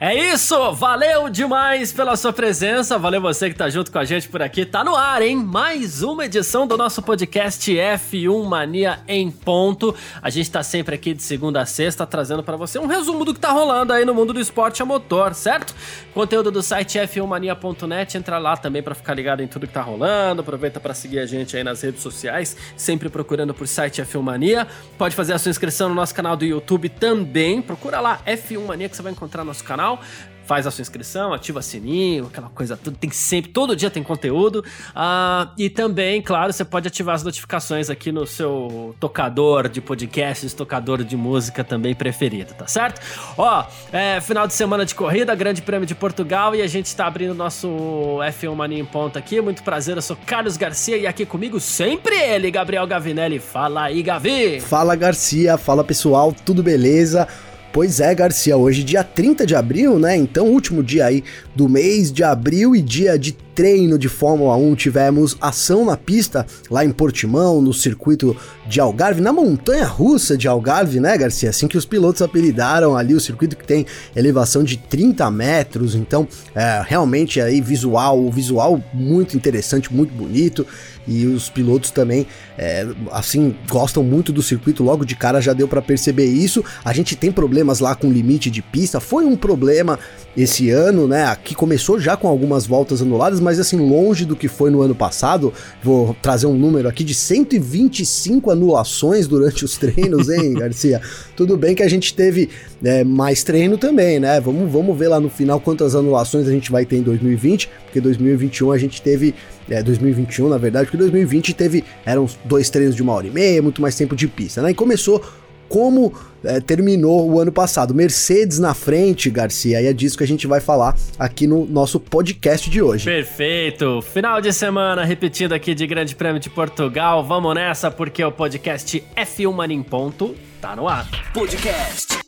É 0.00 0.14
isso, 0.14 0.72
valeu 0.74 1.28
demais 1.28 1.92
pela 1.92 2.14
sua 2.16 2.32
presença, 2.32 2.96
valeu 2.96 3.20
você 3.20 3.50
que 3.50 3.56
tá 3.56 3.68
junto 3.68 3.90
com 3.90 3.98
a 3.98 4.04
gente 4.04 4.28
por 4.28 4.40
aqui. 4.40 4.64
Tá 4.64 4.84
no 4.84 4.94
ar, 4.94 5.20
hein? 5.22 5.34
Mais 5.34 6.04
uma 6.04 6.24
edição 6.24 6.68
do 6.68 6.76
nosso 6.76 7.02
podcast 7.02 7.68
F1 7.68 8.44
Mania 8.44 9.00
em 9.08 9.28
ponto. 9.28 9.92
A 10.22 10.30
gente 10.30 10.48
tá 10.52 10.62
sempre 10.62 10.94
aqui 10.94 11.12
de 11.12 11.22
segunda 11.24 11.62
a 11.62 11.66
sexta 11.66 12.06
trazendo 12.06 12.44
para 12.44 12.56
você 12.56 12.78
um 12.78 12.86
resumo 12.86 13.24
do 13.24 13.34
que 13.34 13.40
tá 13.40 13.50
rolando 13.50 13.92
aí 13.92 14.04
no 14.04 14.14
mundo 14.14 14.32
do 14.32 14.38
esporte 14.38 14.80
a 14.80 14.86
motor, 14.86 15.34
certo? 15.34 15.74
Conteúdo 16.14 16.52
do 16.52 16.62
site 16.62 16.96
f1mania.net, 17.00 18.18
entra 18.18 18.38
lá 18.38 18.56
também 18.56 18.84
para 18.84 18.94
ficar 18.94 19.14
ligado 19.14 19.42
em 19.42 19.48
tudo 19.48 19.66
que 19.66 19.72
tá 19.72 19.82
rolando. 19.82 20.42
Aproveita 20.42 20.78
para 20.78 20.94
seguir 20.94 21.18
a 21.18 21.26
gente 21.26 21.56
aí 21.56 21.64
nas 21.64 21.82
redes 21.82 22.04
sociais, 22.04 22.56
sempre 22.76 23.08
procurando 23.08 23.52
por 23.52 23.66
site 23.66 24.00
F1 24.00 24.22
Mania. 24.22 24.64
Pode 24.96 25.16
fazer 25.16 25.32
a 25.32 25.38
sua 25.40 25.50
inscrição 25.50 25.88
no 25.88 25.96
nosso 25.96 26.14
canal 26.14 26.36
do 26.36 26.44
YouTube 26.44 26.88
também. 26.88 27.60
Procura 27.60 27.98
lá 27.98 28.20
F1 28.24 28.64
Mania 28.64 28.88
que 28.88 28.94
você 28.94 29.02
vai 29.02 29.10
encontrar 29.10 29.42
nosso 29.42 29.64
canal 29.64 29.87
canal 29.88 30.00
faz 30.48 30.66
a 30.66 30.70
sua 30.70 30.80
inscrição, 30.80 31.34
ativa 31.34 31.58
o 31.58 31.62
sininho, 31.62 32.28
aquela 32.28 32.48
coisa 32.48 32.74
tudo. 32.74 32.96
Tem 32.96 33.10
sempre, 33.10 33.50
todo 33.50 33.76
dia 33.76 33.90
tem 33.90 34.02
conteúdo. 34.02 34.64
Uh, 34.96 35.52
e 35.58 35.68
também, 35.68 36.22
claro, 36.22 36.50
você 36.50 36.64
pode 36.64 36.88
ativar 36.88 37.14
as 37.14 37.22
notificações 37.22 37.90
aqui 37.90 38.10
no 38.10 38.26
seu 38.26 38.96
tocador 38.98 39.68
de 39.68 39.82
podcasts, 39.82 40.54
tocador 40.54 41.04
de 41.04 41.18
música 41.18 41.62
também 41.62 41.94
preferido, 41.94 42.54
tá 42.54 42.66
certo? 42.66 42.98
Ó, 43.36 43.62
é, 43.92 44.22
final 44.22 44.46
de 44.46 44.54
semana 44.54 44.86
de 44.86 44.94
corrida, 44.94 45.34
Grande 45.34 45.60
Prêmio 45.60 45.86
de 45.86 45.94
Portugal 45.94 46.54
e 46.54 46.62
a 46.62 46.66
gente 46.66 46.96
tá 46.96 47.06
abrindo 47.06 47.34
nosso 47.34 47.68
F1 47.68 48.54
Mania 48.54 48.78
em 48.78 48.86
ponta 48.86 49.18
aqui. 49.18 49.42
Muito 49.42 49.62
prazer, 49.62 49.96
eu 49.96 50.02
sou 50.02 50.16
Carlos 50.24 50.56
Garcia 50.56 50.96
e 50.96 51.06
aqui 51.06 51.26
comigo 51.26 51.60
sempre 51.60 52.14
ele, 52.14 52.50
Gabriel 52.50 52.86
Gavinelli. 52.86 53.38
Fala 53.38 53.82
aí, 53.82 54.02
Gavi! 54.02 54.60
Fala, 54.60 54.96
Garcia, 54.96 55.58
fala 55.58 55.84
pessoal, 55.84 56.32
tudo 56.32 56.62
beleza? 56.62 57.28
Pois 57.72 58.00
é, 58.00 58.14
Garcia, 58.14 58.56
hoje 58.56 58.82
dia 58.82 59.04
30 59.04 59.46
de 59.46 59.54
abril, 59.54 59.98
né? 59.98 60.16
Então, 60.16 60.46
último 60.46 60.82
dia 60.82 61.04
aí 61.06 61.22
do 61.54 61.68
mês 61.68 62.10
de 62.10 62.24
abril 62.24 62.74
e 62.74 62.80
dia 62.80 63.18
de 63.18 63.32
treino 63.58 63.98
de 63.98 64.08
Fórmula 64.08 64.56
1, 64.56 64.74
tivemos 64.76 65.36
ação 65.40 65.84
na 65.84 65.96
pista 65.96 66.46
lá 66.70 66.84
em 66.84 66.92
Portimão, 66.92 67.60
no 67.60 67.74
circuito 67.74 68.36
de 68.66 68.80
Algarve, 68.80 69.20
na 69.20 69.32
montanha 69.32 69.84
russa 69.84 70.36
de 70.36 70.46
Algarve, 70.46 71.00
né, 71.00 71.18
Garcia? 71.18 71.50
Assim 71.50 71.66
que 71.66 71.76
os 71.76 71.84
pilotos 71.84 72.22
apelidaram 72.22 72.96
ali 72.96 73.14
o 73.14 73.20
circuito 73.20 73.56
que 73.56 73.66
tem 73.66 73.84
elevação 74.14 74.62
de 74.62 74.76
30 74.76 75.28
metros, 75.30 75.96
então 75.96 76.26
é, 76.54 76.82
realmente 76.86 77.40
aí 77.40 77.60
visual, 77.60 78.30
visual 78.30 78.80
muito 78.94 79.36
interessante, 79.36 79.92
muito 79.92 80.14
bonito 80.14 80.64
e 81.08 81.26
os 81.26 81.48
pilotos 81.48 81.90
também, 81.90 82.26
é, 82.56 82.86
assim, 83.10 83.54
gostam 83.68 84.02
muito 84.04 84.32
do 84.32 84.42
circuito, 84.42 84.84
logo 84.84 85.04
de 85.04 85.16
cara 85.16 85.40
já 85.40 85.52
deu 85.52 85.66
para 85.66 85.80
perceber 85.80 86.26
isso. 86.26 86.62
A 86.84 86.92
gente 86.92 87.16
tem 87.16 87.32
problemas 87.32 87.80
lá 87.80 87.94
com 87.94 88.12
limite 88.12 88.50
de 88.50 88.60
pista, 88.60 89.00
foi 89.00 89.24
um 89.24 89.34
problema 89.34 89.98
esse 90.36 90.70
ano, 90.70 91.08
né? 91.08 91.24
Aqui 91.24 91.54
começou 91.54 91.98
já 91.98 92.16
com 92.16 92.28
algumas 92.28 92.66
voltas 92.66 93.02
anuladas, 93.02 93.40
mas 93.40 93.58
assim, 93.58 93.76
longe 93.76 94.24
do 94.24 94.36
que 94.36 94.46
foi 94.46 94.70
no 94.70 94.82
ano 94.82 94.94
passado. 94.94 95.52
Vou 95.82 96.14
trazer 96.22 96.46
um 96.46 96.54
número 96.54 96.88
aqui 96.88 97.02
de 97.02 97.14
125 97.14 98.50
anulações 98.50 99.26
durante 99.26 99.64
os 99.64 99.76
treinos, 99.76 100.28
hein, 100.28 100.54
Garcia? 100.58 101.00
Tudo 101.34 101.56
bem 101.56 101.74
que 101.74 101.82
a 101.82 101.88
gente 101.88 102.14
teve 102.14 102.50
é, 102.84 103.02
mais 103.02 103.42
treino 103.42 103.76
também, 103.76 104.20
né? 104.20 104.40
Vamos, 104.40 104.70
vamos 104.70 104.96
ver 104.96 105.08
lá 105.08 105.18
no 105.18 105.30
final 105.30 105.58
quantas 105.60 105.94
anulações 105.94 106.46
a 106.46 106.52
gente 106.52 106.70
vai 106.70 106.84
ter 106.84 106.96
em 106.96 107.02
2020, 107.02 107.68
porque 107.84 108.00
2021 108.00 108.72
a 108.72 108.78
gente 108.78 109.02
teve. 109.02 109.34
É, 109.70 109.82
2021, 109.82 110.48
na 110.48 110.58
verdade, 110.58 110.86
porque 110.86 110.96
2020 110.96 111.54
teve. 111.54 111.84
Eram 112.04 112.28
dois 112.44 112.70
treinos 112.70 112.96
de 112.96 113.02
uma 113.02 113.12
hora 113.12 113.26
e 113.26 113.30
meia, 113.30 113.62
muito 113.62 113.82
mais 113.82 113.94
tempo 113.94 114.16
de 114.16 114.26
pista, 114.26 114.62
né? 114.62 114.70
E 114.70 114.74
começou 114.74 115.22
como 115.68 116.12
é, 116.42 116.60
terminou 116.60 117.30
o 117.30 117.38
ano 117.38 117.52
passado. 117.52 117.94
Mercedes 117.94 118.58
na 118.58 118.74
frente, 118.74 119.30
Garcia, 119.30 119.80
e 119.80 119.86
é 119.86 119.92
disso 119.92 120.16
que 120.16 120.24
a 120.24 120.26
gente 120.26 120.46
vai 120.46 120.60
falar 120.60 120.96
aqui 121.18 121.46
no 121.46 121.66
nosso 121.66 122.00
podcast 122.00 122.68
de 122.70 122.80
hoje. 122.80 123.04
Perfeito! 123.04 124.00
Final 124.02 124.40
de 124.40 124.52
semana 124.52 125.04
repetido 125.04 125.54
aqui 125.54 125.74
de 125.74 125.86
Grande 125.86 126.14
Prêmio 126.14 126.40
de 126.40 126.50
Portugal. 126.50 127.24
Vamos 127.24 127.54
nessa 127.54 127.90
porque 127.90 128.24
o 128.24 128.32
podcast 128.32 129.02
F1 129.16 129.52
Mania 129.52 129.76
em 129.76 129.82
Ponto 129.82 130.34
tá 130.60 130.74
no 130.74 130.88
ar. 130.88 131.06
Podcast 131.32 132.18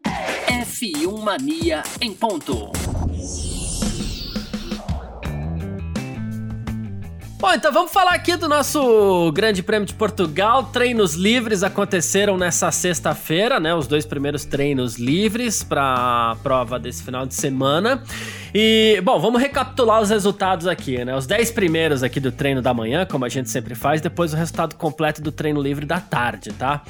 F1 0.47 1.22
Mania 1.22 1.83
em 2.01 2.12
Ponto. 2.12 2.71
Bom, 7.41 7.55
então 7.55 7.73
vamos 7.73 7.91
falar 7.91 8.12
aqui 8.12 8.37
do 8.37 8.47
nosso 8.47 9.33
Grande 9.33 9.62
Prêmio 9.62 9.87
de 9.87 9.95
Portugal. 9.95 10.65
Treinos 10.65 11.15
livres 11.15 11.62
aconteceram 11.62 12.37
nessa 12.37 12.71
sexta-feira, 12.71 13.59
né? 13.59 13.75
Os 13.75 13.87
dois 13.87 14.05
primeiros 14.05 14.45
treinos 14.45 14.99
livres 14.99 15.65
para 15.65 16.33
a 16.33 16.37
prova 16.43 16.78
desse 16.78 17.03
final 17.03 17.25
de 17.25 17.33
semana. 17.33 18.03
E, 18.55 19.01
bom, 19.03 19.19
vamos 19.19 19.41
recapitular 19.41 20.03
os 20.03 20.11
resultados 20.11 20.67
aqui, 20.67 21.03
né? 21.03 21.17
Os 21.17 21.27
10 21.27 21.51
primeiros 21.53 22.03
aqui 22.03 22.21
do 22.21 22.31
treino 22.31 22.61
da 22.61 22.75
manhã, 22.75 23.06
como 23.06 23.25
a 23.25 23.28
gente 23.31 23.49
sempre 23.49 23.75
faz, 23.75 24.03
depois 24.03 24.34
o 24.34 24.37
resultado 24.37 24.75
completo 24.75 25.22
do 25.22 25.33
treino 25.33 25.62
livre 25.62 25.87
da 25.87 25.99
tarde, 25.99 26.53
tá? 26.53 26.83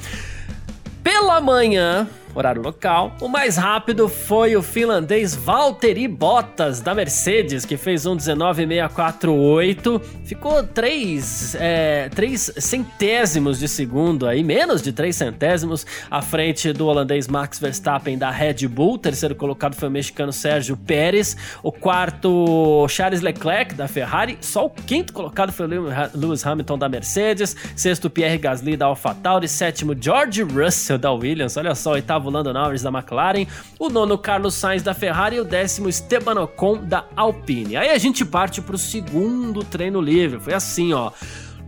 Pela 1.01 1.39
manhã, 1.39 2.09
horário 2.33 2.61
local. 2.61 3.15
O 3.21 3.27
mais 3.27 3.57
rápido 3.57 4.07
foi 4.07 4.55
o 4.55 4.61
finlandês 4.61 5.35
Valtteri 5.35 6.07
Bottas 6.07 6.81
da 6.81 6.93
Mercedes, 6.93 7.65
que 7.65 7.77
fez 7.77 8.05
um 8.05 8.15
19,648. 8.15 10.01
Ficou 10.23 10.63
3, 10.63 11.55
é, 11.55 12.09
3 12.09 12.53
centésimos 12.57 13.59
de 13.59 13.67
segundo 13.67 14.27
aí, 14.27 14.43
menos 14.43 14.81
de 14.81 14.91
3 14.91 15.15
centésimos, 15.15 15.85
à 16.09 16.21
frente 16.21 16.71
do 16.73 16.87
holandês 16.87 17.27
Max 17.27 17.59
Verstappen 17.59 18.17
da 18.17 18.29
Red 18.29 18.67
Bull. 18.67 18.93
O 18.93 18.97
terceiro 18.97 19.35
colocado 19.35 19.75
foi 19.75 19.87
o 19.87 19.91
mexicano 19.91 20.31
Sérgio 20.31 20.77
Pérez. 20.77 21.35
O 21.63 21.71
quarto, 21.71 22.85
Charles 22.89 23.21
Leclerc 23.21 23.73
da 23.75 23.87
Ferrari. 23.87 24.37
Só 24.41 24.65
o 24.65 24.69
quinto 24.69 25.13
colocado 25.13 25.51
foi 25.51 25.65
o 25.65 25.89
Lewis 26.13 26.45
Hamilton 26.45 26.77
da 26.77 26.89
Mercedes. 26.89 27.55
Sexto, 27.75 28.09
Pierre 28.09 28.37
Gasly 28.37 28.77
da 28.77 28.85
AlphaTauri. 28.85 29.47
Sétimo, 29.47 29.95
George 29.99 30.43
Russell 30.43 30.97
da 30.97 31.11
Williams. 31.11 31.57
Olha 31.57 31.75
só, 31.75 31.91
oitavo 31.91 32.20
oitavo 32.21 32.29
Lando 32.29 32.53
Norris 32.53 32.83
da 32.83 32.89
McLaren, 32.89 33.47
o 33.79 33.89
nono 33.89 34.17
Carlos 34.17 34.53
Sainz 34.53 34.83
da 34.83 34.93
Ferrari 34.93 35.37
e 35.37 35.39
o 35.39 35.43
décimo 35.43 35.89
Esteban 35.89 36.39
Ocon 36.39 36.77
da 36.77 37.05
Alpine. 37.15 37.75
Aí 37.75 37.89
a 37.89 37.97
gente 37.97 38.23
parte 38.23 38.61
para 38.61 38.75
o 38.75 38.79
segundo 38.79 39.63
treino 39.63 39.99
livre. 39.99 40.39
Foi 40.39 40.53
assim, 40.53 40.93
ó. 40.93 41.11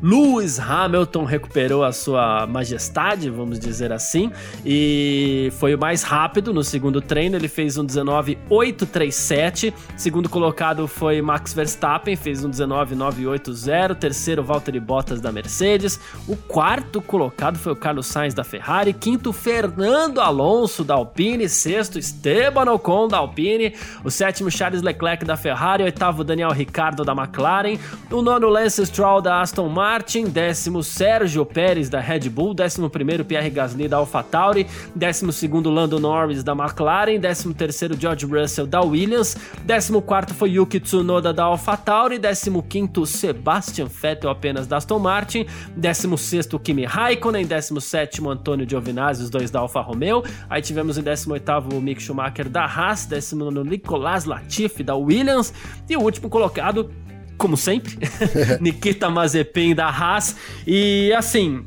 Lewis 0.04 0.60
Hamilton 0.60 1.24
recuperou 1.24 1.82
a 1.82 1.94
sua 1.94 2.46
majestade, 2.46 3.30
vamos 3.30 3.58
dizer 3.58 3.94
assim, 3.94 4.30
e 4.66 5.48
foi 5.58 5.76
o 5.76 5.80
mais 5.80 6.04
rápido 6.04 6.54
no 6.54 6.62
segundo 6.62 7.00
treino. 7.00 7.38
Ele 7.38 7.48
fez 7.48 7.78
um 7.78 7.86
19.837. 7.86 9.74
Segundo 9.96 10.28
colocado 10.28 10.90
foi 10.90 11.22
Max 11.22 11.54
Verstappen, 11.54 12.18
fez 12.18 12.44
um 12.44 12.50
19.980. 12.52 13.96
Terceiro, 13.96 14.44
Valtteri 14.44 14.82
Bottas 14.82 15.22
da 15.22 15.32
Mercedes. 15.32 15.98
O 16.28 16.36
quarto 16.36 17.02
colocado 17.02 17.58
foi 17.58 17.72
o 17.72 17.76
Carlos 17.78 18.08
Sainz 18.08 18.34
da 18.34 18.44
Ferrari. 18.44 18.92
Quinto, 18.92 19.32
Fernando 19.32 20.20
Alonso 20.20 20.84
da 20.84 20.96
Alpine. 20.96 21.48
Sexto, 21.48 21.98
Esteban 21.98 22.70
Ocon 22.74 23.08
da 23.08 23.20
Alpine. 23.20 23.74
O 24.04 24.12
sétimo, 24.12 24.52
Charles 24.52 24.82
Leclerc 24.82 25.24
da 25.24 25.38
Ferrari. 25.38 25.84
Oitavo, 25.84 26.26
Daniel 26.26 26.52
Ricciardo 26.52 27.06
da 27.06 27.14
McLaren. 27.14 27.80
O 28.12 28.22
nono, 28.22 28.50
Lance 28.50 28.86
Stroll 28.86 29.22
da 29.22 29.40
Aston 29.40 29.70
Martin. 29.70 29.93
Martin, 29.94 30.26
décimo 30.26 30.82
Sérgio 30.82 31.46
Pérez 31.46 31.88
da 31.88 32.00
Red 32.00 32.28
Bull, 32.28 32.56
décimo 32.56 32.90
primeiro 32.90 33.24
Pierre 33.24 33.48
Gasly 33.52 33.88
da 33.88 33.98
AlphaTauri, 33.98 34.66
décimo 34.96 35.32
segundo 35.32 35.70
Lando 35.70 36.00
Norris 36.00 36.44
da 36.44 36.54
McLaren, 36.54 37.20
décimo 37.20 37.54
terceiro 37.54 37.96
George 37.96 38.26
Russell 38.26 38.66
da 38.66 38.82
Williams, 38.82 39.38
décimo 39.64 40.02
quarto 40.02 40.34
foi 40.34 40.54
Yuki 40.54 40.80
Tsunoda 40.80 41.32
da 41.32 41.44
AlphaTauri, 41.44 42.18
décimo 42.18 42.64
quinto 42.64 43.06
Sebastian 43.06 43.86
Vettel 43.86 44.32
apenas 44.32 44.66
da 44.66 44.78
Aston 44.78 44.98
Martin, 44.98 45.46
décimo 45.78 46.18
sexto 46.18 46.58
Kimi 46.58 46.86
Raikkonen, 46.86 47.46
décimo 47.46 47.80
sétimo 47.80 48.32
Antônio 48.32 48.68
Giovinazzi, 48.68 49.22
os 49.22 49.30
dois 49.30 49.52
da 49.52 49.60
Alfa 49.60 49.80
Romeo, 49.80 50.24
aí 50.50 50.64
tivemos 50.64 50.98
em 50.98 51.04
décimo 51.04 51.36
oitavo 51.36 51.78
o 51.78 51.80
Mick 51.80 52.02
Schumacher 52.02 52.50
da 52.50 52.66
Haas, 52.66 53.06
décimo 53.06 53.46
nono 53.46 53.64
Nicolas 53.64 54.26
Latifi 54.26 54.82
da 54.82 54.96
Williams 54.96 55.54
e 55.88 55.96
o 55.96 56.02
último 56.02 56.32
colocado 56.32 56.90
como 57.38 57.58
sempre, 57.58 57.98
Nikita 58.62 59.10
Mazepin 59.10 59.76
da 59.76 59.88
Haas. 59.88 60.36
E 60.66 61.14
assim, 61.14 61.66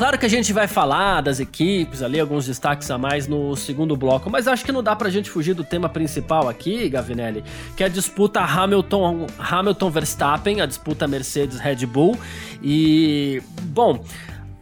Claro 0.00 0.16
que 0.16 0.24
a 0.24 0.30
gente 0.30 0.50
vai 0.50 0.66
falar 0.66 1.20
das 1.20 1.40
equipes 1.40 2.02
ali, 2.02 2.18
alguns 2.18 2.46
destaques 2.46 2.90
a 2.90 2.96
mais 2.96 3.28
no 3.28 3.54
segundo 3.54 3.94
bloco, 3.94 4.30
mas 4.30 4.48
acho 4.48 4.64
que 4.64 4.72
não 4.72 4.82
dá 4.82 4.96
pra 4.96 5.10
gente 5.10 5.28
fugir 5.28 5.52
do 5.52 5.62
tema 5.62 5.90
principal 5.90 6.48
aqui, 6.48 6.88
Gavinelli, 6.88 7.44
que 7.76 7.82
é 7.82 7.86
a 7.86 7.88
disputa 7.88 8.40
Hamilton, 8.40 9.26
Hamilton 9.38 9.90
Verstappen, 9.90 10.60
a 10.62 10.64
disputa 10.64 11.06
Mercedes 11.06 11.58
Red 11.58 11.84
Bull. 11.84 12.18
E, 12.62 13.42
bom, 13.64 14.02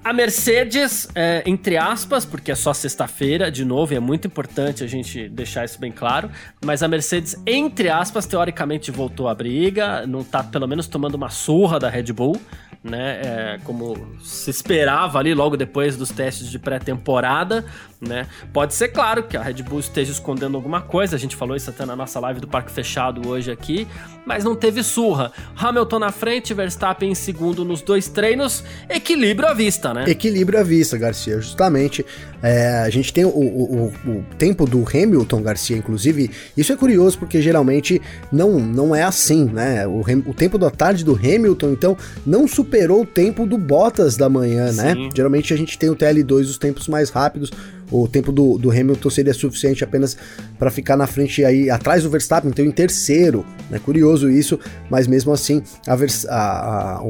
A 0.09 0.13
Mercedes, 0.15 1.07
é, 1.15 1.43
entre 1.45 1.77
aspas, 1.77 2.25
porque 2.25 2.51
é 2.51 2.55
só 2.55 2.73
sexta-feira, 2.73 3.51
de 3.51 3.63
novo, 3.63 3.93
é 3.93 4.01
muito 4.01 4.27
importante 4.27 4.83
a 4.83 4.87
gente 4.87 5.29
deixar 5.29 5.67
isso 5.67 5.79
bem 5.79 5.93
claro, 5.93 6.31
mas 6.65 6.83
a 6.83 6.89
Mercedes, 6.89 7.37
entre 7.47 7.91
aspas, 7.91 8.25
teoricamente 8.25 8.91
voltou 8.91 9.29
à 9.29 9.35
briga, 9.35 10.07
não 10.07 10.25
tá 10.25 10.43
pelo 10.43 10.67
menos 10.67 10.87
tomando 10.87 11.17
uma 11.17 11.29
surra 11.29 11.79
da 11.79 11.91
Red 11.91 12.11
Bull 12.15 12.41
né? 12.83 13.21
É, 13.23 13.59
como 13.65 14.17
se 14.23 14.51
esperava 14.51 15.19
ali 15.19 15.35
logo 15.35 15.57
depois 15.57 15.97
dos 15.97 16.11
testes 16.11 16.49
de 16.49 16.59
pré-temporada, 16.59 17.65
né? 18.01 18.27
Pode 18.53 18.75
ser 18.75 18.89
claro 18.89 19.25
que 19.25 19.37
a 19.37 19.43
Red 19.43 19.63
Bull 19.63 19.81
esteja 19.81 20.13
escondendo 20.13 20.57
alguma 20.57 20.81
coisa, 20.81 21.17
a 21.17 21.19
gente 21.19 21.35
falou 21.35 21.57
isso 21.57 21.69
até 21.71 21.85
na 21.85 21.97
nossa 21.97 22.21
live 22.21 22.41
do 22.41 22.47
Parque 22.47 22.71
Fechado 22.71 23.29
hoje 23.29 23.51
aqui, 23.51 23.87
mas 24.25 24.45
não 24.45 24.55
teve 24.55 24.83
surra. 24.83 25.33
Hamilton 25.57 25.99
na 25.99 26.13
frente, 26.13 26.55
Verstappen 26.55 27.11
em 27.11 27.15
segundo 27.15 27.65
nos 27.65 27.83
dois 27.83 28.09
treinos, 28.09 28.65
equilíbrio 28.89 29.49
à 29.49 29.55
vista, 29.55 29.93
né? 29.93 29.98
Equilíbrio 30.07 30.59
à 30.59 30.63
vista, 30.63 30.97
Garcia, 30.97 31.41
justamente. 31.41 32.05
É, 32.43 32.79
a 32.79 32.91
gente 32.91 33.13
tem 33.13 33.25
o, 33.25 33.29
o, 33.29 33.93
o, 34.07 34.25
tempo 34.39 34.65
do 34.65 34.85
Hamilton, 34.87 35.43
Garcia, 35.43 35.77
inclusive, 35.77 36.31
isso 36.57 36.73
é 36.73 36.77
curioso 36.77 37.19
porque 37.19 37.43
geralmente 37.43 38.01
não, 38.31 38.61
não 38.61 38.95
é 38.95 39.03
assim, 39.03 39.47
né? 39.47 39.87
O, 39.87 40.01
o 40.01 40.35
tempo 40.35 40.59
da 40.59 40.71
tarde 40.71 41.05
do 41.05 41.15
Hamilton, 41.15 41.71
então, 41.71 41.97
não 42.25 42.47
superou 42.47 43.03
o 43.03 43.07
tempo 43.07 43.47
do 43.47 43.59
Bottas 43.59 44.17
da 44.17 44.29
manhã, 44.29 44.73
né? 44.73 44.95
Sim. 44.95 45.05
né? 45.07 45.11
Geralmente 45.15 45.53
a 45.53 45.57
gente 45.57 45.79
tem 45.79 45.91
o 45.91 45.97
TL2, 45.97 46.43
os 46.43 46.59
tempos 46.59 46.87
mais 46.87 47.11
rápidos, 47.11 47.51
o 47.91 48.07
tempo 48.07 48.31
do, 48.31 48.59
do 48.59 48.71
Hamilton 48.71 49.11
seria 49.11 49.35
suficiente 49.35 49.83
apenas 49.83 50.17
para 50.59 50.71
ficar 50.71 50.97
na 50.97 51.07
frente 51.07 51.45
aí 51.45 51.71
atrás 51.71 52.03
do 52.03 52.11
Verstappen, 52.11 52.51
então 52.51 52.65
em 52.65 52.71
terceiro. 52.71 53.45
Né? 53.71 53.79
curioso 53.79 54.31
isso, 54.31 54.59
mas 54.91 55.07
mesmo 55.07 55.33
assim 55.33 55.63
a, 55.87 55.97
Vers, 55.97 56.27
a, 56.27 56.99
a, 56.99 57.03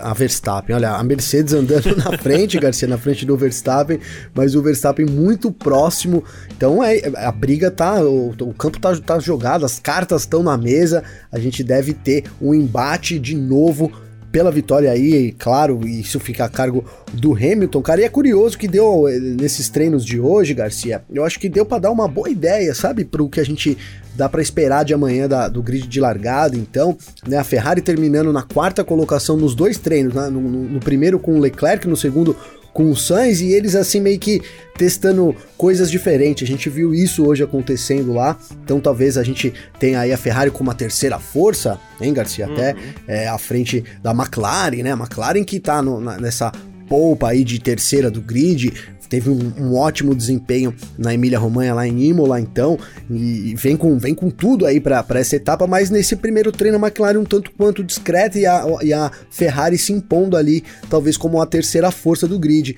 a 0.00 0.14
Verstappen, 0.14 0.76
olha, 0.76 0.90
a 0.90 1.02
Mercedes 1.02 1.54
andando 1.54 1.96
na 1.96 2.16
frente, 2.18 2.58
Garcia, 2.58 2.88
na 2.88 2.98
frente 2.98 3.24
do 3.24 3.36
Verstappen, 3.36 3.98
mas 4.34 4.54
o 4.54 4.62
Verstappen 4.62 5.06
muito 5.06 5.50
próximo. 5.50 6.24
Então 6.56 6.82
é, 6.82 7.00
a 7.16 7.32
briga 7.32 7.70
tá, 7.70 8.02
o, 8.02 8.30
o 8.30 8.54
campo 8.54 8.78
tá, 8.78 8.94
tá 8.96 9.18
jogado, 9.18 9.64
as 9.64 9.78
cartas 9.78 10.22
estão 10.22 10.42
na 10.42 10.56
mesa. 10.56 11.02
A 11.30 11.38
gente 11.38 11.62
deve 11.64 11.92
ter 11.92 12.24
um 12.40 12.54
embate 12.54 13.18
de 13.18 13.34
novo 13.34 13.90
pela 14.32 14.50
vitória 14.50 14.90
aí, 14.90 15.30
claro, 15.38 15.86
isso 15.86 16.18
fica 16.18 16.46
a 16.46 16.48
cargo 16.48 16.82
do 17.12 17.34
Hamilton, 17.34 17.82
cara. 17.82 18.00
E 18.00 18.04
é 18.04 18.08
curioso 18.08 18.56
que 18.56 18.66
deu 18.66 19.06
eh, 19.06 19.18
nesses 19.20 19.68
treinos 19.68 20.06
de 20.06 20.18
hoje, 20.18 20.54
Garcia. 20.54 21.04
Eu 21.12 21.22
acho 21.22 21.38
que 21.38 21.50
deu 21.50 21.66
para 21.66 21.82
dar 21.82 21.90
uma 21.90 22.08
boa 22.08 22.30
ideia, 22.30 22.74
sabe, 22.74 23.04
pro 23.04 23.28
que 23.28 23.38
a 23.38 23.44
gente 23.44 23.76
dá 24.16 24.30
para 24.30 24.40
esperar 24.40 24.84
de 24.86 24.94
amanhã 24.94 25.28
da, 25.28 25.48
do 25.48 25.62
grid 25.62 25.86
de 25.86 26.00
largada. 26.00 26.56
Então, 26.56 26.96
né, 27.28 27.36
a 27.36 27.44
Ferrari 27.44 27.82
terminando 27.82 28.32
na 28.32 28.42
quarta 28.42 28.82
colocação 28.82 29.36
nos 29.36 29.54
dois 29.54 29.76
treinos, 29.76 30.14
né, 30.14 30.28
no, 30.30 30.40
no, 30.40 30.62
no 30.64 30.80
primeiro 30.80 31.18
com 31.18 31.34
o 31.34 31.38
Leclerc, 31.38 31.86
no 31.86 31.96
segundo 31.96 32.34
com 32.72 32.90
o 32.90 32.96
Sainz 32.96 33.40
e 33.40 33.52
eles 33.52 33.74
assim 33.74 34.00
meio 34.00 34.18
que 34.18 34.40
testando 34.76 35.36
coisas 35.56 35.90
diferentes. 35.90 36.48
A 36.48 36.50
gente 36.50 36.68
viu 36.70 36.94
isso 36.94 37.26
hoje 37.26 37.42
acontecendo 37.42 38.12
lá, 38.12 38.38
então 38.64 38.80
talvez 38.80 39.16
a 39.18 39.22
gente 39.22 39.52
tenha 39.78 40.00
aí 40.00 40.12
a 40.12 40.16
Ferrari 40.16 40.50
com 40.50 40.62
uma 40.62 40.74
terceira 40.74 41.18
força, 41.18 41.78
hein, 42.00 42.12
Garcia? 42.12 42.46
Uhum. 42.46 42.52
Até 42.54 42.74
é, 43.06 43.28
à 43.28 43.38
frente 43.38 43.84
da 44.02 44.12
McLaren, 44.12 44.82
né? 44.82 44.92
A 44.92 44.96
McLaren 44.96 45.44
que 45.44 45.60
tá 45.60 45.82
no, 45.82 46.00
na, 46.00 46.18
nessa 46.18 46.50
polpa 46.88 47.28
aí 47.28 47.44
de 47.44 47.58
terceira 47.58 48.10
do 48.10 48.20
grid, 48.20 48.72
teve 49.12 49.28
um, 49.28 49.52
um, 49.58 49.74
ótimo 49.74 50.14
desempenho 50.14 50.74
na 50.96 51.12
Emília 51.12 51.38
Romanha 51.38 51.74
lá 51.74 51.86
em 51.86 52.02
Imola, 52.02 52.40
então, 52.40 52.78
e 53.10 53.54
vem 53.58 53.76
com, 53.76 53.98
vem 53.98 54.14
com 54.14 54.30
tudo 54.30 54.64
aí 54.64 54.80
para 54.80 55.04
essa 55.16 55.36
etapa, 55.36 55.66
mas 55.66 55.90
nesse 55.90 56.16
primeiro 56.16 56.50
treino 56.50 56.78
a 56.78 56.80
McLaren 56.80 57.18
um 57.18 57.24
tanto 57.24 57.50
quanto 57.50 57.84
discreta 57.84 58.38
e 58.38 58.46
a, 58.46 58.64
e 58.80 58.90
a 58.90 59.10
Ferrari 59.28 59.76
se 59.76 59.92
impondo 59.92 60.34
ali, 60.34 60.64
talvez 60.88 61.18
como 61.18 61.42
a 61.42 61.46
terceira 61.46 61.90
força 61.90 62.26
do 62.26 62.38
grid. 62.38 62.74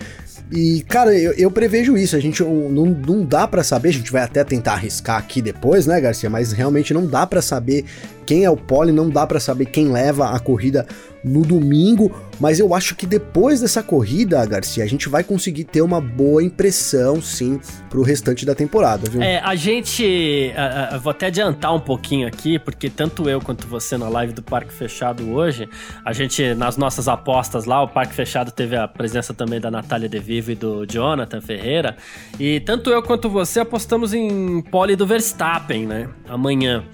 E, 0.51 0.85
cara, 0.89 1.17
eu, 1.17 1.33
eu, 1.33 1.51
prevejo 1.51 1.97
isso. 1.97 2.15
A 2.17 2.21
gente 2.21 2.43
não, 2.43 2.85
não 2.85 3.25
dá 3.25 3.49
para 3.49 3.65
saber. 3.65 3.89
A 3.89 3.93
gente 3.93 4.13
vai 4.13 4.23
até 4.23 4.45
tentar 4.45 4.75
arriscar 4.75 5.17
aqui 5.17 5.41
depois, 5.41 5.87
né, 5.87 6.01
Garcia? 6.01 6.29
Mas 6.29 6.53
realmente 6.53 6.93
não 6.93 7.07
dá 7.07 7.27
para 7.27 7.41
saber 7.41 7.85
quem 8.25 8.45
é 8.45 8.51
o 8.51 8.57
pole, 8.57 8.93
não 8.93 9.09
dá 9.09 9.27
para 9.27 9.39
saber 9.39 9.67
quem 9.67 9.91
leva 9.91 10.31
a 10.31 10.39
corrida 10.39 10.87
no 11.25 11.43
domingo, 11.43 12.15
mas 12.39 12.61
eu 12.61 12.75
acho 12.75 12.95
que 12.95 13.07
depois 13.07 13.61
dessa 13.61 13.83
corrida, 13.83 14.45
Garcia, 14.45 14.85
a 14.85 14.87
gente 14.87 15.09
vai 15.09 15.25
conseguir 15.25 15.65
ter 15.65 15.81
uma 15.81 16.01
boa 16.01 16.43
impressão, 16.43 17.21
sim, 17.23 17.59
pro 17.89 18.03
restante 18.03 18.45
da 18.45 18.55
temporada, 18.55 19.09
viu? 19.09 19.23
É, 19.23 19.39
a 19.39 19.55
gente. 19.55 20.53
Uh, 20.55 20.97
uh, 20.97 21.01
vou 21.01 21.11
até 21.13 21.27
adiantar 21.27 21.75
um 21.75 21.81
pouquinho 21.81 22.29
aqui, 22.29 22.59
porque 22.59 22.91
tanto 22.91 23.29
eu 23.29 23.41
quanto 23.41 23.67
você 23.67 23.97
na 23.97 24.09
live 24.09 24.35
do 24.35 24.43
Parque 24.43 24.73
Fechado 24.73 25.31
hoje, 25.31 25.67
a 26.05 26.13
gente, 26.13 26.55
nas 26.55 26.77
nossas 26.77 27.09
apostas 27.09 27.65
lá, 27.65 27.83
o 27.83 27.89
Parque 27.89 28.15
Fechado 28.15 28.51
teve 28.51 28.77
a 28.77 28.87
presença 28.87 29.33
também 29.33 29.61
da 29.61 29.71
Natália 29.71 30.09
De 30.09 30.19
Vivo 30.19 30.51
e 30.51 30.55
do 30.55 30.85
Jonathan 30.85 31.41
Ferreira, 31.41 31.97
e 32.39 32.61
tanto 32.61 32.91
eu 32.91 33.03
quanto 33.03 33.31
você 33.31 33.61
apostamos 33.61 34.13
em 34.13 34.61
pole 34.61 34.95
do 34.95 35.07
Verstappen, 35.07 35.87
né? 35.87 36.11
Amanhã. 36.29 36.85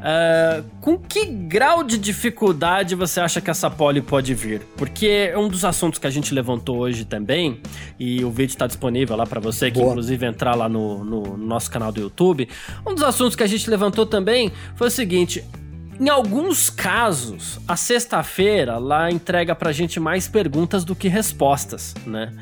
Uh, 0.00 0.64
com 0.80 0.98
que 0.98 1.26
grau 1.26 1.84
de 1.84 1.98
dificuldade 1.98 2.94
você 2.94 3.20
acha 3.20 3.38
que 3.38 3.50
essa 3.50 3.68
pole 3.68 4.00
pode 4.00 4.32
vir? 4.32 4.62
Porque 4.74 5.30
é 5.30 5.38
um 5.38 5.46
dos 5.46 5.62
assuntos 5.62 5.98
que 5.98 6.06
a 6.06 6.10
gente 6.10 6.32
levantou 6.32 6.78
hoje 6.78 7.04
também, 7.04 7.60
e 7.98 8.24
o 8.24 8.30
vídeo 8.30 8.52
está 8.52 8.66
disponível 8.66 9.14
lá 9.14 9.26
para 9.26 9.40
você, 9.40 9.70
que 9.70 9.78
Boa. 9.78 9.90
inclusive 9.90 10.24
entrar 10.24 10.54
lá 10.54 10.70
no, 10.70 11.04
no, 11.04 11.36
nosso 11.36 11.70
canal 11.70 11.92
do 11.92 12.00
YouTube. 12.00 12.48
Um 12.86 12.94
dos 12.94 13.04
assuntos 13.04 13.36
que 13.36 13.42
a 13.42 13.46
gente 13.46 13.68
levantou 13.68 14.06
também 14.06 14.50
foi 14.74 14.88
o 14.88 14.90
seguinte: 14.90 15.44
em 16.00 16.08
alguns 16.08 16.70
casos, 16.70 17.60
a 17.68 17.76
sexta-feira 17.76 18.78
lá 18.78 19.10
entrega 19.10 19.54
pra 19.54 19.70
gente 19.70 20.00
mais 20.00 20.26
perguntas 20.26 20.82
do 20.82 20.96
que 20.96 21.08
respostas, 21.08 21.94
né? 22.06 22.32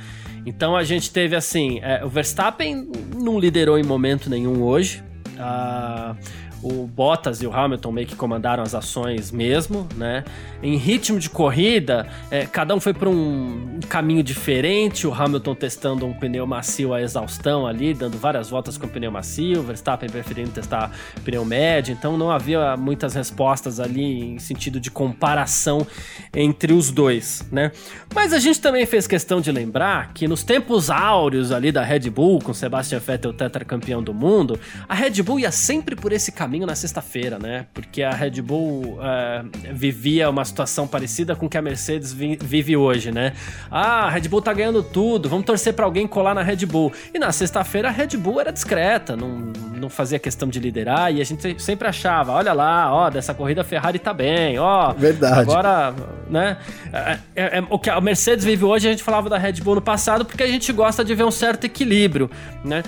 Então 0.46 0.76
a 0.76 0.84
gente 0.84 1.10
teve 1.10 1.34
assim: 1.34 1.80
é, 1.82 2.04
o 2.04 2.08
Verstappen 2.08 2.88
não 3.16 3.36
liderou 3.36 3.76
em 3.76 3.82
momento 3.82 4.30
nenhum 4.30 4.62
hoje. 4.62 5.02
Uh, 5.34 6.16
o 6.62 6.86
Bottas 6.86 7.40
e 7.40 7.46
o 7.46 7.52
Hamilton 7.52 7.92
meio 7.92 8.06
que 8.06 8.16
comandaram 8.16 8.62
as 8.62 8.74
ações 8.74 9.30
mesmo, 9.30 9.86
né? 9.96 10.24
Em 10.62 10.76
ritmo 10.76 11.20
de 11.20 11.30
corrida, 11.30 12.08
é, 12.30 12.46
cada 12.46 12.74
um 12.74 12.80
foi 12.80 12.92
para 12.92 13.08
um 13.08 13.78
caminho 13.88 14.22
diferente. 14.22 15.06
O 15.06 15.14
Hamilton 15.14 15.54
testando 15.54 16.04
um 16.04 16.12
pneu 16.12 16.46
macio 16.46 16.92
a 16.92 17.00
exaustão 17.00 17.66
ali, 17.66 17.94
dando 17.94 18.18
várias 18.18 18.50
voltas 18.50 18.76
com 18.76 18.88
pneu 18.88 19.12
macio. 19.12 19.60
O 19.60 19.62
Verstappen 19.62 20.10
preferindo 20.10 20.50
testar 20.50 20.90
pneu 21.24 21.44
médio. 21.44 21.92
Então 21.92 22.18
não 22.18 22.30
havia 22.30 22.76
muitas 22.76 23.14
respostas 23.14 23.78
ali 23.78 24.34
em 24.34 24.38
sentido 24.38 24.80
de 24.80 24.90
comparação 24.90 25.86
entre 26.34 26.72
os 26.72 26.90
dois, 26.90 27.46
né? 27.52 27.70
Mas 28.12 28.32
a 28.32 28.38
gente 28.38 28.60
também 28.60 28.84
fez 28.84 29.06
questão 29.06 29.40
de 29.40 29.52
lembrar 29.52 30.12
que 30.12 30.26
nos 30.26 30.42
tempos 30.42 30.90
áureos 30.90 31.52
ali 31.52 31.70
da 31.70 31.84
Red 31.84 32.10
Bull, 32.10 32.40
com 32.40 32.52
Sebastian 32.52 32.98
Vettel 32.98 33.32
tetracampeão 33.32 34.02
do 34.02 34.12
mundo, 34.12 34.58
a 34.88 34.94
Red 34.94 35.22
Bull 35.22 35.38
ia 35.38 35.52
sempre 35.52 35.94
por 35.94 36.12
esse 36.12 36.32
caminho 36.32 36.47
caminho 36.48 36.66
na 36.66 36.74
sexta-feira, 36.74 37.38
né? 37.38 37.66
Porque 37.74 38.02
a 38.02 38.10
Red 38.10 38.40
Bull 38.40 38.98
é, 39.02 39.44
vivia 39.74 40.30
uma 40.30 40.42
situação 40.46 40.88
parecida 40.88 41.36
com 41.36 41.46
que 41.46 41.58
a 41.58 41.62
Mercedes 41.62 42.10
vi 42.10 42.38
vive 42.40 42.74
hoje, 42.74 43.12
né? 43.12 43.34
Ah, 43.70 44.06
a 44.06 44.10
Red 44.10 44.22
Bull 44.28 44.40
tá 44.40 44.54
ganhando 44.54 44.82
tudo, 44.82 45.28
vamos 45.28 45.44
torcer 45.44 45.74
para 45.74 45.84
alguém 45.84 46.06
colar 46.06 46.34
na 46.34 46.42
Red 46.42 46.64
Bull. 46.64 46.90
E 47.12 47.18
na 47.18 47.30
sexta-feira 47.32 47.88
a 47.88 47.90
Red 47.90 48.16
Bull 48.16 48.40
era 48.40 48.50
discreta, 48.50 49.14
não, 49.14 49.28
não 49.78 49.90
fazia 49.90 50.18
questão 50.18 50.48
de 50.48 50.58
liderar 50.58 51.12
e 51.12 51.20
a 51.20 51.24
gente 51.24 51.62
sempre 51.62 51.86
achava, 51.86 52.32
olha 52.32 52.54
lá, 52.54 52.94
ó, 52.94 53.10
dessa 53.10 53.34
corrida 53.34 53.60
a 53.60 53.64
Ferrari 53.64 53.98
tá 53.98 54.14
bem, 54.14 54.58
ó. 54.58 54.94
Verdade. 54.94 55.40
Agora, 55.40 55.94
né? 56.30 56.56
É, 56.90 57.18
é, 57.36 57.58
é, 57.58 57.64
o 57.68 57.78
que 57.78 57.90
a 57.90 58.00
Mercedes 58.00 58.42
vive 58.42 58.64
hoje, 58.64 58.88
a 58.88 58.90
gente 58.90 59.02
falava 59.02 59.28
da 59.28 59.36
Red 59.36 59.60
Bull 59.60 59.74
no 59.74 59.82
passado 59.82 60.24
porque 60.24 60.42
a 60.42 60.48
gente 60.48 60.72
gosta 60.72 61.04
de 61.04 61.14
ver 61.14 61.24
um 61.24 61.30
certo 61.30 61.64
equilíbrio, 61.64 62.30
né? 62.64 62.82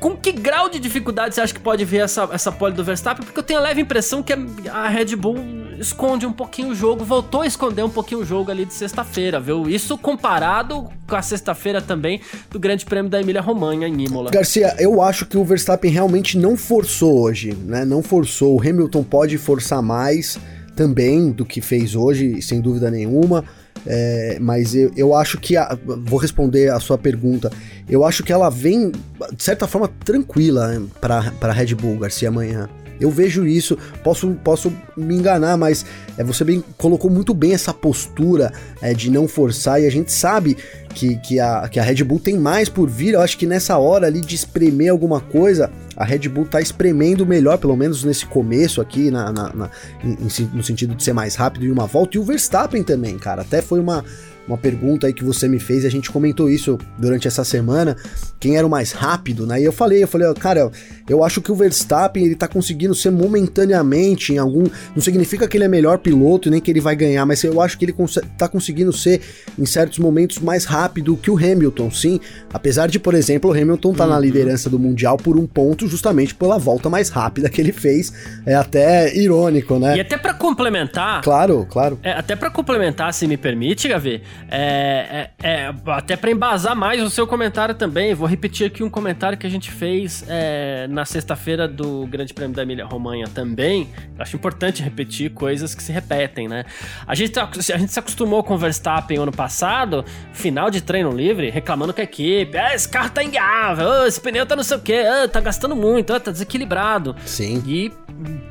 Com 0.00 0.16
que 0.16 0.30
grau 0.30 0.68
de 0.68 0.78
dificuldade 0.78 1.34
você 1.34 1.40
acha 1.40 1.52
que 1.52 1.58
pode 1.58 1.84
vir 1.84 2.00
essa, 2.00 2.28
essa 2.32 2.52
pole 2.52 2.72
do 2.72 2.84
Verstappen? 2.84 3.24
Porque 3.24 3.38
eu 3.38 3.42
tenho 3.42 3.58
a 3.58 3.62
leve 3.62 3.80
impressão 3.80 4.22
que 4.22 4.32
a 4.32 4.88
Red 4.88 5.16
Bull 5.16 5.36
esconde 5.78 6.24
um 6.24 6.32
pouquinho 6.32 6.68
o 6.68 6.74
jogo, 6.74 7.04
voltou 7.04 7.40
a 7.40 7.46
esconder 7.46 7.82
um 7.82 7.90
pouquinho 7.90 8.20
o 8.20 8.24
jogo 8.24 8.50
ali 8.50 8.64
de 8.64 8.74
sexta-feira, 8.74 9.40
viu? 9.40 9.68
Isso 9.68 9.98
comparado 9.98 10.88
com 11.06 11.16
a 11.16 11.22
sexta-feira 11.22 11.82
também 11.82 12.20
do 12.48 12.60
Grande 12.60 12.84
Prêmio 12.84 13.10
da 13.10 13.20
Emília 13.20 13.40
Romanha 13.40 13.88
em 13.88 14.04
Imola. 14.04 14.30
Garcia, 14.30 14.76
eu 14.78 15.02
acho 15.02 15.26
que 15.26 15.36
o 15.36 15.44
Verstappen 15.44 15.90
realmente 15.90 16.38
não 16.38 16.56
forçou 16.56 17.20
hoje, 17.22 17.52
né? 17.64 17.84
Não 17.84 18.02
forçou. 18.02 18.56
O 18.56 18.60
Hamilton 18.60 19.02
pode 19.02 19.36
forçar 19.36 19.82
mais 19.82 20.38
também 20.76 21.32
do 21.32 21.44
que 21.44 21.60
fez 21.60 21.96
hoje, 21.96 22.40
sem 22.40 22.60
dúvida 22.60 22.88
nenhuma. 22.88 23.44
É, 23.86 24.38
mas 24.40 24.74
eu, 24.74 24.90
eu 24.96 25.14
acho 25.14 25.38
que. 25.38 25.56
A, 25.56 25.76
vou 25.84 26.18
responder 26.18 26.70
a 26.70 26.80
sua 26.80 26.98
pergunta. 26.98 27.50
Eu 27.88 28.04
acho 28.04 28.22
que 28.22 28.32
ela 28.32 28.50
vem, 28.50 28.90
de 28.90 29.42
certa 29.42 29.66
forma, 29.66 29.88
tranquila 30.04 30.82
para 31.00 31.52
Red 31.52 31.74
Bull, 31.74 31.98
Garcia, 31.98 32.28
amanhã. 32.28 32.68
Eu 33.00 33.10
vejo 33.10 33.46
isso, 33.46 33.76
posso, 34.02 34.30
posso 34.42 34.72
me 34.96 35.14
enganar, 35.14 35.56
mas 35.56 35.84
é, 36.16 36.24
você 36.24 36.44
bem, 36.44 36.62
colocou 36.76 37.10
muito 37.10 37.32
bem 37.32 37.52
essa 37.52 37.72
postura 37.72 38.52
é, 38.80 38.92
de 38.92 39.10
não 39.10 39.28
forçar, 39.28 39.80
e 39.80 39.86
a 39.86 39.90
gente 39.90 40.12
sabe 40.12 40.56
que, 40.94 41.16
que, 41.16 41.38
a, 41.38 41.68
que 41.68 41.78
a 41.78 41.82
Red 41.82 42.02
Bull 42.02 42.18
tem 42.18 42.36
mais 42.36 42.68
por 42.68 42.88
vir. 42.88 43.14
Eu 43.14 43.20
acho 43.20 43.38
que 43.38 43.46
nessa 43.46 43.78
hora 43.78 44.06
ali 44.06 44.20
de 44.20 44.34
espremer 44.34 44.90
alguma 44.90 45.20
coisa, 45.20 45.70
a 45.96 46.04
Red 46.04 46.28
Bull 46.28 46.46
tá 46.46 46.60
espremendo 46.60 47.24
melhor, 47.24 47.58
pelo 47.58 47.76
menos 47.76 48.02
nesse 48.02 48.26
começo 48.26 48.80
aqui, 48.80 49.10
na, 49.10 49.32
na, 49.32 49.52
na 49.52 49.70
em, 50.02 50.16
no 50.52 50.62
sentido 50.62 50.94
de 50.94 51.04
ser 51.04 51.12
mais 51.12 51.34
rápido 51.34 51.66
em 51.66 51.70
uma 51.70 51.86
volta. 51.86 52.16
E 52.16 52.20
o 52.20 52.24
Verstappen 52.24 52.82
também, 52.82 53.16
cara. 53.18 53.42
Até 53.42 53.62
foi 53.62 53.78
uma, 53.80 54.04
uma 54.48 54.56
pergunta 54.56 55.06
aí 55.06 55.12
que 55.12 55.22
você 55.22 55.46
me 55.46 55.60
fez, 55.60 55.84
a 55.84 55.90
gente 55.90 56.10
comentou 56.10 56.48
isso 56.48 56.78
durante 56.96 57.28
essa 57.28 57.44
semana, 57.44 57.96
quem 58.40 58.56
era 58.56 58.66
o 58.66 58.70
mais 58.70 58.92
rápido, 58.92 59.46
né? 59.46 59.60
E 59.60 59.64
eu 59.64 59.72
falei, 59.72 60.02
eu 60.02 60.08
falei, 60.08 60.32
cara, 60.34 60.70
eu 61.08 61.22
acho 61.22 61.42
que 61.42 61.52
o 61.52 61.54
Verstappen 61.54 62.24
ele 62.24 62.34
tá 62.34 62.48
conseguindo 62.48 62.94
ser 62.94 63.10
momentaneamente 63.10 64.32
em 64.32 64.38
algum, 64.38 64.64
não 64.94 65.02
significa 65.02 65.46
que 65.46 65.56
ele 65.56 65.64
é 65.64 65.68
melhor 65.68 65.98
piloto 65.98 66.50
nem 66.50 66.60
que 66.60 66.70
ele 66.70 66.80
vai 66.80 66.96
ganhar, 66.96 67.24
mas 67.26 67.44
eu 67.44 67.60
acho 67.60 67.78
que 67.78 67.84
ele 67.84 67.92
cons 67.92 68.18
tá 68.36 68.48
conseguindo 68.48 68.92
ser 68.92 69.20
em 69.58 69.66
certos 69.66 69.98
momentos 69.98 70.38
mais 70.38 70.64
rápido 70.64 71.16
que 71.16 71.30
o 71.30 71.36
Hamilton, 71.36 71.90
sim, 71.90 72.20
apesar 72.52 72.88
de, 72.88 72.98
por 72.98 73.14
exemplo, 73.14 73.50
o 73.50 73.52
Hamilton 73.52 73.92
tá 73.92 74.04
uhum. 74.04 74.10
na 74.10 74.18
liderança 74.18 74.70
do 74.70 74.78
mundial 74.78 75.16
por 75.16 75.36
um 75.36 75.46
ponto 75.46 75.86
justamente 75.86 76.34
pela 76.34 76.58
volta 76.58 76.88
mais 76.88 77.10
rápida 77.10 77.50
que 77.50 77.60
ele 77.60 77.72
fez, 77.72 78.12
é 78.46 78.54
até 78.54 79.14
irônico, 79.14 79.78
né? 79.78 79.96
E 79.96 80.00
até 80.00 80.16
para 80.16 80.32
complementar, 80.32 81.20
claro, 81.22 81.66
claro. 81.68 81.98
É, 82.02 82.12
até 82.12 82.34
para 82.34 82.50
complementar, 82.50 83.12
se 83.12 83.26
me 83.26 83.36
permite, 83.36 83.88
Gavi, 83.88 84.22
é, 84.50 85.30
é, 85.42 85.48
é 85.48 85.74
até 85.86 86.16
para 86.16 86.30
embasar 86.30 86.76
mais 86.76 87.02
o 87.02 87.10
seu 87.10 87.26
comentário 87.26 87.74
também, 87.74 88.14
vou 88.14 88.26
repetir 88.26 88.66
aqui 88.66 88.82
um 88.82 88.90
comentário 88.90 89.36
que 89.36 89.46
a 89.46 89.50
gente 89.50 89.70
fez 89.70 90.24
é, 90.28 90.86
na 90.88 91.04
sexta-feira 91.04 91.66
do 91.66 92.06
Grande 92.06 92.32
Prêmio 92.32 92.54
da 92.54 92.62
Emília-Romanha 92.62 93.26
também. 93.28 93.88
Acho 94.18 94.36
importante 94.36 94.82
repetir 94.82 95.30
coisas 95.30 95.74
que 95.74 95.82
se 95.82 95.92
repetem, 95.92 96.48
né? 96.48 96.64
A 97.06 97.14
gente, 97.14 97.32
tá, 97.32 97.48
a 97.52 97.78
gente 97.78 97.92
se 97.92 97.98
acostumou 97.98 98.42
com 98.42 98.54
o 98.54 98.58
Verstappen 98.58 99.18
ano 99.18 99.32
passado, 99.32 100.04
final 100.32 100.70
de 100.70 100.80
treino 100.80 101.10
livre, 101.10 101.50
reclamando 101.50 101.92
com 101.92 102.00
a 102.00 102.04
equipe, 102.04 102.56
ah, 102.56 102.74
esse 102.74 102.88
carro 102.88 103.10
tá 103.10 103.22
inguiável, 103.22 103.86
oh, 103.88 104.06
esse 104.06 104.20
pneu 104.20 104.46
tá 104.46 104.56
não 104.56 104.62
sei 104.62 104.76
o 104.76 104.80
quê, 104.80 105.04
oh, 105.24 105.28
tá 105.28 105.40
gastando 105.40 105.76
muito, 105.76 106.12
oh, 106.12 106.20
tá 106.20 106.30
desequilibrado. 106.30 107.14
Sim. 107.24 107.62
E 107.66 107.92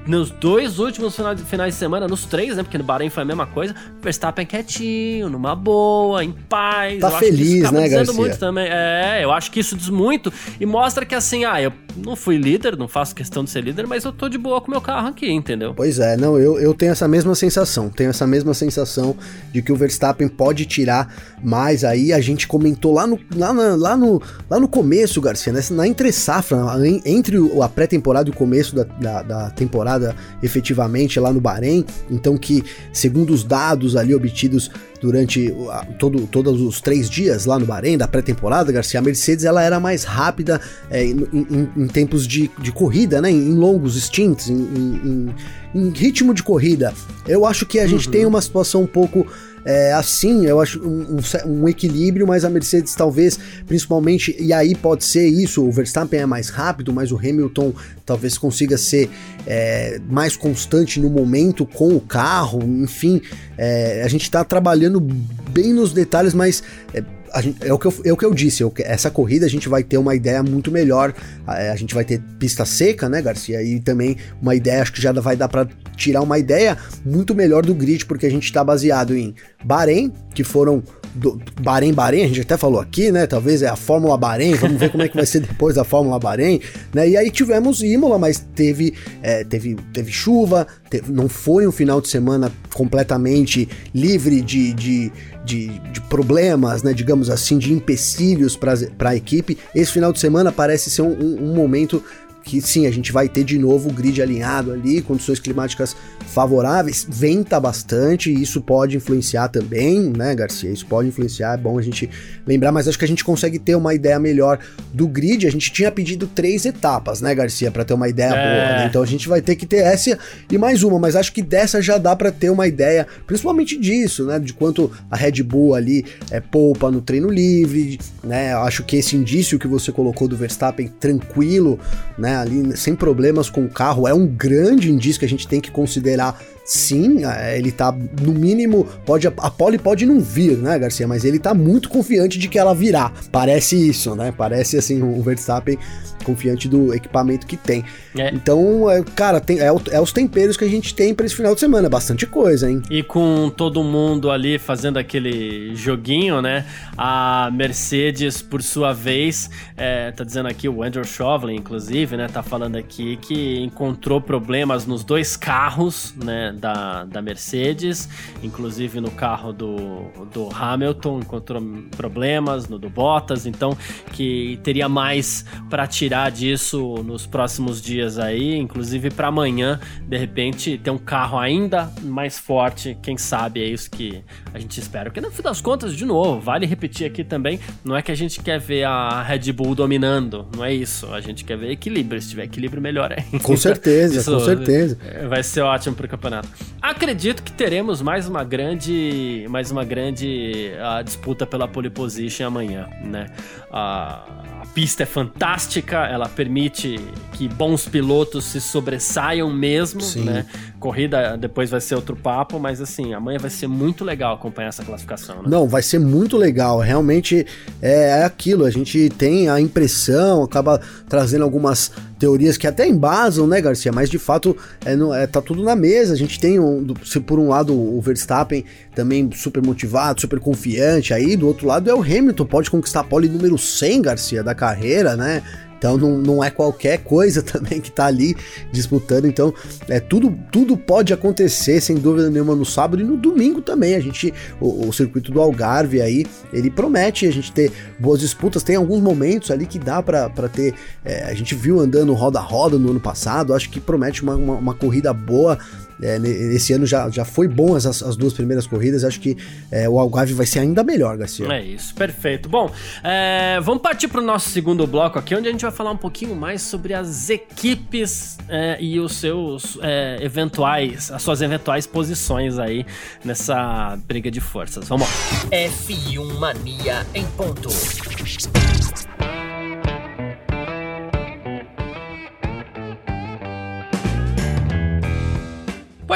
nos 0.06 0.32
dois 0.32 0.80
últimos 0.80 1.18
finais 1.46 1.74
de 1.74 1.80
semana, 1.80 2.08
nos 2.08 2.26
três, 2.26 2.56
né? 2.56 2.64
Porque 2.64 2.78
no 2.78 2.84
Bahrein 2.84 3.10
foi 3.10 3.24
a 3.24 3.26
mesma 3.26 3.46
coisa, 3.46 3.76
Verstappen 4.02 4.46
quietinho, 4.46 5.30
numa 5.30 5.56
boa, 5.68 6.24
em 6.24 6.32
paz. 6.32 7.00
Tá 7.00 7.12
feliz, 7.12 7.70
né, 7.72 7.90
Garcia? 7.90 8.14
muito 8.14 8.38
também. 8.38 8.68
É, 8.70 9.20
eu 9.22 9.32
acho 9.32 9.52
que 9.52 9.60
isso 9.60 9.76
diz 9.76 9.90
muito 9.90 10.32
e 10.60 10.66
mostra 10.66 11.06
que 11.06 11.14
assim, 11.14 11.44
ah, 11.44 11.62
eu 11.62 11.74
não 11.98 12.16
fui 12.16 12.38
líder, 12.38 12.78
não 12.78 12.88
faço 12.88 13.14
questão 13.14 13.44
de 13.44 13.50
ser 13.50 13.62
líder, 13.62 13.86
mas 13.86 14.06
eu 14.06 14.14
tô 14.14 14.30
de 14.30 14.38
boa 14.38 14.62
com 14.62 14.68
o 14.68 14.72
meu 14.72 14.82
carro 14.82 15.08
aqui, 15.10 15.30
entendeu? 15.30 15.74
Pois 15.76 16.00
é, 16.00 16.16
não, 16.16 16.40
eu, 16.40 16.60
eu 16.60 16.74
tenho 16.74 16.92
essa 16.92 17.08
mesma 17.08 17.36
sensação, 17.36 17.90
tenho 17.90 18.10
essa 18.10 18.26
mesma 18.26 18.54
sensação 18.54 19.16
de 19.52 19.62
que 19.62 19.72
o 19.72 19.76
Verstappen 19.76 20.28
pode 20.28 20.66
tirar 20.66 21.14
mais 21.44 21.84
aí, 21.84 22.14
a 22.14 22.22
gente 22.22 22.48
comentou 22.48 22.94
lá 22.94 23.06
no, 23.06 23.20
lá, 23.36 23.54
na, 23.54 23.76
lá 23.76 23.98
no, 23.98 24.22
lá 24.50 24.60
no 24.60 24.68
começo, 24.68 25.20
Garcia, 25.20 25.52
né, 25.52 25.62
na 25.72 25.88
entre 25.88 26.12
safra, 26.12 26.58
entre 27.06 27.38
a 27.62 27.68
pré-temporada 27.68 28.30
e 28.30 28.32
o 28.32 28.36
começo 28.36 28.76
da, 28.76 28.84
da, 28.84 29.22
da 29.24 29.50
temporada 29.50 30.16
efetivamente 30.42 31.20
lá 31.20 31.34
no 31.34 31.42
Bahrein, 31.42 31.86
então 32.10 32.38
que, 32.38 32.64
segundo 32.94 33.34
os 33.34 33.44
dados 33.44 33.96
ali 33.96 34.16
obtidos 34.16 34.72
durante 35.02 35.54
todo, 36.00 36.28
todos 36.28 36.62
os 36.62 36.82
três 36.82 37.10
dias 37.10 37.46
lá 37.46 37.60
no 37.60 37.66
Bahrein, 37.66 37.98
da 37.98 38.08
pré-temporada, 38.08 38.72
Garcia, 38.72 39.00
a 39.00 39.04
Mercedes 39.04 39.46
ela 39.46 39.62
era 39.62 39.80
mais 39.80 40.04
rápida 40.04 40.60
é, 40.90 41.04
em, 41.04 41.28
em, 41.34 41.70
em, 41.76 41.88
tempos 41.88 42.28
de, 42.28 42.50
de 42.60 42.72
corrida, 42.72 43.22
né, 43.22 43.32
em 43.32 43.54
longos 43.54 43.96
stints, 44.02 44.50
em, 44.50 45.34
em, 45.76 45.90
ritmo 45.90 46.34
de 46.34 46.44
corrida. 46.44 46.94
Eu 47.28 47.46
acho 47.46 47.66
que 47.66 47.80
a 47.80 47.84
uhum. 47.84 47.90
gente 47.90 48.10
tem 48.10 48.26
uma 48.26 48.42
situação 48.42 48.84
um 48.84 48.88
pouco 48.88 49.28
é, 49.68 49.92
assim, 49.92 50.46
eu 50.46 50.62
acho 50.62 50.82
um, 50.82 51.18
um, 51.18 51.64
um, 51.64 51.68
equilíbrio, 51.68 52.26
mas 52.26 52.46
a 52.46 52.50
Mercedes 52.50 52.96
talvez, 52.96 53.38
principalmente, 53.68 54.34
e 54.40 54.54
aí 54.54 54.74
pode 54.74 55.04
ser 55.04 55.28
isso, 55.28 55.62
o 55.62 55.70
Verstappen 55.70 56.22
é 56.22 56.26
mais 56.26 56.48
rápido, 56.48 56.94
mas 56.94 57.12
o 57.12 57.18
Hamilton 57.18 57.74
talvez 58.06 58.38
consiga 58.38 58.78
ser 58.78 59.10
é, 59.46 60.00
mais 60.10 60.38
constante 60.38 61.02
no 61.02 61.10
momento 61.10 61.66
com 61.66 61.90
o 61.90 62.00
carro, 62.00 62.64
enfim, 62.64 63.22
é, 63.58 64.04
a 64.06 64.08
gente 64.08 64.22
está 64.22 64.42
trabalhando 64.42 65.02
bem 65.50 65.74
nos 65.74 65.92
detalhes, 65.92 66.34
mas 66.34 66.64
é, 66.94 67.04
Gente, 67.42 67.68
é, 67.68 67.74
o 67.74 67.78
que 67.78 67.88
eu, 67.88 67.94
é 68.06 68.12
o 68.14 68.18
que 68.18 68.26
eu 68.26 68.34
disse, 68.34 68.64
eu, 68.64 68.74
essa 68.80 69.12
corrida 69.12 69.46
a 69.46 69.50
gente 69.50 69.70
vai 69.70 69.84
ter 69.84 69.98
uma 69.98 70.16
ideia 70.16 70.42
muito 70.42 70.72
melhor. 70.72 71.14
A, 71.46 71.72
a, 71.72 71.76
gente 71.76 71.94
vai 71.94 72.04
ter 72.04 72.22
pista 72.40 72.66
seca, 72.66 73.10
né, 73.10 73.22
Garcia? 73.22 73.62
E 73.62 73.80
também 73.80 74.18
uma 74.42 74.56
ideia, 74.56 74.82
acho 74.82 74.94
que 74.94 75.02
já 75.02 75.12
vai 75.12 75.36
dar 75.36 75.48
para 75.48 75.68
tirar 75.96 76.22
uma 76.22 76.38
ideia 76.38 76.78
muito 77.06 77.34
melhor 77.36 77.66
do 77.66 77.74
grid, 77.74 78.06
porque 78.06 78.26
a 78.26 78.32
gente 78.32 78.46
está 78.46 78.64
baseado 78.64 79.16
em 79.16 79.34
Bahrein, 79.64 80.12
que 80.34 80.44
foram 80.44 80.84
do 81.18 81.42
Bahrein 81.62 81.94
Bahrein, 81.94 82.24
a 82.24 82.28
gente 82.28 82.42
até 82.42 82.56
falou 82.56 82.80
aqui, 82.80 83.12
né? 83.12 83.26
Talvez 83.26 83.62
é 83.62 83.68
a 83.68 83.76
Fórmula 83.76 84.18
Bahrein, 84.18 84.54
vamos 84.54 84.78
ver 84.78 84.92
como 84.92 85.04
é 85.04 85.10
que 85.10 85.16
vai 85.16 85.26
ser 85.26 85.40
depois 85.48 85.76
da 85.76 85.84
Fórmula 85.84 86.20
Bahrein, 86.20 86.62
né? 86.94 87.10
E 87.10 87.18
aí 87.18 87.32
tivemos 87.32 87.82
Imola, 87.82 88.20
mas 88.20 88.46
teve, 88.56 88.94
é, 89.22 89.44
teve, 89.44 89.76
teve 89.94 90.12
chuva, 90.12 90.68
teve, 90.90 91.12
não 91.12 91.28
foi 91.28 91.68
um 91.68 91.72
final 91.72 92.00
de 92.00 92.08
semana 92.08 92.52
completamente 92.74 93.68
livre 93.94 94.42
de, 94.42 94.74
de, 94.74 95.12
de, 95.48 95.80
de 95.80 96.02
problemas, 96.02 96.84
né? 96.84 96.94
Digamos 96.94 97.30
assim, 97.30 97.58
de 97.58 97.74
empecilhos 97.74 98.56
para 98.58 99.10
a 99.10 99.16
equipe. 99.16 99.58
Esse 99.74 99.94
final 99.94 100.12
de 100.12 100.20
semana 100.20 100.52
parece 100.52 100.90
ser 100.90 101.02
um, 101.02 101.14
um, 101.14 101.52
um 101.52 101.56
momento 101.56 102.04
que 102.48 102.62
sim, 102.62 102.88
a 102.88 102.92
gente 102.92 103.12
vai 103.12 103.28
ter 103.28 103.44
de 103.44 103.60
novo 103.60 103.90
o 103.90 103.94
grid 103.94 104.22
alinhado 104.22 104.72
ali, 104.72 105.02
condições 105.02 105.38
climáticas 105.38 105.96
favoráveis, 106.28 107.06
venta 107.08 107.60
bastante, 107.60 108.32
e 108.32 108.42
isso 108.42 108.62
pode 108.62 108.96
influenciar 108.96 109.50
também, 109.50 110.14
né, 110.16 110.34
Garcia? 110.34 110.70
Isso 110.70 110.86
pode 110.86 111.10
influenciar, 111.10 111.56
é 111.56 111.58
bom 111.58 111.78
a 111.78 111.82
gente 111.82 112.10
lembrar, 112.46 112.72
mas 112.72 112.88
acho 112.88 112.98
que 112.98 113.04
a 113.04 113.08
gente 113.08 113.24
consegue 113.24 113.60
ter 113.60 113.76
uma 113.76 113.94
ideia 113.94 114.18
melhor 114.18 114.60
do 114.94 115.08
grid. 115.08 115.46
A 115.46 115.52
gente 115.52 115.72
tinha 115.72 115.92
pedido 115.92 116.26
três 116.26 116.66
etapas, 116.66 117.20
né, 117.20 117.36
Garcia, 117.36 117.70
para 117.70 117.84
ter 117.84 117.94
uma 117.94 118.08
ideia 118.08 118.30
é. 118.30 118.32
boa, 118.32 118.78
né? 118.78 118.88
Então 118.88 119.04
a 119.04 119.06
gente 119.06 119.28
vai 119.28 119.42
ter 119.42 119.56
que 119.56 119.66
ter 119.66 119.78
essa 119.78 120.18
e 120.50 120.58
mais 120.58 120.84
uma, 120.84 120.98
mas 120.98 121.16
acho 121.16 121.34
que 121.34 121.42
dessa 121.42 121.82
já 121.82 121.98
dá 121.98 122.16
para 122.16 122.32
ter 122.32 122.50
uma 122.50 122.66
ideia, 122.66 123.06
principalmente 123.26 123.78
disso, 123.78 124.26
né, 124.26 124.40
de 124.40 124.54
quanto 124.54 124.90
a 125.12 125.18
Red 125.18 125.44
Bull 125.44 125.76
ali 125.76 126.06
é 126.32 126.40
poupa 126.40 126.90
no 126.90 127.02
treino 127.02 127.30
livre, 127.30 128.00
né? 128.24 128.54
Acho 128.54 128.84
que 128.84 128.96
esse 128.96 129.18
indício 129.18 129.60
que 129.60 129.68
você 129.68 129.92
colocou 129.92 130.28
do 130.28 130.38
Verstappen 130.38 130.88
tranquilo, 131.00 131.78
né, 132.18 132.37
ali 132.42 132.76
sem 132.78 132.96
problemas 132.96 133.50
com 133.50 133.66
o 133.66 133.70
carro, 133.70 134.08
é 134.08 134.14
um 134.14 134.28
grande 134.28 134.92
indício 134.92 135.20
que 135.20 135.26
a 135.26 135.30
gente 135.30 135.48
tem 135.48 135.62
que 135.62 135.72
considerar 135.72 136.42
sim, 136.68 137.24
é, 137.26 137.58
ele 137.58 137.72
tá 137.72 137.96
no 138.22 138.34
mínimo, 138.34 138.86
pode 139.06 139.26
a 139.26 139.32
pole 139.50 139.78
pode 139.78 140.06
não 140.06 140.20
vir, 140.20 140.58
né, 140.58 140.78
Garcia, 140.78 141.08
mas 141.08 141.24
ele 141.24 141.40
tá 141.40 141.54
muito 141.54 141.88
confiante 141.88 142.38
de 142.38 142.50
que 142.50 142.60
ela 142.60 142.76
virá. 142.76 143.12
Parece 143.32 143.76
isso, 143.88 144.14
né? 144.16 144.34
Parece 144.38 144.78
assim 144.78 145.02
o 145.02 145.22
Verstappen 145.24 145.80
confiante 146.28 146.68
do 146.68 146.94
equipamento 146.94 147.48
que 147.48 147.56
tem. 147.56 147.86
É. 148.18 148.30
Então, 148.34 148.90
é, 148.90 149.02
cara, 149.16 149.40
tem, 149.40 149.60
é, 149.60 149.68
é, 149.68 150.02
os 150.02 150.12
temperos 150.12 150.58
que 150.58 150.66
a 150.66 150.68
gente 150.68 150.94
tem 150.94 151.16
para 151.16 151.26
esse 151.26 151.36
final 151.36 151.54
de 151.54 151.60
semana, 151.60 151.90
bastante 151.90 152.26
coisa, 152.26 152.70
hein? 152.70 152.82
E 152.90 153.02
com 153.02 153.50
todo 153.56 153.82
mundo 153.82 154.30
ali 154.30 154.60
fazendo 154.60 154.98
aquele 154.98 155.74
joguinho, 155.76 156.42
né? 156.42 156.66
A 156.98 157.50
Mercedes, 157.54 158.42
por 158.42 158.62
sua 158.62 158.92
vez, 158.92 159.50
é, 159.78 160.12
tá 160.12 160.26
dizendo 160.26 160.48
aqui 160.50 160.68
o 160.68 160.84
Andrew 160.84 161.06
Chauvelin, 161.06 161.56
inclusive, 161.56 162.18
né? 162.18 162.28
Tá 162.28 162.44
falando 162.44 162.76
aqui 162.76 163.18
que 163.18 163.62
encontrou 163.62 164.20
problemas 164.20 164.86
nos 164.86 165.04
dois 165.06 165.38
carros, 165.38 166.14
né? 166.22 166.54
Da, 166.58 167.06
da 167.06 167.22
Mercedes, 167.22 168.10
inclusive 168.42 169.00
no 169.00 169.12
carro 169.12 169.54
do, 169.54 170.10
do 170.34 170.50
Hamilton, 170.54 171.20
encontrou 171.20 171.62
problemas 171.96 172.68
no 172.68 172.80
do 172.80 172.90
Bottas, 172.90 173.46
então 173.46 173.78
que 174.14 174.60
teria 174.64 174.90
mais 174.90 175.46
para 175.70 175.86
tirar 175.88 176.32
disso 176.32 176.96
nos 177.04 177.26
próximos 177.26 177.82
dias 177.82 178.18
aí, 178.18 178.56
inclusive 178.56 179.10
para 179.10 179.28
amanhã, 179.28 179.80
de 180.02 180.18
repente, 180.18 180.78
ter 180.78 180.92
um 180.92 180.98
carro 180.98 181.38
ainda 181.38 181.92
mais 182.04 182.40
forte, 182.40 182.98
quem 183.02 183.18
sabe 183.18 183.62
é 183.62 183.66
isso 183.66 183.90
que 183.90 184.24
a 184.54 184.60
gente 184.60 184.80
espera. 184.80 185.10
Porque 185.10 185.22
no 185.22 185.32
fim 185.32 185.42
das 185.42 185.62
contas, 185.62 185.96
de 185.96 186.06
novo, 186.06 186.40
vale 186.40 186.66
repetir 186.66 187.08
aqui 187.08 187.24
também, 187.24 187.60
não 187.84 187.96
é 187.96 188.02
que 188.02 188.12
a 188.12 188.16
gente 188.16 188.42
quer 188.42 188.60
ver 188.60 188.84
a 188.84 189.22
Red 189.24 189.52
Bull 189.52 189.76
dominando, 189.76 190.48
não 190.56 190.64
é 190.64 190.74
isso. 190.74 191.14
A 191.14 191.22
gente 191.22 191.44
quer 191.44 191.58
ver 191.58 191.72
equilíbrio, 191.72 192.22
se 192.22 192.30
tiver 192.30 192.44
equilíbrio 192.44 192.82
melhor 192.82 193.12
é. 193.12 193.24
Com 193.40 193.56
certeza, 193.58 194.24
com 194.32 194.40
certeza. 194.40 194.98
Vai 195.30 195.44
ser 195.44 195.62
ótimo 195.62 195.96
pro 195.96 196.08
campeonato. 196.08 196.47
Acredito 196.82 197.44
que 197.44 197.52
teremos 197.52 198.02
mais 198.02 198.28
uma 198.30 198.44
grande, 198.44 199.46
mais 199.50 199.72
uma 199.72 199.84
grande 199.84 200.72
uh, 200.76 201.04
disputa 201.04 201.46
pela 201.46 201.68
pole 201.68 201.90
position 201.90 202.48
amanhã, 202.48 202.88
né? 203.04 203.26
Uh, 203.70 204.68
pista 204.74 205.04
é 205.04 205.06
fantástica, 205.06 206.06
ela 206.06 206.30
permite 206.30 207.00
que 207.34 207.48
bons 207.48 207.88
pilotos 207.88 208.46
se 208.46 208.62
sobressaiam 208.62 209.52
mesmo, 209.52 210.02
Sim. 210.02 210.24
né? 210.24 210.46
Corrida 210.80 211.36
depois 211.38 211.70
vai 211.70 211.82
ser 211.82 211.96
outro 211.96 212.16
papo, 212.16 212.60
mas 212.60 212.80
assim, 212.80 213.14
amanhã 213.14 213.40
vai 213.40 213.50
ser 213.50 213.68
muito 213.68 214.04
legal 214.04 214.36
acompanhar 214.36 214.70
essa 214.70 214.84
classificação, 214.84 215.38
né? 215.38 215.44
Não, 215.48 215.68
vai 215.68 215.82
ser 215.82 216.00
muito 216.00 216.38
legal. 216.38 216.80
Realmente 216.80 217.46
é, 217.82 218.20
é 218.20 218.24
aquilo, 218.24 218.64
a 218.64 218.70
gente 218.70 219.10
tem 219.10 219.50
a 219.50 219.60
impressão, 219.60 220.44
acaba 220.44 220.80
trazendo 221.10 221.44
algumas 221.44 221.92
teorias 222.20 222.58
que 222.58 222.68
até 222.68 222.88
embasam, 222.88 223.48
né, 223.48 223.60
Garcia? 223.60 223.92
Mas 223.92 224.10
de 224.10 224.20
fato 224.20 224.56
é, 224.86 224.96
não, 224.96 225.14
é, 225.14 225.26
tá 225.26 225.42
tudo 225.42 225.64
na 225.64 225.76
mesa. 225.76 226.14
A 226.14 226.18
gente 226.18 226.40
tem, 226.40 226.60
um, 226.60 226.94
se 227.04 227.20
por 227.20 227.40
um 227.40 227.50
lado 227.50 227.74
o 227.74 228.00
Verstappen 228.00 228.64
também 228.94 229.30
super 229.34 229.64
motivado, 229.64 230.22
super 230.22 230.40
confiante, 230.40 231.14
aí 231.14 231.36
do 231.36 231.48
outro 231.48 231.68
lado 231.68 231.90
é 231.90 231.94
o 231.94 232.02
Hamilton, 232.02 232.46
pode 232.46 232.70
conquistar 232.70 233.02
a 233.02 233.04
pole 233.04 233.28
número 233.28 233.58
100, 233.58 234.02
Garcia, 234.02 234.44
da 234.44 234.54
carreira, 234.54 235.16
né? 235.16 235.42
Então 235.78 235.98
não, 235.98 236.18
não 236.18 236.44
é 236.44 236.50
qualquer 236.50 237.00
coisa 237.00 237.42
também 237.44 237.80
que 237.80 237.92
tá 237.92 238.06
ali 238.06 238.36
disputando. 238.72 239.26
Então 239.26 239.54
é 239.88 240.00
tudo, 240.00 240.38
tudo 240.52 240.76
pode 240.78 241.14
acontecer 241.14 241.82
sem 241.82 241.96
dúvida 241.96 242.30
nenhuma 242.30 242.56
no 242.56 242.66
sábado 242.66 243.02
e 243.02 243.06
no 243.06 243.18
domingo 243.18 243.62
também. 243.62 243.96
A 243.96 244.00
gente 244.00 244.34
o, 244.60 244.88
o 244.88 244.94
circuito 244.94 245.32
do 245.32 245.42
Algarve 245.42 246.02
aí 246.02 246.26
ele 246.52 246.70
promete 246.70 247.26
a 247.26 247.32
gente 247.32 247.52
ter 247.52 247.72
boas 248.00 248.20
disputas. 248.20 248.64
Tem 248.64 248.76
alguns 248.76 249.02
momentos 249.02 249.52
ali 249.52 249.66
que 249.66 249.80
dá 249.80 250.02
para 250.02 250.30
ter. 250.52 250.74
É, 251.04 251.24
a 251.24 251.34
gente 251.34 251.56
viu 251.56 251.80
andando 251.80 252.14
roda 252.14 252.40
roda 252.40 252.78
no 252.78 252.92
ano 252.92 253.00
passado. 253.00 253.54
Acho 253.54 253.70
que 253.70 253.80
promete 253.80 254.24
uma, 254.24 254.36
uma, 254.36 254.56
uma 254.56 254.74
corrida 254.74 255.14
boa 255.14 255.58
é, 256.02 256.18
esse 256.18 256.74
ano 256.74 256.86
já, 256.86 257.10
já 257.10 257.26
foi 257.26 257.48
bom 257.48 257.76
as, 257.76 257.86
as 257.86 258.16
duas 258.16 258.34
primeiras 258.34 258.68
corridas. 258.68 259.04
Acho 259.04 259.20
que 259.20 259.38
é, 259.72 259.88
o 259.90 260.00
Algarve 260.00 260.34
vai 260.34 260.46
ser 260.46 260.60
ainda 260.60 260.84
melhor, 260.84 261.18
Garcia. 261.18 261.48
É 261.48 261.64
isso, 261.64 261.94
perfeito. 261.96 262.50
Bom, 262.50 262.72
é, 263.04 263.60
vamos 263.62 263.82
partir 263.82 264.08
para 264.08 264.22
o 264.22 264.24
nosso 264.24 264.50
segundo 264.50 264.86
bloco 264.86 265.18
aqui, 265.18 265.36
onde 265.36 265.48
a 265.48 265.52
gente 265.52 265.62
vai 265.62 265.72
falar 265.72 265.92
um 265.92 265.98
pouquinho 265.98 266.36
mais 266.36 266.62
sobre 266.62 266.94
as 266.94 267.30
equipes 267.30 268.38
é, 268.48 268.78
e 268.80 269.00
os 269.00 269.16
seus 269.16 269.78
é, 269.82 270.18
eventuais, 270.22 271.12
as 271.12 271.22
suas 271.22 271.42
eventuais 271.42 271.88
posições 271.88 272.60
aí 272.60 272.86
nessa 273.24 273.98
briga 274.08 274.30
de 274.30 274.40
forças. 274.40 274.88
Vamos 274.88 275.08
lá. 275.08 275.50
F1 275.52 276.40
Mania 276.40 277.06
em 277.14 277.26
ponto. 277.26 277.70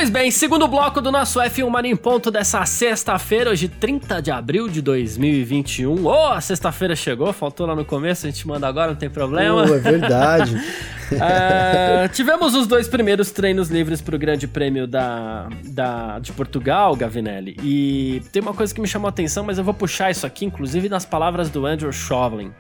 Pois 0.01 0.09
bem, 0.09 0.31
segundo 0.31 0.67
bloco 0.67 0.99
do 0.99 1.11
nosso 1.11 1.39
F1 1.39 1.69
Mania 1.69 1.91
em 1.91 1.95
Ponto 1.95 2.31
dessa 2.31 2.65
sexta-feira, 2.65 3.51
hoje 3.51 3.67
30 3.67 4.19
de 4.19 4.31
abril 4.31 4.67
de 4.67 4.81
2021. 4.81 6.03
Oh, 6.03 6.29
a 6.29 6.41
sexta-feira 6.41 6.95
chegou, 6.95 7.31
faltou 7.31 7.67
lá 7.67 7.75
no 7.75 7.85
começo, 7.85 8.25
a 8.25 8.31
gente 8.31 8.47
manda 8.47 8.67
agora, 8.67 8.87
não 8.87 8.95
tem 8.95 9.11
problema. 9.11 9.61
Oh, 9.61 9.75
é 9.75 9.77
verdade. 9.77 10.55
uh, 10.55 12.09
tivemos 12.11 12.55
os 12.55 12.65
dois 12.65 12.87
primeiros 12.87 13.29
treinos 13.29 13.69
livres 13.69 14.01
para 14.01 14.15
o 14.15 14.17
Grande 14.17 14.47
Prêmio 14.47 14.87
da, 14.87 15.47
da, 15.65 16.17
de 16.17 16.31
Portugal, 16.31 16.95
Gavinelli. 16.95 17.55
E 17.63 18.23
tem 18.31 18.41
uma 18.41 18.55
coisa 18.55 18.73
que 18.73 18.81
me 18.81 18.87
chamou 18.87 19.05
a 19.05 19.09
atenção, 19.09 19.43
mas 19.43 19.59
eu 19.59 19.63
vou 19.63 19.73
puxar 19.73 20.09
isso 20.09 20.25
aqui, 20.25 20.45
inclusive 20.45 20.89
nas 20.89 21.05
palavras 21.05 21.47
do 21.51 21.63
Andrew 21.67 21.91
Shovlin. 21.91 22.51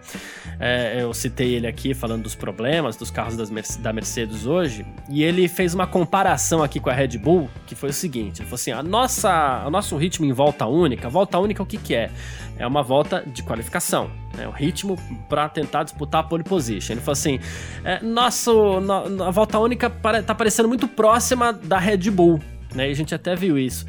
É, 0.59 1.01
eu 1.01 1.11
citei 1.11 1.55
ele 1.55 1.65
aqui 1.65 1.95
falando 1.95 2.21
dos 2.21 2.35
problemas 2.35 2.95
dos 2.95 3.09
carros 3.09 3.35
das, 3.35 3.49
da 3.77 3.91
Mercedes 3.91 4.45
hoje, 4.45 4.85
e 5.09 5.23
ele 5.23 5.47
fez 5.47 5.73
uma 5.73 5.87
comparação 5.87 6.61
aqui 6.61 6.79
com 6.79 6.91
a 6.91 6.93
Red 6.93 7.17
Bull, 7.17 7.30
que 7.65 7.75
foi 7.75 7.89
o 7.89 7.93
seguinte: 7.93 8.41
ele 8.41 8.45
falou 8.45 8.55
assim, 8.55 8.71
a 8.71 8.83
nossa, 8.83 9.63
o 9.65 9.69
nosso 9.69 9.95
ritmo 9.97 10.25
em 10.25 10.33
volta 10.33 10.65
única, 10.65 11.09
volta 11.09 11.37
única 11.39 11.61
o 11.61 11.65
que, 11.65 11.77
que 11.77 11.95
é? 11.95 12.09
É 12.57 12.67
uma 12.67 12.83
volta 12.83 13.23
de 13.25 13.43
qualificação, 13.43 14.09
é 14.37 14.47
o 14.47 14.51
ritmo 14.51 14.97
para 15.27 15.49
tentar 15.49 15.83
disputar 15.83 16.21
a 16.21 16.23
pole 16.23 16.43
position. 16.43 16.93
Ele 16.93 17.01
falou 17.01 17.13
assim: 17.13 17.39
é, 17.83 18.01
nosso, 18.03 18.79
no, 18.79 19.23
a 19.23 19.31
volta 19.31 19.59
única 19.59 19.89
tá 20.25 20.35
parecendo 20.35 20.67
muito 20.67 20.87
próxima 20.87 21.51
da 21.53 21.77
Red 21.77 22.09
Bull. 22.09 22.39
Né, 22.73 22.87
e 22.87 22.91
a 22.91 22.95
gente 22.95 23.13
até 23.13 23.35
viu 23.35 23.57
isso. 23.57 23.85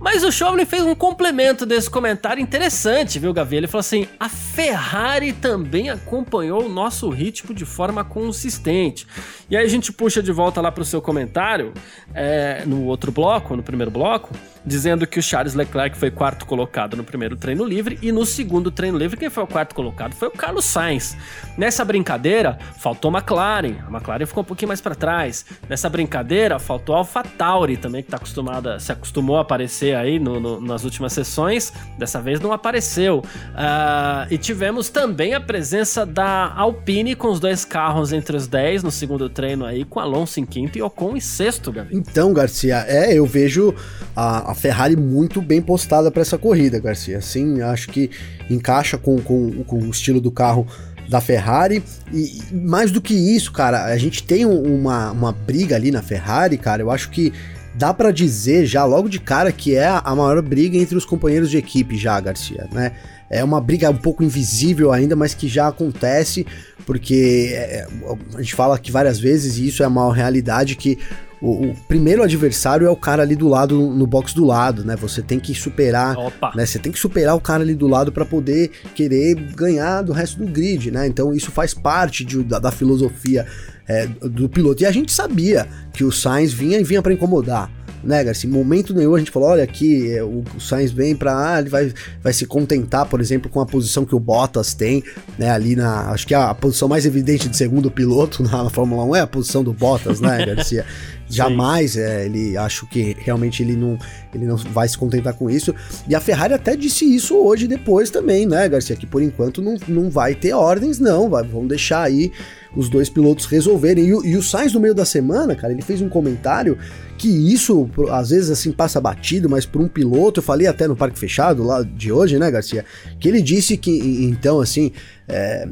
Mas 0.00 0.24
o 0.24 0.32
Chauvelin 0.32 0.64
fez 0.64 0.82
um 0.82 0.94
complemento 0.94 1.66
desse 1.66 1.90
comentário 1.90 2.42
interessante, 2.42 3.18
viu, 3.18 3.34
Gavi? 3.34 3.56
Ele 3.56 3.66
falou 3.66 3.80
assim: 3.80 4.08
a 4.18 4.30
Ferrari 4.30 5.34
também 5.34 5.90
acompanhou 5.90 6.64
o 6.64 6.68
nosso 6.70 7.10
ritmo 7.10 7.54
de 7.54 7.66
forma 7.66 8.02
consistente. 8.02 9.06
E 9.50 9.56
aí 9.56 9.64
a 9.64 9.68
gente 9.68 9.92
puxa 9.92 10.22
de 10.22 10.32
volta 10.32 10.60
lá 10.62 10.72
para 10.72 10.80
o 10.80 10.86
seu 10.86 11.02
comentário, 11.02 11.74
é, 12.14 12.64
no 12.64 12.86
outro 12.86 13.12
bloco, 13.12 13.54
no 13.54 13.62
primeiro 13.62 13.90
bloco, 13.90 14.30
dizendo 14.64 15.06
que 15.06 15.18
o 15.18 15.22
Charles 15.22 15.54
Leclerc 15.54 15.96
foi 15.96 16.10
quarto 16.10 16.46
colocado 16.46 16.96
no 16.96 17.04
primeiro 17.04 17.36
treino 17.36 17.64
livre 17.64 17.98
e 18.02 18.12
no 18.12 18.24
segundo 18.26 18.70
treino 18.70 18.98
livre 18.98 19.16
quem 19.16 19.30
foi 19.30 19.42
o 19.42 19.46
quarto 19.46 19.74
colocado 19.74 20.14
foi 20.14 20.28
o 20.28 20.30
Carlos 20.30 20.64
Sainz. 20.64 21.16
Nessa 21.56 21.84
brincadeira, 21.84 22.58
faltou 22.78 23.10
McLaren, 23.10 23.76
a 23.86 23.90
McLaren 23.90 24.26
ficou 24.26 24.42
um 24.42 24.46
pouquinho 24.46 24.68
mais 24.68 24.80
para 24.80 24.94
trás. 24.94 25.44
Nessa 25.68 25.88
brincadeira, 25.88 26.58
faltou 26.58 26.94
a 26.94 26.98
AlphaTauri 26.98 27.76
também, 27.76 28.02
que 28.02 28.10
tá 28.10 28.16
acostumada, 28.16 28.78
se 28.78 28.92
acostumou 28.92 29.38
a 29.38 29.42
aparecer 29.42 29.94
aí 29.94 30.18
no, 30.18 30.38
no, 30.40 30.60
nas 30.60 30.84
últimas 30.84 31.12
sessões, 31.12 31.72
dessa 31.98 32.20
vez 32.20 32.40
não 32.40 32.52
apareceu. 32.52 33.18
Uh, 33.18 34.26
e 34.30 34.38
tivemos 34.38 34.88
também 34.88 35.34
a 35.34 35.40
presença 35.40 36.04
da 36.06 36.52
Alpine 36.54 37.14
com 37.14 37.28
os 37.28 37.40
dois 37.40 37.64
carros 37.64 38.12
entre 38.12 38.36
os 38.36 38.46
10 38.46 38.82
no 38.82 38.90
segundo 38.90 39.28
treino 39.28 39.64
aí, 39.64 39.84
com 39.84 40.00
Alonso 40.00 40.40
em 40.40 40.46
quinto 40.46 40.78
e 40.78 40.82
Ocon 40.82 41.16
em 41.16 41.20
sexto, 41.20 41.72
Gabi. 41.72 41.96
Então, 41.96 42.32
Garcia, 42.32 42.84
é, 42.88 43.12
eu 43.12 43.26
vejo 43.26 43.74
a, 44.14 44.49
a 44.50 44.54
Ferrari 44.54 44.96
muito 44.96 45.40
bem 45.40 45.62
postada 45.62 46.10
para 46.10 46.22
essa 46.22 46.36
corrida, 46.36 46.78
Garcia. 46.78 47.20
Sim, 47.20 47.62
acho 47.62 47.88
que 47.88 48.10
encaixa 48.48 48.98
com, 48.98 49.20
com, 49.20 49.64
com 49.64 49.78
o 49.78 49.90
estilo 49.90 50.20
do 50.20 50.30
carro 50.30 50.66
da 51.08 51.20
Ferrari. 51.20 51.82
E 52.12 52.40
mais 52.52 52.90
do 52.90 53.00
que 53.00 53.14
isso, 53.14 53.52
cara, 53.52 53.84
a 53.84 53.96
gente 53.96 54.22
tem 54.22 54.44
uma, 54.46 55.10
uma 55.12 55.32
briga 55.32 55.76
ali 55.76 55.90
na 55.90 56.02
Ferrari, 56.02 56.56
cara. 56.58 56.82
Eu 56.82 56.90
acho 56.90 57.10
que 57.10 57.32
dá 57.74 57.94
para 57.94 58.10
dizer 58.10 58.66
já 58.66 58.84
logo 58.84 59.08
de 59.08 59.20
cara 59.20 59.52
que 59.52 59.74
é 59.74 59.86
a 59.86 60.14
maior 60.14 60.42
briga 60.42 60.76
entre 60.76 60.96
os 60.96 61.04
companheiros 61.04 61.50
de 61.50 61.56
equipe 61.56 61.96
já, 61.96 62.18
Garcia, 62.20 62.68
né? 62.72 62.92
É 63.28 63.44
uma 63.44 63.60
briga 63.60 63.88
um 63.88 63.96
pouco 63.96 64.24
invisível 64.24 64.92
ainda, 64.92 65.14
mas 65.14 65.34
que 65.34 65.46
já 65.46 65.68
acontece, 65.68 66.44
porque 66.84 67.52
é, 67.52 67.86
a 68.34 68.42
gente 68.42 68.56
fala 68.56 68.74
aqui 68.74 68.90
várias 68.90 69.20
vezes, 69.20 69.56
e 69.56 69.68
isso 69.68 69.84
é 69.84 69.86
uma 69.86 70.12
realidade, 70.12 70.74
que 70.74 70.98
o, 71.40 71.68
o, 71.68 71.74
primeiro 71.88 72.22
adversário 72.22 72.86
é 72.86 72.90
o 72.90 72.96
cara 72.96 73.22
ali 73.22 73.34
do 73.34 73.48
lado, 73.48 73.78
no 73.78 74.06
box 74.06 74.34
do 74.34 74.44
lado, 74.44 74.84
né? 74.84 74.94
Você 74.96 75.22
tem 75.22 75.40
que 75.40 75.54
superar, 75.54 76.16
Opa. 76.18 76.52
né? 76.54 76.66
Você 76.66 76.78
tem 76.78 76.92
que 76.92 76.98
superar 76.98 77.34
o 77.34 77.40
cara 77.40 77.62
ali 77.62 77.74
do 77.74 77.86
lado 77.86 78.12
para 78.12 78.26
poder 78.26 78.70
querer 78.94 79.34
ganhar 79.54 80.02
do 80.02 80.12
resto 80.12 80.38
do 80.38 80.46
grid, 80.46 80.90
né? 80.90 81.06
Então 81.06 81.32
isso 81.32 81.50
faz 81.50 81.72
parte 81.72 82.24
de, 82.24 82.42
da, 82.42 82.58
da, 82.58 82.70
filosofia 82.70 83.46
é, 83.88 84.06
do 84.06 84.48
piloto. 84.48 84.82
E 84.82 84.86
a 84.86 84.92
gente 84.92 85.12
sabia 85.12 85.66
que 85.92 86.04
o 86.04 86.12
Sainz 86.12 86.52
vinha 86.52 86.78
e 86.78 86.84
vinha 86.84 87.00
para 87.00 87.12
incomodar 87.12 87.70
né, 88.02 88.24
Garcia? 88.24 88.48
Em 88.48 88.52
momento 88.52 88.94
nenhum 88.94 89.14
a 89.14 89.18
gente 89.18 89.30
falou, 89.30 89.48
olha 89.48 89.64
aqui, 89.64 90.12
é, 90.12 90.22
o, 90.22 90.42
Sainz 90.58 90.90
vem 90.90 91.14
pra, 91.14 91.54
ah, 91.54 91.60
ele 91.60 91.68
vai, 91.68 91.92
vai 92.22 92.32
se 92.32 92.46
contentar, 92.46 93.06
por 93.06 93.20
exemplo, 93.20 93.50
com 93.50 93.60
a 93.60 93.66
posição 93.66 94.04
que 94.04 94.14
o 94.14 94.20
Bottas 94.20 94.74
tem, 94.74 95.02
né, 95.38 95.50
ali 95.50 95.76
na, 95.76 96.10
acho 96.10 96.26
que 96.26 96.34
a, 96.34 96.50
a 96.50 96.54
posição 96.54 96.88
mais 96.88 97.06
evidente 97.06 97.48
de 97.48 97.56
segundo 97.56 97.90
piloto 97.90 98.42
na, 98.42 98.64
na 98.64 98.70
Fórmula 98.70 99.04
1 99.04 99.16
é 99.16 99.20
a 99.20 99.26
posição 99.26 99.62
do 99.62 99.72
Bottas, 99.72 100.20
né, 100.20 100.44
Garcia? 100.46 100.84
Jamais, 101.28 101.96
é, 101.96 102.26
ele 102.26 102.56
acho 102.56 102.88
que 102.88 103.16
realmente 103.20 103.62
ele 103.62 103.76
não, 103.76 103.96
ele 104.34 104.46
não 104.46 104.56
vai 104.56 104.88
se 104.88 104.98
contentar 104.98 105.32
com 105.32 105.48
isso. 105.48 105.72
E 106.08 106.14
a 106.14 106.20
Ferrari 106.20 106.54
até 106.54 106.74
disse 106.74 107.04
isso 107.04 107.36
hoje 107.36 107.68
depois 107.68 108.10
também, 108.10 108.46
né, 108.46 108.68
Garcia? 108.68 108.96
Que 108.96 109.06
por 109.06 109.22
enquanto 109.22 109.62
não, 109.62 109.76
não 109.86 110.10
vai 110.10 110.34
ter 110.34 110.52
ordens, 110.52 110.98
não. 110.98 111.30
Vai, 111.30 111.44
vão 111.44 111.68
deixar 111.68 112.02
aí 112.02 112.32
os 112.74 112.88
dois 112.88 113.08
pilotos 113.08 113.46
resolverem. 113.46 114.04
E, 114.04 114.30
e 114.30 114.36
o 114.36 114.42
Sainz, 114.42 114.72
no 114.72 114.80
meio 114.80 114.94
da 114.94 115.04
semana, 115.04 115.54
cara, 115.54 115.72
ele 115.72 115.82
fez 115.82 116.00
um 116.00 116.08
comentário 116.08 116.78
que 117.20 117.28
isso 117.28 117.90
às 118.10 118.30
vezes 118.30 118.48
assim 118.48 118.72
passa 118.72 118.98
batido, 118.98 119.46
mas 119.46 119.66
por 119.66 119.82
um 119.82 119.88
piloto, 119.88 120.40
eu 120.40 120.42
falei 120.42 120.66
até 120.66 120.88
no 120.88 120.96
parque 120.96 121.18
fechado 121.18 121.62
lá 121.62 121.82
de 121.82 122.10
hoje, 122.10 122.38
né, 122.38 122.50
Garcia? 122.50 122.82
Que 123.18 123.28
ele 123.28 123.42
disse 123.42 123.76
que 123.76 123.90
então 124.24 124.58
assim, 124.58 124.90
é, 125.28 125.68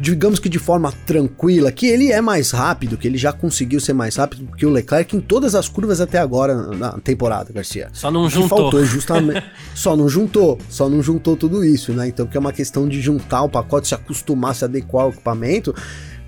digamos 0.00 0.40
que 0.40 0.48
de 0.48 0.58
forma 0.58 0.92
tranquila, 1.06 1.70
que 1.70 1.86
ele 1.86 2.10
é 2.10 2.20
mais 2.20 2.50
rápido, 2.50 2.98
que 2.98 3.06
ele 3.06 3.16
já 3.16 3.32
conseguiu 3.32 3.78
ser 3.78 3.92
mais 3.92 4.16
rápido 4.16 4.48
que 4.56 4.66
o 4.66 4.70
Leclerc 4.70 5.16
em 5.16 5.20
todas 5.20 5.54
as 5.54 5.68
curvas 5.68 6.00
até 6.00 6.18
agora 6.18 6.56
na 6.56 6.90
temporada, 6.98 7.52
Garcia. 7.52 7.88
Só 7.92 8.10
não 8.10 8.28
juntou. 8.28 8.58
faltou 8.58 8.82
justamente, 8.84 9.44
só 9.76 9.96
não 9.96 10.08
juntou, 10.08 10.58
só 10.68 10.88
não 10.88 11.00
juntou 11.00 11.36
tudo 11.36 11.64
isso, 11.64 11.92
né? 11.92 12.08
Então 12.08 12.26
que 12.26 12.36
é 12.36 12.40
uma 12.40 12.52
questão 12.52 12.88
de 12.88 13.00
juntar 13.00 13.42
o 13.42 13.48
pacote, 13.48 13.86
se 13.86 13.94
acostumar, 13.94 14.56
se 14.56 14.64
adequar 14.64 15.04
ao 15.04 15.10
equipamento. 15.10 15.72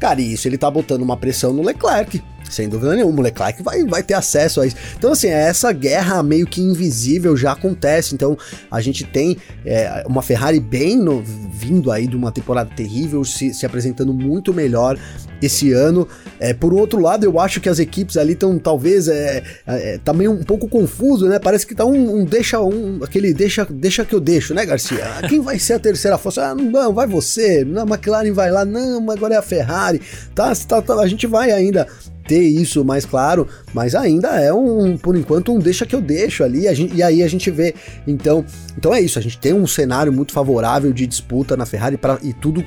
Cara, 0.03 0.21
e 0.21 0.33
isso 0.33 0.49
ele 0.49 0.59
tá 0.59 0.69
botando 0.69 1.03
uma 1.03 1.17
pressão 1.17 1.53
no 1.53 1.63
Leclerc. 1.63 2.21
Sem 2.53 2.69
dúvida 2.69 2.95
nenhuma, 2.95 3.19
o 3.19 3.23
Leclerc 3.23 3.63
vai, 3.63 3.85
vai 3.85 4.03
ter 4.03 4.15
acesso 4.15 4.61
a 4.61 4.67
isso. 4.67 4.77
Então, 4.97 5.13
assim, 5.13 5.29
essa 5.29 5.73
guerra 5.73 6.23
meio 6.23 6.47
que 6.47 6.61
invisível 6.61 7.37
já 7.37 7.53
acontece. 7.53 8.15
Então, 8.15 8.37
a 8.71 8.81
gente 8.81 9.05
tem 9.05 9.37
é, 9.65 10.05
uma 10.07 10.23
Ferrari 10.23 10.61
bem 10.61 10.97
no, 10.97 11.23
vindo 11.23 11.91
aí 11.91 12.07
de 12.07 12.17
uma 12.17 12.31
temporada 12.31 12.71
terrível, 12.75 13.25
se, 13.25 13.55
se 13.55 13.65
apresentando 13.65 14.13
muito 14.13 14.53
melhor 14.53 14.99
esse 15.41 15.73
ano. 15.73 16.07
É, 16.39 16.55
por 16.55 16.73
outro 16.73 17.01
lado, 17.01 17.25
eu 17.25 17.39
acho 17.41 17.61
que 17.61 17.69
as 17.69 17.79
equipes 17.79 18.17
ali 18.17 18.33
estão 18.33 18.59
talvez 18.59 19.09
é, 19.09 19.43
é, 19.67 19.99
tá 19.99 20.13
meio 20.13 20.33
um 20.33 20.43
pouco 20.43 20.69
confuso, 20.69 21.29
né? 21.29 21.39
Parece 21.39 21.67
que 21.67 21.75
tá 21.75 21.85
um, 21.85 22.21
um, 22.21 22.25
deixa 22.25 22.61
um 22.61 23.01
aquele 23.03 23.35
deixa 23.35 23.67
deixa 23.69 24.05
que 24.05 24.15
eu 24.15 24.21
deixo, 24.21 24.55
né, 24.55 24.65
Garcia? 24.65 25.05
Ah, 25.05 25.29
quem 25.29 25.41
vai 25.41 25.59
ser 25.59 25.75
a 25.75 25.79
terceira 25.79 26.17
força? 26.17 26.51
Ah, 26.51 26.55
não, 26.55 26.93
vai 26.93 27.07
você. 27.07 27.65
Não, 27.65 27.83
a 27.83 27.87
McLaren 27.87 28.33
vai 28.33 28.51
lá. 28.51 28.65
Não, 28.65 29.11
agora 29.11 29.35
é 29.35 29.39
a 29.39 29.43
Ferrari. 29.43 30.01
Tá, 30.35 30.53
tá, 30.55 30.81
tá 30.81 30.95
a 30.95 31.07
gente 31.07 31.27
vai 31.27 31.51
ainda 31.51 31.87
ter 32.27 32.43
isso 32.43 32.85
mais 32.85 33.05
claro, 33.05 33.47
mas 33.75 33.95
ainda 33.95 34.41
é 34.41 34.53
um, 34.53 34.97
por 34.97 35.17
enquanto, 35.17 35.53
um 35.53 35.59
deixa 35.59 35.85
que 35.85 35.95
eu 35.95 36.01
deixo 36.01 36.45
ali, 36.45 36.73
gente, 36.75 36.95
e 36.95 37.03
aí 37.03 37.23
a 37.23 37.29
gente 37.29 37.51
vê. 37.51 37.75
Então, 38.07 38.45
então 38.77 38.95
é 38.95 39.01
isso, 39.01 39.19
a 39.19 39.23
gente 39.23 39.39
tem 39.39 39.53
um 39.53 39.67
cenário 39.67 40.13
muito 40.13 40.33
favorável 40.33 40.93
de 40.93 41.07
disputa 41.07 41.57
na 41.57 41.67
Ferrari 41.67 41.97
pra, 41.97 42.19
e 42.23 42.33
tudo, 42.33 42.65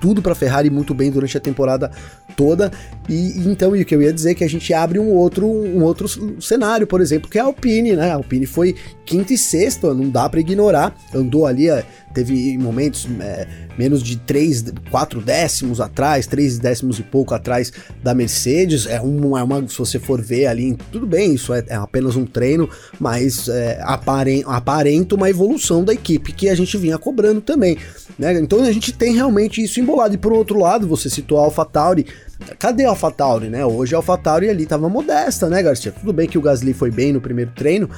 tudo 0.00 0.22
para 0.22 0.34
Ferrari 0.34 0.70
muito 0.70 0.94
bem 0.94 1.10
durante 1.10 1.36
a 1.36 1.40
temporada 1.40 1.90
toda. 2.36 2.70
E, 3.08 3.38
então, 3.46 3.76
e 3.76 3.82
o 3.82 3.84
que 3.84 3.94
eu 3.94 4.02
ia 4.02 4.12
dizer 4.12 4.30
é 4.30 4.34
que 4.34 4.44
a 4.44 4.48
gente 4.48 4.72
abre 4.72 4.98
um 4.98 5.10
outro, 5.10 5.46
um 5.46 5.82
outro 5.82 6.08
cenário, 6.40 6.86
por 6.86 7.00
exemplo, 7.00 7.28
que 7.28 7.38
é 7.38 7.40
a 7.40 7.44
Alpine, 7.44 7.94
né? 7.94 8.10
A 8.10 8.14
Alpine 8.14 8.46
foi 8.46 8.74
quinta 9.04 9.32
e 9.32 9.38
sexta, 9.38 9.92
não 9.92 10.08
dá 10.08 10.28
para 10.28 10.40
ignorar, 10.40 10.94
andou 11.14 11.46
ali 11.46 11.68
teve 12.12 12.56
momentos 12.58 13.08
é, 13.20 13.46
menos 13.78 14.02
de 14.02 14.16
3, 14.16 14.72
4 14.90 15.20
décimos 15.20 15.80
atrás, 15.80 16.26
3 16.26 16.58
décimos 16.58 16.98
e 16.98 17.02
pouco 17.02 17.34
atrás 17.34 17.72
da 18.02 18.14
Mercedes. 18.14 18.86
É 18.86 18.96
é 18.96 19.00
uma 19.00 19.68
se 19.68 19.78
você 19.78 19.98
for 19.98 20.20
ver 20.20 20.46
ali, 20.46 20.76
tudo 20.90 21.06
bem, 21.06 21.34
isso 21.34 21.52
é, 21.52 21.64
é 21.68 21.74
apenas 21.74 22.16
um 22.16 22.24
treino, 22.24 22.68
mas 23.00 23.48
é, 23.48 23.80
aparenta, 23.82 24.50
aparenta 24.50 25.14
uma 25.14 25.28
evolução 25.28 25.84
da 25.84 25.92
equipe 25.92 26.32
que 26.32 26.48
a 26.48 26.54
gente 26.54 26.76
vinha 26.76 26.98
cobrando 26.98 27.40
também. 27.40 27.76
Né? 28.18 28.38
Então 28.38 28.62
a 28.62 28.72
gente 28.72 28.92
tem 28.92 29.14
realmente 29.14 29.62
isso 29.62 29.80
embolado. 29.80 30.14
E 30.14 30.18
por 30.18 30.32
outro 30.32 30.58
lado, 30.58 30.86
você 30.86 31.08
citou 31.08 31.38
a 31.38 31.44
AlphaTauri. 31.44 32.06
Cadê 32.58 32.84
a 32.84 32.90
AlphaTauri, 32.90 33.48
né? 33.48 33.64
Hoje 33.64 33.94
a 33.94 33.98
AlphaTauri 33.98 34.48
ali 34.48 34.66
tava 34.66 34.88
modesta, 34.88 35.48
né, 35.48 35.62
Garcia? 35.62 35.92
Tudo 35.92 36.12
bem 36.12 36.28
que 36.28 36.36
o 36.36 36.40
Gasly 36.40 36.74
foi 36.74 36.90
bem 36.90 37.12
no 37.12 37.20
primeiro 37.20 37.52
treino, 37.52 37.88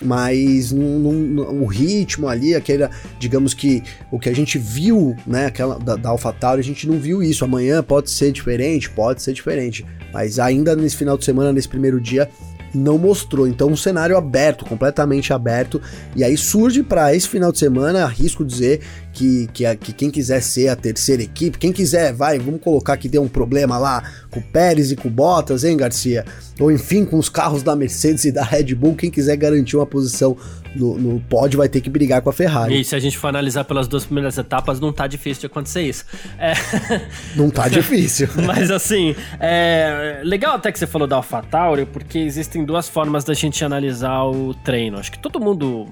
mas 0.00 0.72
num, 0.72 1.40
o 1.62 1.66
ritmo 1.66 2.28
ali, 2.28 2.54
aquele, 2.54 2.88
digamos 3.18 3.54
que 3.54 3.82
o 4.10 4.18
que 4.18 4.28
a 4.28 4.34
gente 4.34 4.58
viu, 4.58 5.16
né, 5.26 5.46
aquela 5.46 5.78
da, 5.78 5.96
da 5.96 6.08
AlphaTauri, 6.10 6.60
a 6.60 6.64
gente 6.64 6.86
não 6.88 6.98
viu 6.98 7.22
isso. 7.22 7.44
Amanhã 7.44 7.82
pode 7.82 8.10
ser 8.10 8.32
diferente, 8.32 8.90
pode 8.90 9.22
ser 9.22 9.32
diferente, 9.32 9.84
mas 10.12 10.38
ainda 10.38 10.74
nesse 10.74 10.96
final 10.96 11.16
de 11.16 11.24
semana, 11.24 11.52
nesse 11.52 11.68
primeiro 11.68 12.00
dia, 12.00 12.28
não 12.74 12.98
mostrou. 12.98 13.46
Então, 13.46 13.68
um 13.68 13.76
cenário 13.76 14.16
aberto, 14.16 14.64
completamente 14.64 15.32
aberto. 15.32 15.80
E 16.16 16.24
aí 16.24 16.36
surge 16.36 16.82
para 16.82 17.14
esse 17.14 17.28
final 17.28 17.52
de 17.52 17.58
semana, 17.58 18.04
arrisco 18.04 18.44
dizer 18.44 18.80
que, 19.12 19.48
que, 19.52 19.76
que, 19.76 19.92
quem 19.92 20.10
quiser 20.10 20.40
ser 20.40 20.68
a 20.68 20.76
terceira 20.76 21.22
equipe, 21.22 21.58
quem 21.58 21.72
quiser, 21.72 22.12
vai, 22.12 22.38
vamos 22.38 22.60
colocar 22.60 22.96
que 22.96 23.08
deu 23.08 23.22
um 23.22 23.28
problema 23.28 23.78
lá 23.78 24.02
com 24.30 24.40
o 24.40 24.42
Pérez 24.42 24.90
e 24.90 24.96
com 24.96 25.08
o 25.08 25.10
Bottas, 25.10 25.64
hein, 25.64 25.76
Garcia? 25.76 26.24
Ou 26.58 26.70
enfim, 26.70 27.04
com 27.04 27.18
os 27.18 27.28
carros 27.28 27.62
da 27.62 27.76
Mercedes 27.76 28.24
e 28.24 28.32
da 28.32 28.42
Red 28.42 28.74
Bull, 28.74 28.94
quem 28.94 29.10
quiser 29.10 29.36
garantir 29.36 29.76
uma 29.76 29.86
posição 29.86 30.36
no, 30.74 30.98
no 30.98 31.20
pódio 31.20 31.58
vai 31.58 31.68
ter 31.68 31.80
que 31.80 31.90
brigar 31.90 32.22
com 32.22 32.30
a 32.30 32.32
Ferrari. 32.32 32.80
E 32.80 32.84
se 32.84 32.94
a 32.94 32.98
gente 32.98 33.18
for 33.18 33.28
analisar 33.28 33.64
pelas 33.64 33.86
duas 33.86 34.04
primeiras 34.04 34.38
etapas, 34.38 34.80
não 34.80 34.92
tá 34.92 35.06
difícil 35.06 35.42
de 35.42 35.46
acontecer 35.46 35.82
isso. 35.82 36.04
É... 36.38 36.52
Não 37.36 37.50
tá 37.50 37.68
difícil. 37.68 38.28
Mas 38.46 38.70
assim, 38.70 39.14
é 39.40 40.20
legal 40.24 40.56
até 40.56 40.70
que 40.72 40.78
você 40.78 40.86
falou 40.86 41.06
da 41.06 41.16
AlphaTauri, 41.16 41.86
porque 41.86 42.18
existem 42.18 42.64
duas 42.64 42.88
formas 42.88 43.24
da 43.24 43.34
gente 43.34 43.64
analisar 43.64 44.24
o 44.24 44.54
treino. 44.54 44.98
Acho 44.98 45.12
que 45.12 45.18
todo 45.18 45.40
mundo 45.40 45.86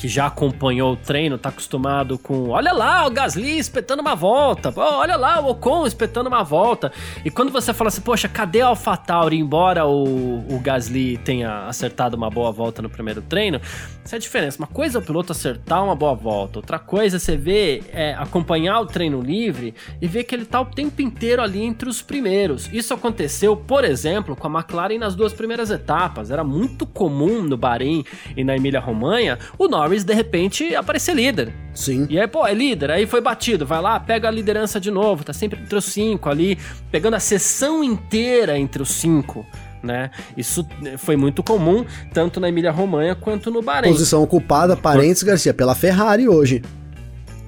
que 0.00 0.08
já 0.08 0.28
acompanhou 0.28 0.94
o 0.94 0.96
treino, 0.96 1.36
tá 1.36 1.50
acostumado 1.50 2.16
com, 2.16 2.48
olha 2.48 2.72
lá, 2.72 3.06
o 3.06 3.10
Gasly 3.10 3.58
espetando 3.58 4.00
uma 4.00 4.14
volta, 4.14 4.72
olha 4.74 5.14
lá, 5.14 5.38
o 5.42 5.50
Ocon 5.50 5.86
espetando 5.86 6.26
uma 6.26 6.42
volta. 6.42 6.90
E 7.22 7.30
quando 7.30 7.52
você 7.52 7.74
fala 7.74 7.88
assim, 7.88 8.00
poxa, 8.00 8.26
cadê 8.26 8.62
a 8.62 8.68
AlphaTauri, 8.68 9.36
embora 9.38 9.84
o, 9.84 10.38
o 10.54 10.58
Gasly 10.58 11.18
tenha 11.18 11.66
acertado 11.66 12.16
uma 12.16 12.30
boa 12.30 12.50
volta 12.50 12.80
no 12.80 12.88
primeiro 12.88 13.20
treino, 13.20 13.60
essa 14.02 14.16
é 14.16 14.18
a 14.18 14.20
diferença. 14.20 14.56
Uma 14.56 14.66
coisa 14.66 14.96
é 14.96 15.00
o 15.02 15.04
piloto 15.04 15.32
acertar 15.32 15.84
uma 15.84 15.94
boa 15.94 16.14
volta, 16.14 16.60
outra 16.60 16.78
coisa 16.78 17.16
é 17.16 17.18
você 17.18 17.36
ver, 17.36 17.84
é, 17.92 18.14
acompanhar 18.14 18.80
o 18.80 18.86
treino 18.86 19.20
livre 19.20 19.74
e 20.00 20.06
ver 20.06 20.24
que 20.24 20.34
ele 20.34 20.46
tá 20.46 20.62
o 20.62 20.64
tempo 20.64 21.02
inteiro 21.02 21.42
ali 21.42 21.62
entre 21.62 21.90
os 21.90 22.00
primeiros. 22.00 22.72
Isso 22.72 22.94
aconteceu, 22.94 23.54
por 23.54 23.84
exemplo, 23.84 24.34
com 24.34 24.48
a 24.48 24.60
McLaren 24.60 24.98
nas 24.98 25.14
duas 25.14 25.34
primeiras 25.34 25.70
etapas. 25.70 26.30
Era 26.30 26.42
muito 26.42 26.86
comum 26.86 27.42
no 27.42 27.58
Bahrein 27.58 28.02
e 28.34 28.42
na 28.42 28.56
Emília-Romanha 28.56 29.38
o 29.58 29.68
Norris 29.68 29.89
Norris 29.90 30.04
de 30.04 30.14
repente 30.14 30.74
aparecer 30.74 31.14
líder. 31.14 31.52
Sim. 31.74 32.06
E 32.08 32.18
aí, 32.18 32.28
pô, 32.28 32.46
é 32.46 32.54
líder, 32.54 32.92
aí 32.92 33.06
foi 33.06 33.20
batido, 33.20 33.66
vai 33.66 33.80
lá, 33.80 33.98
pega 33.98 34.28
a 34.28 34.30
liderança 34.30 34.80
de 34.80 34.90
novo, 34.90 35.24
tá 35.24 35.32
sempre 35.32 35.60
entre 35.60 35.76
os 35.76 35.84
cinco 35.84 36.28
ali, 36.28 36.56
pegando 36.92 37.14
a 37.14 37.20
sessão 37.20 37.82
inteira 37.82 38.56
entre 38.56 38.80
os 38.80 38.90
cinco. 38.90 39.44
Né? 39.82 40.10
Isso 40.36 40.66
foi 40.98 41.16
muito 41.16 41.42
comum, 41.42 41.84
tanto 42.12 42.38
na 42.38 42.48
Emília-Romanha 42.48 43.14
quanto 43.14 43.50
no 43.50 43.62
Bahrein. 43.62 43.90
Posição 43.90 44.22
ocupada, 44.22 44.76
parentes, 44.76 45.22
Garcia, 45.22 45.54
pela 45.54 45.74
Ferrari 45.74 46.28
hoje. 46.28 46.62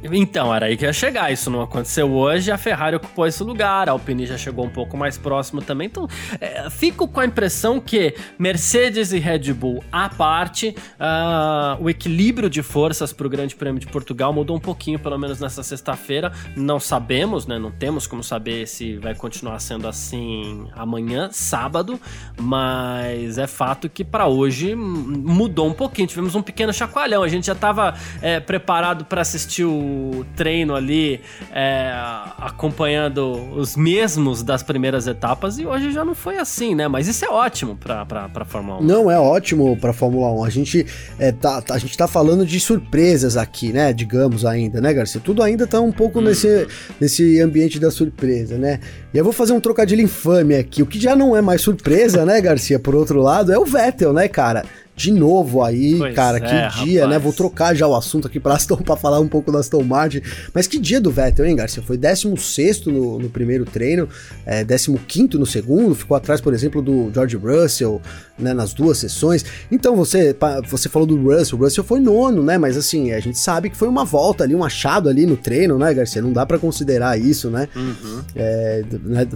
Então, 0.05 0.55
era 0.55 0.67
aí 0.67 0.77
que 0.77 0.85
ia 0.85 0.93
chegar. 0.93 1.33
Isso 1.33 1.51
não 1.51 1.63
aconteceu 1.63 2.11
hoje, 2.13 2.51
a 2.51 2.59
Ferrari 2.59 2.97
ocupou 2.97 3.27
esse 3.27 3.43
lugar, 3.43 3.89
a 3.89 3.93
Alpine 3.93 4.27
já 4.27 4.37
chegou 4.37 4.65
um 4.65 4.71
pouco 4.71 4.97
mais 4.97 5.17
próximo 5.17 5.63
também. 5.63 5.87
Então, 5.87 6.09
é, 6.41 6.69
fico 6.71 7.07
com 7.07 7.21
a 7.21 7.27
impressão 7.27 7.81
que 7.81 8.15
Mercedes 8.39 9.13
e 9.13 9.19
Red 9.19 9.53
Bull 9.53 9.83
à 9.93 10.09
parte, 10.09 10.75
uh, 10.99 11.83
o 11.83 11.89
equilíbrio 11.89 12.51
de 12.51 12.63
forças 12.63 13.13
para 13.13 13.27
o 13.27 13.31
Grande 13.31 13.55
Prêmio 13.55 13.81
de 13.81 13.87
Portugal 13.87 14.33
mudou 14.33 14.57
um 14.57 14.61
pouquinho, 14.61 14.99
pelo 14.99 15.19
menos 15.19 15.41
nessa 15.41 15.63
sexta-feira. 15.63 16.33
Não 16.57 16.81
sabemos, 16.81 17.47
né? 17.47 17.59
Não 17.59 17.71
temos 17.71 18.07
como 18.07 18.23
saber 18.23 18.67
se 18.67 18.97
vai 18.97 19.15
continuar 19.15 19.59
sendo 19.61 19.87
assim 19.87 20.67
amanhã, 20.75 21.29
sábado, 21.31 22.01
mas 22.41 23.39
é 23.39 23.47
fato 23.47 23.89
que 23.89 24.05
para 24.05 24.27
hoje 24.27 24.75
mudou 24.75 25.69
um 25.69 25.75
pouquinho. 25.75 26.09
Tivemos 26.09 26.35
um 26.35 26.43
pequeno 26.43 26.73
chacoalhão. 26.73 27.23
A 27.23 27.29
gente 27.29 27.47
já 27.47 27.53
estava 27.53 27.95
é, 28.21 28.41
preparado 28.41 29.05
para 29.05 29.21
assistir 29.21 29.65
o 29.65 29.92
treino 30.37 30.75
ali 30.75 31.21
é, 31.53 31.93
acompanhando 32.39 33.33
os 33.55 33.77
mesmos 33.77 34.43
das 34.43 34.63
primeiras 34.63 35.07
etapas 35.07 35.59
e 35.59 35.67
hoje 35.67 35.93
já 35.93 36.05
não 36.05 36.15
foi 36.15 36.39
assim, 36.39 36.75
né? 36.75 36.89
Mas 36.89 37.09
isso 37.09 37.25
é 37.25 37.29
ótimo 37.29 37.77
pra 37.77 38.45
Fórmula 38.45 38.81
1. 38.81 38.85
Não, 38.85 39.11
é 39.11 39.19
ótimo 39.19 39.77
pra 39.77 39.93
Fórmula 39.93 40.31
1. 40.33 40.45
A 40.45 40.51
gente, 40.51 40.87
é, 41.19 41.33
tá, 41.33 41.63
a 41.71 41.79
gente 41.79 41.97
tá 41.97 42.07
falando 42.07 42.45
de 42.45 42.59
surpresas 42.61 43.37
aqui, 43.37 43.73
né? 43.73 43.93
Digamos 43.93 44.45
ainda, 44.45 44.81
né, 44.81 44.93
Garcia? 44.93 45.21
Tudo 45.21 45.43
ainda 45.43 45.67
tá 45.67 45.81
um 45.81 45.93
pouco 45.93 46.19
hum. 46.19 46.23
nesse, 46.23 46.67
nesse 47.01 47.41
ambiente 47.41 47.79
da 47.79 47.91
surpresa, 47.91 48.57
né? 48.57 48.81
E 49.13 49.19
eu 49.19 49.25
vou 49.25 49.33
fazer 49.33 49.53
um 49.53 49.61
trocadilho 49.61 50.03
infame 50.03 50.55
aqui. 50.55 50.83
O 50.83 50.87
que 50.87 50.99
já 50.99 51.15
não 51.15 51.37
é 51.37 51.41
mais 51.41 51.61
surpresa, 51.61 52.25
né, 52.25 52.41
Garcia? 52.41 52.79
Por 52.79 52.95
outro 52.95 53.21
lado, 53.21 53.53
é 53.53 53.59
o 53.59 53.65
Vettel, 53.65 54.13
né, 54.13 54.29
cara? 54.29 54.65
De 54.95 55.11
novo 55.11 55.63
aí, 55.63 55.97
pois 55.97 56.15
cara, 56.15 56.37
é, 56.37 56.41
que 56.41 56.85
dia, 56.85 57.03
rapaz. 57.03 57.11
né? 57.11 57.19
Vou 57.19 57.33
trocar 57.33 57.75
já 57.75 57.87
o 57.87 57.95
assunto 57.95 58.27
aqui 58.27 58.39
para 58.39 58.55
Aston 58.57 58.77
para 58.77 58.97
falar 58.97 59.21
um 59.21 59.29
pouco 59.29 59.51
da 59.51 59.59
Aston 59.59 59.83
Martin. 59.83 60.21
Mas 60.53 60.67
que 60.67 60.79
dia 60.79 61.01
do 61.01 61.11
Vettel, 61.11 61.47
hein, 61.47 61.57
Garcia? 61.57 61.83
Foi 61.83 61.97
16 61.97 62.87
no, 62.87 63.19
no 63.19 63.31
primeiro 63.31 63.65
treino, 63.65 64.09
é, 64.45 64.65
15 64.65 65.39
no 65.39 65.47
segundo, 65.47 65.95
ficou 65.95 66.17
atrás, 66.17 66.41
por 66.41 66.53
exemplo, 66.53 66.83
do 66.83 67.11
George 67.13 67.37
Russell, 67.37 68.01
né, 68.39 68.53
nas 68.53 68.75
duas 68.75 68.99
sessões. 68.99 69.45
Então 69.71 69.97
você, 69.97 70.37
você 70.69 70.89
falou 70.89 71.07
do 71.07 71.17
Russell, 71.17 71.59
o 71.59 71.63
Russell 71.63 71.85
foi 71.85 72.01
nono, 72.01 72.43
né? 72.43 72.59
Mas 72.59 72.77
assim, 72.77 73.13
a 73.13 73.21
gente 73.21 73.39
sabe 73.39 73.71
que 73.71 73.77
foi 73.77 73.89
uma 73.89 74.05
volta 74.05 74.45
ali, 74.45 74.55
um 74.55 74.65
achado 74.65 75.09
ali 75.09 75.25
no 75.27 75.37
treino, 75.37 75.79
né, 75.79 75.93
Garcia? 75.95 76.21
Não 76.21 76.33
dá 76.33 76.45
para 76.45 76.59
considerar 76.59 77.19
isso, 77.19 77.51
né? 77.51 77.69
Uhum. 77.75 78.23
É, 78.35 78.85
né? 79.05 79.27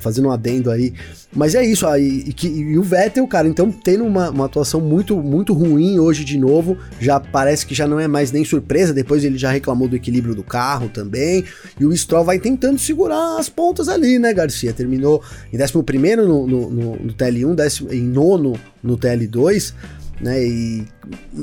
Fazendo 0.00 0.28
um 0.28 0.30
adendo 0.30 0.70
aí. 0.70 0.94
Mas 1.34 1.54
é 1.54 1.64
isso, 1.64 1.86
aí, 1.86 2.24
e, 2.26 2.46
e, 2.46 2.48
e, 2.48 2.78
o 2.78 2.82
Vettel, 2.82 3.26
cara, 3.26 3.48
então 3.48 3.70
tendo 3.70 4.04
uma, 4.04 4.30
uma 4.30 4.46
atuação 4.46 4.80
muito, 4.86 5.16
muito 5.16 5.52
ruim 5.52 5.98
hoje 5.98 6.24
de 6.24 6.38
novo, 6.38 6.78
já 7.00 7.18
parece 7.20 7.66
que 7.66 7.74
já 7.74 7.86
não 7.86 7.98
é 7.98 8.06
mais 8.06 8.32
nem 8.32 8.44
surpresa, 8.44 8.94
depois 8.94 9.24
ele 9.24 9.36
já 9.36 9.50
reclamou 9.50 9.88
do 9.88 9.96
equilíbrio 9.96 10.34
do 10.34 10.42
carro 10.42 10.88
também, 10.88 11.44
e 11.78 11.84
o 11.84 11.94
Stroll 11.96 12.24
vai 12.24 12.38
tentando 12.38 12.78
segurar 12.78 13.38
as 13.38 13.48
pontas 13.48 13.88
ali, 13.88 14.18
né, 14.18 14.32
Garcia? 14.32 14.72
Terminou 14.72 15.22
em 15.52 15.58
11 15.60 16.16
no, 16.16 16.46
no, 16.46 16.70
no, 16.70 16.96
no 16.96 17.12
TL1, 17.12 17.54
décimo, 17.54 17.92
em 17.92 18.02
nono 18.02 18.54
no 18.82 18.96
TL2, 18.96 19.74
né? 20.20 20.42
E 20.42 20.86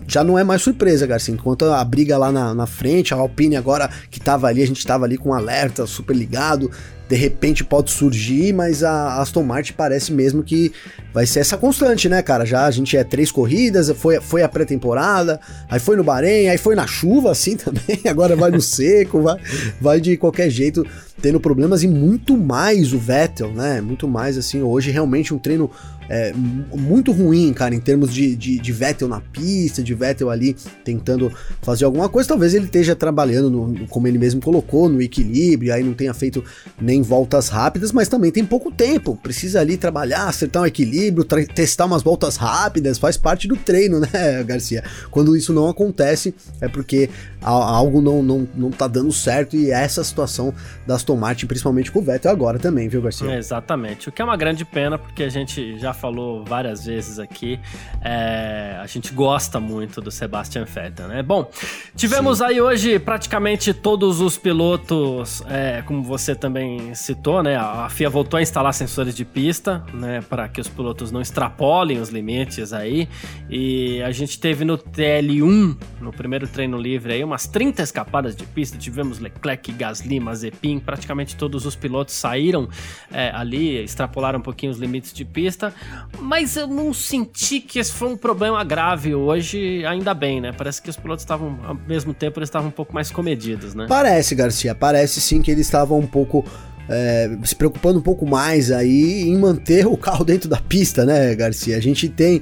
já 0.07 0.23
não 0.23 0.38
é 0.38 0.43
mais 0.43 0.62
surpresa, 0.62 1.05
Garcia. 1.05 1.33
Enquanto 1.33 1.65
a 1.65 1.83
briga 1.83 2.17
lá 2.17 2.31
na, 2.31 2.53
na 2.53 2.65
frente, 2.65 3.13
a 3.13 3.17
Alpine 3.17 3.55
agora 3.55 3.89
que 4.09 4.19
tava 4.19 4.47
ali, 4.47 4.62
a 4.62 4.67
gente 4.67 4.86
tava 4.86 5.05
ali 5.05 5.17
com 5.17 5.29
um 5.29 5.33
alerta 5.33 5.86
super 5.86 6.15
ligado, 6.15 6.71
de 7.07 7.15
repente 7.15 7.63
pode 7.63 7.91
surgir, 7.91 8.53
mas 8.53 8.83
a 8.83 9.21
Aston 9.21 9.43
Martin 9.43 9.73
parece 9.73 10.12
mesmo 10.12 10.41
que 10.41 10.71
vai 11.13 11.25
ser 11.27 11.41
essa 11.41 11.57
constante, 11.57 12.09
né, 12.09 12.21
cara? 12.21 12.45
Já 12.45 12.65
a 12.65 12.71
gente 12.71 12.97
é 12.97 13.03
três 13.03 13.31
corridas, 13.31 13.91
foi, 13.91 14.19
foi 14.19 14.41
a 14.41 14.49
pré-temporada, 14.49 15.39
aí 15.69 15.79
foi 15.79 15.95
no 15.95 16.03
Bahrein, 16.03 16.47
aí 16.47 16.57
foi 16.57 16.75
na 16.75 16.88
chuva, 16.88 17.31
assim 17.31 17.55
também, 17.57 18.01
agora 18.09 18.36
vai 18.36 18.49
no 18.49 18.62
seco, 18.62 19.21
vai, 19.21 19.38
vai 19.79 20.01
de 20.01 20.17
qualquer 20.17 20.49
jeito 20.49 20.86
tendo 21.21 21.39
problemas 21.39 21.83
e 21.83 21.88
muito 21.88 22.36
mais 22.36 22.93
o 22.93 22.97
Vettel, 22.97 23.53
né? 23.53 23.79
Muito 23.79 24.07
mais, 24.07 24.38
assim, 24.38 24.62
hoje 24.62 24.89
realmente 24.89 25.33
um 25.33 25.38
treino 25.38 25.69
é, 26.10 26.34
muito 26.34 27.12
ruim, 27.12 27.54
cara, 27.54 27.74
em 27.74 27.80
termos 27.80 28.13
de, 28.13 28.36
de, 28.36 28.60
de, 28.60 28.72
Vettel 28.72 29.08
na 29.08 29.22
pista, 29.22 29.82
de 29.82 29.94
Vettel 29.94 30.30
ali 30.30 30.56
tentando 30.84 31.32
fazer 31.62 31.86
alguma 31.86 32.10
coisa. 32.10 32.30
Talvez 32.30 32.54
ele 32.54 32.66
esteja 32.66 32.96
trabalhando, 32.96 33.50
no, 33.50 33.88
como 33.88 34.08
ele 34.08 34.18
mesmo 34.18 34.42
colocou, 34.42 34.89
no 34.89 35.02
equilíbrio, 35.02 35.74
aí 35.74 35.84
não 35.84 35.94
tenha 35.94 36.13
feito 36.13 36.44
nem 36.80 37.02
voltas 37.02 37.50
rápidas, 37.50 37.92
mas 37.92 38.08
também 38.08 38.32
tem 38.32 38.46
pouco 38.46 38.72
tempo. 38.72 39.18
Precisa 39.22 39.62
ali 39.62 39.78
trabalhar, 39.78 40.28
acertar 40.28 40.63
um 40.63 40.66
equilíbrio, 40.66 41.26
testar 41.26 41.86
umas 41.86 42.04
voltas 42.04 42.36
rápidas, 42.36 42.98
faz 42.98 43.18
parte 43.18 43.48
do 43.48 43.56
treino, 43.56 44.00
né, 44.02 44.44
Garcia? 44.44 44.84
Quando 45.10 45.36
isso 45.36 45.54
não 45.54 45.70
acontece, 45.70 46.34
é 46.60 46.68
porque 46.68 47.10
algo 47.42 48.02
não, 48.02 48.24
não, 48.24 48.48
não 48.56 48.72
tá 48.72 48.88
dando 48.88 49.12
certo 49.12 49.56
e 49.56 49.72
é 49.72 49.84
essa 49.84 50.04
situação 50.04 50.54
da 50.88 50.96
Aston 50.96 51.16
Martin, 51.16 51.46
principalmente 51.46 51.92
com 51.92 52.00
o 52.00 52.02
Vettel 52.02 52.32
agora 52.32 52.58
também, 52.58 52.88
viu, 52.88 53.02
Garcia? 53.02 53.32
É, 53.32 53.38
exatamente. 53.38 54.10
O 54.10 54.12
que 54.12 54.22
é 54.22 54.26
uma 54.26 54.38
grande 54.38 54.66
pena, 54.66 54.98
porque 54.98 55.24
a 55.24 55.30
gente 55.30 55.78
já 55.78 55.92
falou 55.93 56.43
várias 56.43 56.86
vezes 56.86 57.19
aqui, 57.19 57.60
é, 58.01 58.77
a 58.82 58.88
gente 58.88 59.13
gosta 59.13 59.60
muito 59.60 60.01
do 60.01 60.12
Sebastian 60.12 60.65
Vettel, 60.65 61.08
né? 61.08 61.23
Bom, 61.23 61.49
tivemos 61.95 62.39
Sim. 62.39 62.45
aí 62.45 62.62
hoje 62.62 62.99
praticamente 62.99 63.73
todos 63.73 64.19
os 64.19 64.38
pilotos, 64.38 65.43
é, 65.47 65.82
como 65.86 66.03
você 66.03 66.36
também 66.36 66.93
citou, 66.95 67.43
né? 67.43 67.56
A 67.56 67.89
FIA 67.89 68.10
voltou 68.10 68.38
a 68.38 68.41
instalar 68.41 68.73
sensores 68.73 69.15
de 69.15 69.25
pista, 69.25 69.84
né? 69.93 70.21
Para 70.29 70.47
que 70.47 70.60
os 70.60 70.67
pilotos 70.67 71.12
não 71.12 71.21
extrapolem 71.21 71.99
os 71.99 72.10
limites 72.10 72.73
aí. 72.73 73.08
E 73.49 74.01
a 74.01 74.12
gente 74.12 74.39
teve 74.39 74.65
no 74.65 74.77
TL1, 74.77 75.77
no 76.01 76.12
primeiro 76.12 76.47
treino 76.47 76.77
livre 76.77 77.13
aí, 77.13 77.23
umas 77.23 77.47
30 77.47 77.82
escapadas 77.84 78.36
de 78.36 78.45
pista. 78.45 78.77
Tivemos 78.77 79.19
Leclerc, 79.19 79.71
Gasly, 79.71 80.19
Mazepin, 80.19 80.79
praticamente 80.79 81.36
todos 81.36 81.65
os 81.65 81.75
pilotos 81.75 82.15
saíram 82.15 82.67
é, 83.12 83.32
ali, 83.34 83.84
extrapolaram 83.84 84.39
um 84.39 84.41
pouquinho 84.41 84.71
os 84.71 84.77
limites 84.77 85.13
de 85.13 85.25
pista. 85.25 85.73
Mas 86.19 86.56
eu 86.56 86.67
não 86.67 86.93
senti 86.93 87.60
que 87.60 87.80
esse 87.80 87.91
foi 87.91 88.10
um 88.10 88.17
problema 88.17 88.63
grave 88.63 89.13
hoje, 89.13 89.86
ainda 89.86 90.13
bem, 90.13 90.39
né? 90.39 90.52
Parece 90.52 90.82
que 90.82 90.89
os 90.89 90.96
pilotos 90.96 91.24
estavam, 91.24 91.60
ao 91.63 91.76
mesmo 91.76 92.13
tempo, 92.13 92.39
eles 92.39 92.48
estavam 92.48 92.69
um 92.69 92.72
pouco 92.72 92.93
mais 92.93 93.12
comedidos, 93.12 93.74
né? 93.74 93.86
Parece, 93.89 94.36
Garcia, 94.36 94.74
parece 94.76 95.19
sim 95.19 95.41
que 95.41 95.52
eles 95.52 95.65
estavam 95.65 96.00
um 96.00 96.08
pouco. 96.08 96.46
É, 96.89 97.30
se 97.46 97.56
preocupando 97.56 98.00
um 98.00 98.02
pouco 98.02 98.26
mais 98.26 98.69
aí 98.69 99.22
em 99.22 99.38
manter 99.38 99.88
o 99.88 99.96
carro 99.96 100.26
dentro 100.26 100.50
da 100.50 100.58
pista, 100.58 101.06
né, 101.06 101.34
Garcia? 101.34 101.78
A 101.78 101.80
gente 101.80 102.10
tem 102.10 102.41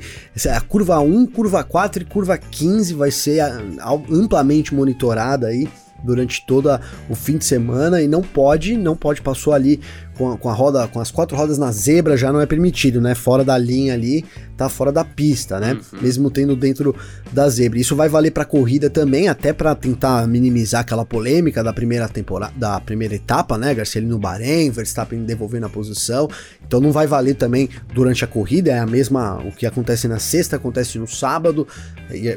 a 0.49 0.59
curva 0.59 0.99
1, 0.99 1.27
curva 1.27 1.63
4 1.63 2.01
e 2.01 2.05
curva 2.05 2.35
15 2.39 2.95
vai 2.95 3.11
ser 3.11 3.39
amplamente 4.09 4.73
monitorada 4.73 5.45
aí 5.45 5.69
durante 6.03 6.45
todo 6.45 6.69
o 7.09 7.15
fim 7.15 7.37
de 7.37 7.45
semana 7.45 8.01
e 8.01 8.07
não 8.07 8.21
pode, 8.21 8.75
não 8.75 8.95
pode 8.95 9.21
passou 9.21 9.53
ali 9.53 9.79
com 10.21 10.31
a, 10.31 10.37
com 10.37 10.49
a, 10.49 10.53
roda, 10.53 10.87
com 10.87 10.99
as 10.99 11.09
quatro 11.09 11.35
rodas 11.35 11.57
na 11.57 11.71
zebra 11.71 12.15
já 12.15 12.31
não 12.31 12.39
é 12.39 12.45
permitido, 12.45 13.01
né? 13.01 13.15
Fora 13.15 13.43
da 13.43 13.57
linha 13.57 13.95
ali, 13.95 14.23
tá 14.55 14.69
fora 14.69 14.91
da 14.91 15.03
pista, 15.03 15.59
né? 15.59 15.73
Uhum. 15.73 15.99
Mesmo 15.99 16.29
tendo 16.29 16.55
dentro 16.55 16.95
da 17.31 17.49
zebra. 17.49 17.79
Isso 17.79 17.95
vai 17.95 18.07
valer 18.07 18.29
para 18.29 18.45
corrida 18.45 18.87
também, 18.87 19.27
até 19.27 19.51
para 19.51 19.73
tentar 19.73 20.27
minimizar 20.27 20.81
aquela 20.81 21.03
polêmica 21.03 21.63
da 21.63 21.73
primeira 21.73 22.07
temporada, 22.07 22.53
da 22.55 22.79
primeira 22.79 23.15
etapa, 23.15 23.57
né? 23.57 23.73
Garcia 23.73 23.99
no 24.01 24.19
Bahrein, 24.19 24.69
Verstappen 24.69 25.23
devolvendo 25.23 25.65
a 25.65 25.69
posição. 25.69 26.29
Então 26.67 26.79
não 26.79 26.91
vai 26.91 27.07
valer 27.07 27.33
também 27.33 27.67
durante 27.91 28.23
a 28.23 28.27
corrida, 28.27 28.71
é 28.71 28.79
a 28.79 28.85
mesma 28.85 29.39
o 29.43 29.51
que 29.51 29.65
acontece 29.65 30.07
na 30.07 30.19
sexta, 30.19 30.57
acontece 30.57 30.99
no 30.99 31.07
sábado, 31.07 31.67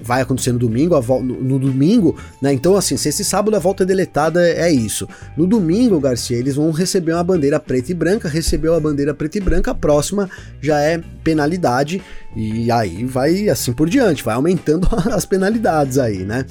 vai 0.03 0.23
acontecer 0.23 0.53
no 0.53 0.59
domingo, 0.59 0.99
no, 1.21 1.23
no 1.23 1.59
domingo, 1.59 2.17
né? 2.41 2.53
Então 2.53 2.77
assim, 2.77 2.97
se 2.97 3.11
esse 3.11 3.25
sábado 3.25 3.55
a 3.55 3.59
volta 3.59 3.83
é 3.83 3.87
deletada, 3.87 4.49
é 4.49 4.71
isso. 4.73 5.07
No 5.37 5.47
domingo, 5.47 6.01
Garcia, 6.01 6.39
eles 6.39 6.57
vão 6.57 6.71
receber 6.71 7.13
uma 7.13 7.23
bandeira 7.23 7.61
preta 7.61 7.74
preta 7.75 7.91
e 7.91 7.95
branca, 7.95 8.29
recebeu 8.29 8.75
a 8.75 8.81
bandeira 8.81 9.13
preta 9.13 9.39
e 9.39 9.41
branca, 9.41 9.73
a 9.73 9.75
próxima 9.75 10.31
já 10.61 10.81
é 10.81 11.01
penalidade 11.25 12.01
e 12.37 12.71
aí 12.71 13.05
vai 13.05 13.49
assim 13.49 13.73
por 13.73 13.89
diante, 13.89 14.23
vai 14.23 14.37
aumentando 14.37 14.89
as 15.13 15.27
penalidades 15.27 15.99
aí, 15.99 16.19
né? 16.19 16.47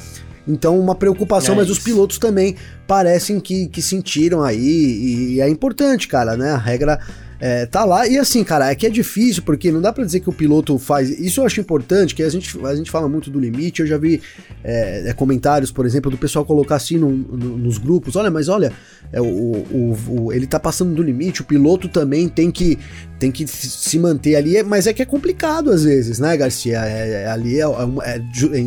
Então, 0.46 0.78
uma 0.78 0.94
preocupação, 0.94 1.56
é 1.56 1.58
mas 1.60 1.70
os 1.70 1.80
pilotos 1.80 2.18
também 2.18 2.58
parecem 2.86 3.40
que, 3.40 3.70
que 3.70 3.82
sentiram 3.82 4.44
aí, 4.44 5.36
e 5.36 5.40
é 5.40 5.48
importante, 5.48 6.10
cara, 6.10 6.36
né? 6.36 6.52
A 6.52 6.58
regra 6.58 7.00
é, 7.40 7.66
tá 7.66 7.84
lá. 7.84 8.08
E 8.08 8.18
assim, 8.18 8.44
cara, 8.44 8.72
é 8.72 8.76
que 8.76 8.86
é 8.86 8.90
difícil, 8.90 9.44
porque 9.44 9.72
não 9.72 9.82
dá 9.82 9.92
para 9.92 10.04
dizer 10.04 10.20
que 10.20 10.30
o 10.30 10.34
piloto 10.34 10.78
faz. 10.78 11.10
Isso 11.10 11.42
eu 11.42 11.46
acho 11.46 11.60
importante, 11.60 12.16
que 12.16 12.24
a 12.24 12.30
gente, 12.30 12.58
a 12.66 12.76
gente 12.76 12.90
fala 12.90 13.10
muito 13.10 13.30
do 13.30 13.40
limite. 13.40 13.82
Eu 13.82 13.88
já 13.88 13.98
vi 13.98 14.22
é, 14.64 15.10
é, 15.10 15.14
comentários, 15.14 15.72
por 15.72 15.86
exemplo, 15.86 16.10
do 16.10 16.18
pessoal 16.18 16.46
colocar 16.46 16.76
assim 16.76 16.98
no, 16.98 17.10
no, 17.10 17.58
nos 17.58 17.78
grupos: 17.78 18.16
olha, 18.16 18.32
mas 18.32 18.48
olha, 18.48 18.72
é, 19.12 19.22
o, 19.22 19.26
o, 19.26 19.98
o, 20.08 20.34
ele 20.34 20.48
tá 20.48 20.60
passando 20.60 20.94
do 20.94 21.04
limite, 21.04 21.42
o 21.42 21.46
piloto 21.46 21.88
também 21.88 22.28
tem 22.30 22.50
que, 22.52 22.80
tem 23.24 23.32
que 23.32 23.48
se 23.48 23.98
manter 23.98 24.36
ali. 24.36 24.62
Mas 24.64 24.86
é 24.86 24.92
que 24.92 25.02
é 25.02 25.06
complicado 25.06 25.72
às 25.72 25.86
vezes, 25.86 26.20
né, 26.20 26.36
Garcia? 26.36 26.84
É, 26.86 27.24
é 27.24 27.28
ali 27.28 27.58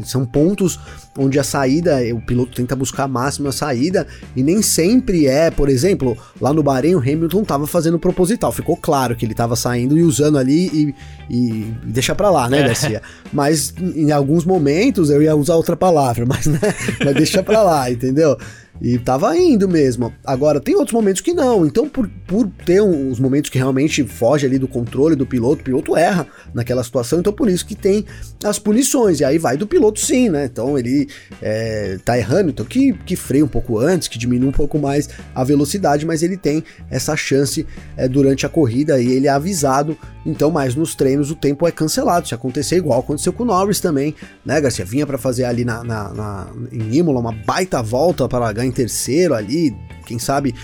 são 0.03 0.25
pontos 0.25 0.81
onde 1.19 1.38
a 1.38 1.45
saída, 1.45 1.99
o 2.14 2.21
piloto 2.21 2.55
tenta 2.55 2.75
buscar 2.75 3.05
a 3.05 3.09
máxima 3.09 3.53
saída 3.53 4.07
e 4.35 4.42
nem 4.42 4.62
sempre 4.62 5.27
é, 5.27 5.51
por 5.51 5.69
exemplo, 5.69 6.16
lá 6.40 6.53
no 6.53 6.62
Bahrein 6.62 6.95
o 6.95 6.99
Hamilton 6.99 7.42
tava 7.45 7.66
fazendo 7.66 7.99
proposital, 7.99 8.53
ficou 8.53 8.77
claro 8.77 9.16
que 9.16 9.25
ele 9.25 9.33
estava 9.33 9.57
saindo 9.57 9.97
e 9.97 10.03
usando 10.03 10.38
ali 10.38 10.66
e, 10.66 10.95
e 11.31 11.75
deixa 11.85 12.14
pra 12.14 12.31
lá, 12.31 12.49
né, 12.49 12.61
é. 12.61 12.66
Garcia? 12.66 13.03
Mas 13.33 13.75
em 13.79 14.12
alguns 14.12 14.45
momentos 14.45 15.09
eu 15.09 15.23
ia 15.23 15.35
usar 15.35 15.55
outra 15.55 15.77
palavra, 15.77 16.27
mas, 16.27 16.47
né, 16.47 16.61
mas 17.03 17.14
deixa 17.14 17.42
pra 17.42 17.62
lá, 17.62 17.90
entendeu? 17.90 18.37
E 18.80 18.98
tava 18.98 19.36
indo 19.36 19.68
mesmo. 19.68 20.12
Agora, 20.24 20.60
tem 20.60 20.74
outros 20.74 20.92
momentos 20.92 21.20
que 21.22 21.32
não. 21.32 21.64
Então, 21.64 21.88
por, 21.88 22.08
por 22.26 22.48
ter 22.64 22.82
uns 22.82 23.18
momentos 23.18 23.50
que 23.50 23.58
realmente 23.58 24.04
foge 24.04 24.46
ali 24.46 24.58
do 24.58 24.68
controle 24.68 25.16
do 25.16 25.26
piloto, 25.26 25.62
o 25.62 25.64
piloto 25.64 25.96
erra 25.96 26.26
naquela 26.52 26.84
situação. 26.84 27.20
Então, 27.20 27.32
por 27.32 27.48
isso 27.48 27.64
que 27.64 27.74
tem 27.74 28.04
as 28.44 28.58
punições. 28.58 29.20
E 29.20 29.24
aí 29.24 29.38
vai 29.38 29.56
do 29.56 29.66
piloto 29.66 30.00
sim, 30.00 30.28
né? 30.28 30.44
Então, 30.44 30.78
ele 30.78 31.08
é, 31.40 31.98
tá 32.04 32.18
errando. 32.18 32.50
Então, 32.50 32.66
que, 32.66 32.92
que 32.92 33.16
freia 33.16 33.44
um 33.44 33.48
pouco 33.48 33.78
antes, 33.78 34.08
que 34.08 34.18
diminua 34.18 34.50
um 34.50 34.52
pouco 34.52 34.78
mais 34.78 35.08
a 35.34 35.42
velocidade. 35.42 36.04
Mas 36.04 36.22
ele 36.22 36.36
tem 36.36 36.62
essa 36.90 37.16
chance 37.16 37.66
é, 37.96 38.06
durante 38.06 38.44
a 38.44 38.48
corrida 38.48 39.00
e 39.00 39.10
ele 39.10 39.26
é 39.26 39.30
avisado. 39.30 39.96
Então, 40.24 40.50
mas 40.50 40.74
nos 40.74 40.94
treinos 40.94 41.30
o 41.30 41.34
tempo 41.34 41.66
é 41.66 41.72
cancelado. 41.72 42.28
Se 42.28 42.34
acontecer 42.34 42.76
igual 42.76 43.00
aconteceu 43.00 43.32
com 43.32 43.44
o 43.44 43.46
Norris 43.46 43.80
também, 43.80 44.14
né, 44.44 44.60
Garcia? 44.60 44.84
Vinha 44.84 45.06
para 45.06 45.16
fazer 45.16 45.44
ali 45.44 45.64
na, 45.64 45.82
na, 45.84 46.12
na, 46.12 46.46
em 46.72 46.96
Imola 46.96 47.20
uma 47.20 47.32
baita 47.32 47.82
volta 47.82 48.28
para 48.28 48.52
ganhar 48.52 48.65
em 48.66 48.72
terceiro 48.72 49.35
ali, 49.35 49.76
quem 50.05 50.18
sabe 50.18 50.55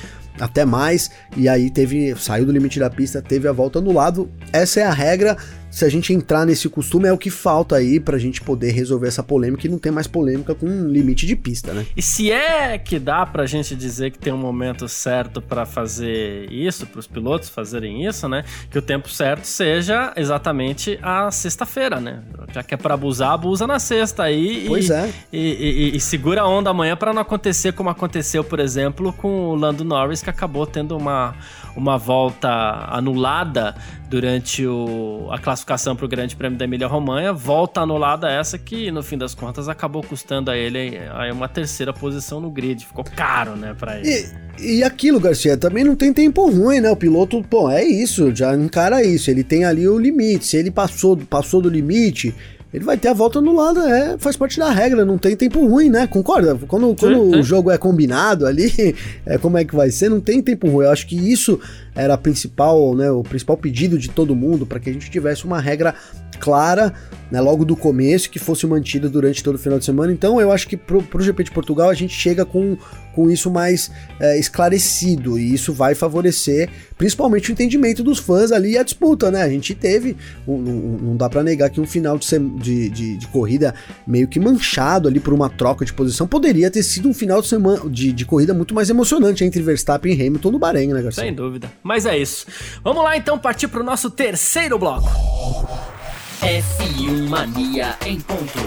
até 0.41 0.65
mais, 0.65 1.11
e 1.37 1.49
aí 1.49 1.71
teve, 1.71 2.15
saiu 2.17 2.47
do 2.47 2.53
limite 2.53 2.79
da 2.79 2.91
pista, 2.91 3.21
teve 3.21 3.47
a 3.47 3.53
volta 3.53 3.81
no 3.81 3.93
lado. 3.93 4.31
Essa 4.53 4.81
é 4.81 4.85
a 4.85 4.93
regra 4.93 5.37
se 5.73 5.87
a 5.87 5.89
gente 5.89 6.13
entrar 6.13 6.45
nesse 6.45 6.69
costume, 6.69 7.09
é 7.09 7.13
o 7.13 7.17
que 7.17 7.31
falta 7.31 7.77
aí 7.77 7.99
pra 7.99 8.19
gente 8.19 8.43
poder 8.43 8.73
resolver 8.73 9.09
essa 9.09 9.23
polêmica 9.23 9.67
e 9.67 9.71
não 9.71 9.79
ter 9.79 9.91
mais 9.91 10.07
polêmica 10.07 10.55
com 10.55 10.67
um 10.67 10.87
limite 10.87 11.27
de 11.27 11.35
pista, 11.35 11.73
né? 11.73 11.87
E 11.97 12.03
se 12.03 12.31
é 12.31 12.77
que 12.77 12.99
dá 12.99 13.25
pra 13.25 13.47
gente 13.47 13.75
dizer 13.75 14.11
que 14.11 14.19
tem 14.19 14.35
um 14.35 14.39
momento 14.39 14.87
certo 14.87 15.41
para 15.41 15.65
fazer 15.65 16.53
isso, 16.53 16.87
pros 16.87 17.07
pilotos 17.07 17.49
fazerem 17.49 18.05
isso, 18.07 18.29
né? 18.29 18.45
Que 18.71 18.79
o 18.79 18.83
tempo 18.83 19.09
certo 19.09 19.47
seja 19.47 20.13
exatamente 20.15 20.99
a 21.03 21.31
sexta-feira, 21.31 21.99
né? 21.99 22.23
Já 22.53 22.63
que 22.63 22.75
é 22.75 22.77
pra 22.77 22.93
abusar, 22.93 23.33
abusa 23.33 23.67
na 23.67 23.79
sexta 23.79 24.25
aí. 24.25 24.67
Pois 24.69 24.91
e, 24.91 24.93
é. 24.93 25.13
E, 25.33 25.39
e, 25.39 25.97
e, 25.97 26.01
segura 26.01 26.43
a 26.43 26.49
onda 26.49 26.69
amanhã 26.69 26.95
para 26.95 27.15
não 27.15 27.23
acontecer 27.23 27.73
como 27.73 27.89
aconteceu, 27.89 28.45
por 28.45 28.61
exemplo, 28.61 29.11
com 29.15 29.49
o 29.49 29.55
Lando 29.55 29.85
Norris, 29.85 30.21
que 30.21 30.29
acabou 30.29 30.67
tendo 30.67 30.95
uma, 30.99 31.35
uma 31.77 31.97
volta 31.97 32.49
anulada 32.91 33.75
durante 34.09 34.67
o, 34.67 35.29
a 35.31 35.39
classificação 35.39 35.97
para 35.97 36.05
o 36.05 36.09
Grande 36.09 36.37
Prêmio 36.37 36.59
da 36.59 36.65
Emília-Romanha, 36.65 37.33
volta 37.33 37.81
anulada 37.81 38.31
essa 38.31 38.59
que, 38.59 38.91
no 38.91 39.03
fim 39.03 39.17
das 39.17 39.35
contas, 39.35 39.69
acabou 39.69 40.03
custando 40.03 40.51
a 40.51 40.57
ele 40.57 41.01
aí 41.15 41.33
uma 41.33 41.49
terceira 41.49 41.93
posição 41.93 42.41
no 42.41 42.51
grid. 42.51 42.85
Ficou 42.85 43.05
caro, 43.05 43.57
né, 43.57 43.75
para 43.79 43.99
ele. 43.99 44.29
E, 44.59 44.77
e 44.77 44.85
aquilo, 44.85 45.19
Garcia, 45.19 45.57
também 45.57 45.83
não 45.83 45.97
tem 45.97 46.13
tempo 46.13 46.49
ruim, 46.51 46.81
né? 46.81 46.91
O 46.91 46.97
piloto, 46.97 47.43
pô, 47.43 47.71
é 47.71 47.83
isso, 47.83 48.35
já 48.35 48.55
encara 48.55 49.03
isso. 49.03 49.31
Ele 49.31 49.43
tem 49.43 49.65
ali 49.65 49.89
o 49.89 49.99
limite. 49.99 50.45
Se 50.45 50.59
ele 50.59 50.71
passou, 50.71 51.17
passou 51.17 51.63
do 51.63 51.71
limite, 51.71 52.35
ele 52.73 52.85
vai 52.85 52.97
ter 52.97 53.09
a 53.09 53.13
volta 53.13 53.39
anulada, 53.39 53.81
é, 53.81 54.17
faz 54.19 54.37
parte 54.37 54.59
da 54.59 54.71
regra, 54.71 55.05
não 55.05 55.19
tem 55.19 55.37
tempo 55.37 55.67
ruim, 55.67 55.91
né? 55.91 56.07
Concorda? 56.07 56.59
Quando, 56.67 56.97
quando 56.97 57.25
sim, 57.25 57.33
sim. 57.33 57.41
o 57.41 57.43
jogo 57.43 57.71
é 57.71 57.77
combinado 57.77 58.47
ali, 58.47 58.95
é, 59.27 59.37
como 59.37 59.59
é 59.59 59.65
que 59.65 59.75
vai 59.75 59.91
ser? 59.91 60.09
Não 60.09 60.21
tem 60.21 60.41
tempo 60.41 60.69
ruim. 60.69 60.87
Eu 60.87 60.91
acho 60.91 61.07
que 61.07 61.17
isso 61.17 61.61
era 61.95 62.15
a 62.15 62.19
principal, 62.19 62.95
né, 62.95 63.11
o 63.11 63.23
principal 63.23 63.57
pedido 63.57 63.99
de 63.99 64.09
todo 64.09 64.35
mundo 64.35 64.67
para 64.67 64.81
que 64.81 64.89
a 64.89 64.93
gente 64.93 65.11
tivesse 65.11 65.45
uma 65.45 65.61
regra 65.61 65.95
clara, 66.41 66.93
né, 67.31 67.41
logo 67.41 67.65
do 67.65 67.77
começo, 67.77 68.29
que 68.29 68.39
fosse 68.39 68.67
mantida 68.67 69.09
durante 69.09 69.43
todo 69.43 69.55
o 69.55 69.59
final 69.59 69.79
de 69.79 69.85
semana. 69.85 70.13
Então 70.13 70.41
eu 70.41 70.51
acho 70.51 70.67
que 70.67 70.77
pro, 70.77 71.03
pro 71.03 71.23
GP 71.23 71.45
de 71.45 71.51
Portugal 71.51 71.89
a 71.89 71.95
gente 71.95 72.15
chega 72.15 72.45
com, 72.45 72.77
com 73.15 73.31
isso 73.31 73.51
mais 73.51 73.91
é, 74.19 74.39
esclarecido 74.39 75.39
e 75.39 75.55
isso 75.55 75.73
vai 75.73 75.95
favorecer 75.95 76.69
principalmente 77.03 77.51
o 77.51 77.53
entendimento 77.53 78.03
dos 78.03 78.19
fãs 78.19 78.53
ali 78.53 78.73
e 78.73 78.79
a 78.79 78.83
disputa, 78.83 79.31
né? 79.31 79.43
A 79.43 79.49
gente 79.49 79.75
teve, 79.75 80.17
um, 80.47 80.55
um, 80.55 80.99
não 81.03 81.17
dá 81.17 81.29
para 81.29 81.43
negar 81.43 81.69
que 81.69 81.81
um 81.81 81.87
final 81.87 82.17
de, 82.17 82.27
de, 82.61 82.89
de, 82.91 83.17
de, 83.17 83.27
corrida 83.29 83.75
meio 84.07 84.29
que 84.29 84.39
manchado 84.39 85.09
ali 85.09 85.19
por 85.19 85.33
uma 85.35 85.49
troca 85.49 85.85
de 85.85 85.93
posição 85.93 86.29
poderia 86.29 86.71
ter 86.71 86.83
sido 86.85 87.09
um 87.09 87.15
final 87.15 87.41
de 87.41 87.49
semana 87.49 87.89
de, 87.91 88.13
de 88.13 88.25
corrida 88.25 88.55
muito 88.55 88.73
mais 88.73 88.89
emocionante 88.89 89.45
entre 89.45 89.61
Verstappen 89.63 90.15
e 90.15 90.27
Hamilton 90.27 90.53
no 90.53 90.59
Bahrein, 90.61 90.89
né, 90.89 91.03
Garcia? 91.03 91.25
Sem 91.25 91.35
dúvida. 91.35 91.73
Mas 91.83 92.07
é 92.07 92.17
isso. 92.17 92.47
Vamos 92.83 93.03
lá 93.03 93.17
então 93.17 93.39
partir 93.39 93.69
para 93.69 93.81
o 93.81 93.85
nosso 93.85 94.11
terceiro 94.11 94.79
bloco. 94.79 95.09
F1 96.41 97.29
Mania 97.29 97.97
em 98.05 98.21
ponto. 98.21 98.59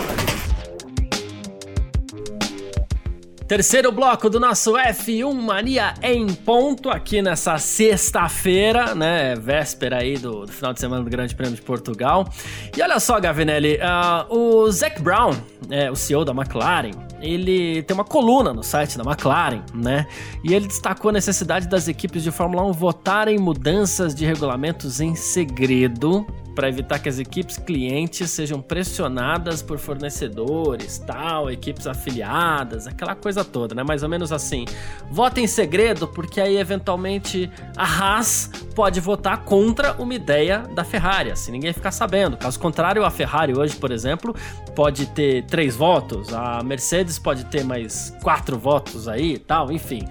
Terceiro 3.47 3.91
bloco 3.91 4.27
do 4.27 4.39
nosso 4.39 4.73
F1 4.73 5.31
Mania 5.31 5.93
em 6.01 6.25
ponto 6.33 6.89
aqui 6.89 7.21
nessa 7.21 7.59
sexta-feira, 7.59 8.95
né? 8.95 9.35
Véspera 9.35 9.97
aí 9.97 10.17
do, 10.17 10.47
do, 10.47 10.51
final 10.51 10.73
de 10.73 10.79
semana 10.79 11.03
do 11.03 11.09
Grande 11.11 11.35
Prêmio 11.35 11.55
de 11.55 11.61
Portugal. 11.61 12.27
E 12.75 12.81
olha 12.81 12.99
só, 12.99 13.19
Gavinelli, 13.19 13.77
uh, 13.77 14.35
o 14.35 14.71
Zac 14.71 14.99
Brown, 14.99 15.35
é, 15.69 15.91
o 15.91 15.95
CEO 15.95 16.25
da 16.25 16.31
McLaren, 16.31 16.89
ele 17.25 17.83
tem 17.83 17.93
uma 17.95 18.03
coluna 18.03 18.53
no 18.53 18.63
site 18.63 18.97
da 18.97 19.03
McLaren, 19.03 19.63
né? 19.73 20.07
E 20.43 20.53
ele 20.53 20.67
destacou 20.67 21.09
a 21.09 21.11
necessidade 21.13 21.67
das 21.67 21.87
equipes 21.87 22.23
de 22.23 22.31
Fórmula 22.31 22.63
1 22.65 22.73
votarem 22.73 23.37
mudanças 23.37 24.13
de 24.13 24.25
regulamentos 24.25 24.99
em 25.01 25.15
segredo 25.15 26.25
para 26.55 26.69
evitar 26.69 26.99
que 26.99 27.09
as 27.09 27.19
equipes 27.19 27.57
clientes 27.57 28.31
sejam 28.31 28.61
pressionadas 28.61 29.61
por 29.61 29.77
fornecedores, 29.77 30.97
tal, 30.99 31.51
equipes 31.51 31.85
afiliadas, 31.85 32.87
aquela 32.87 33.13
coisa 33.13 33.43
toda, 33.43 33.75
né? 33.75 33.83
Mais 33.83 34.01
ou 34.01 34.09
menos 34.09 34.31
assim. 34.31 34.65
Vota 35.11 35.41
em 35.41 35.47
segredo, 35.47 36.07
porque 36.07 36.39
aí 36.39 36.57
eventualmente 36.57 37.51
a 37.75 37.83
Haas 37.83 38.49
pode 38.73 38.99
votar 38.99 39.43
contra 39.43 39.93
uma 40.01 40.13
ideia 40.13 40.59
da 40.73 40.83
Ferrari, 40.83 41.31
assim 41.31 41.51
ninguém 41.51 41.73
ficar 41.73 41.91
sabendo. 41.91 42.37
Caso 42.37 42.59
contrário, 42.59 43.03
a 43.03 43.11
Ferrari 43.11 43.57
hoje, 43.57 43.75
por 43.75 43.91
exemplo, 43.91 44.33
pode 44.73 45.07
ter 45.07 45.43
três 45.43 45.75
votos, 45.75 46.33
a 46.33 46.63
Mercedes 46.63 47.19
pode 47.19 47.45
ter 47.45 47.63
mais 47.63 48.15
quatro 48.23 48.57
votos 48.57 49.07
aí 49.07 49.33
e 49.33 49.39
tal, 49.39 49.71
enfim. 49.71 50.07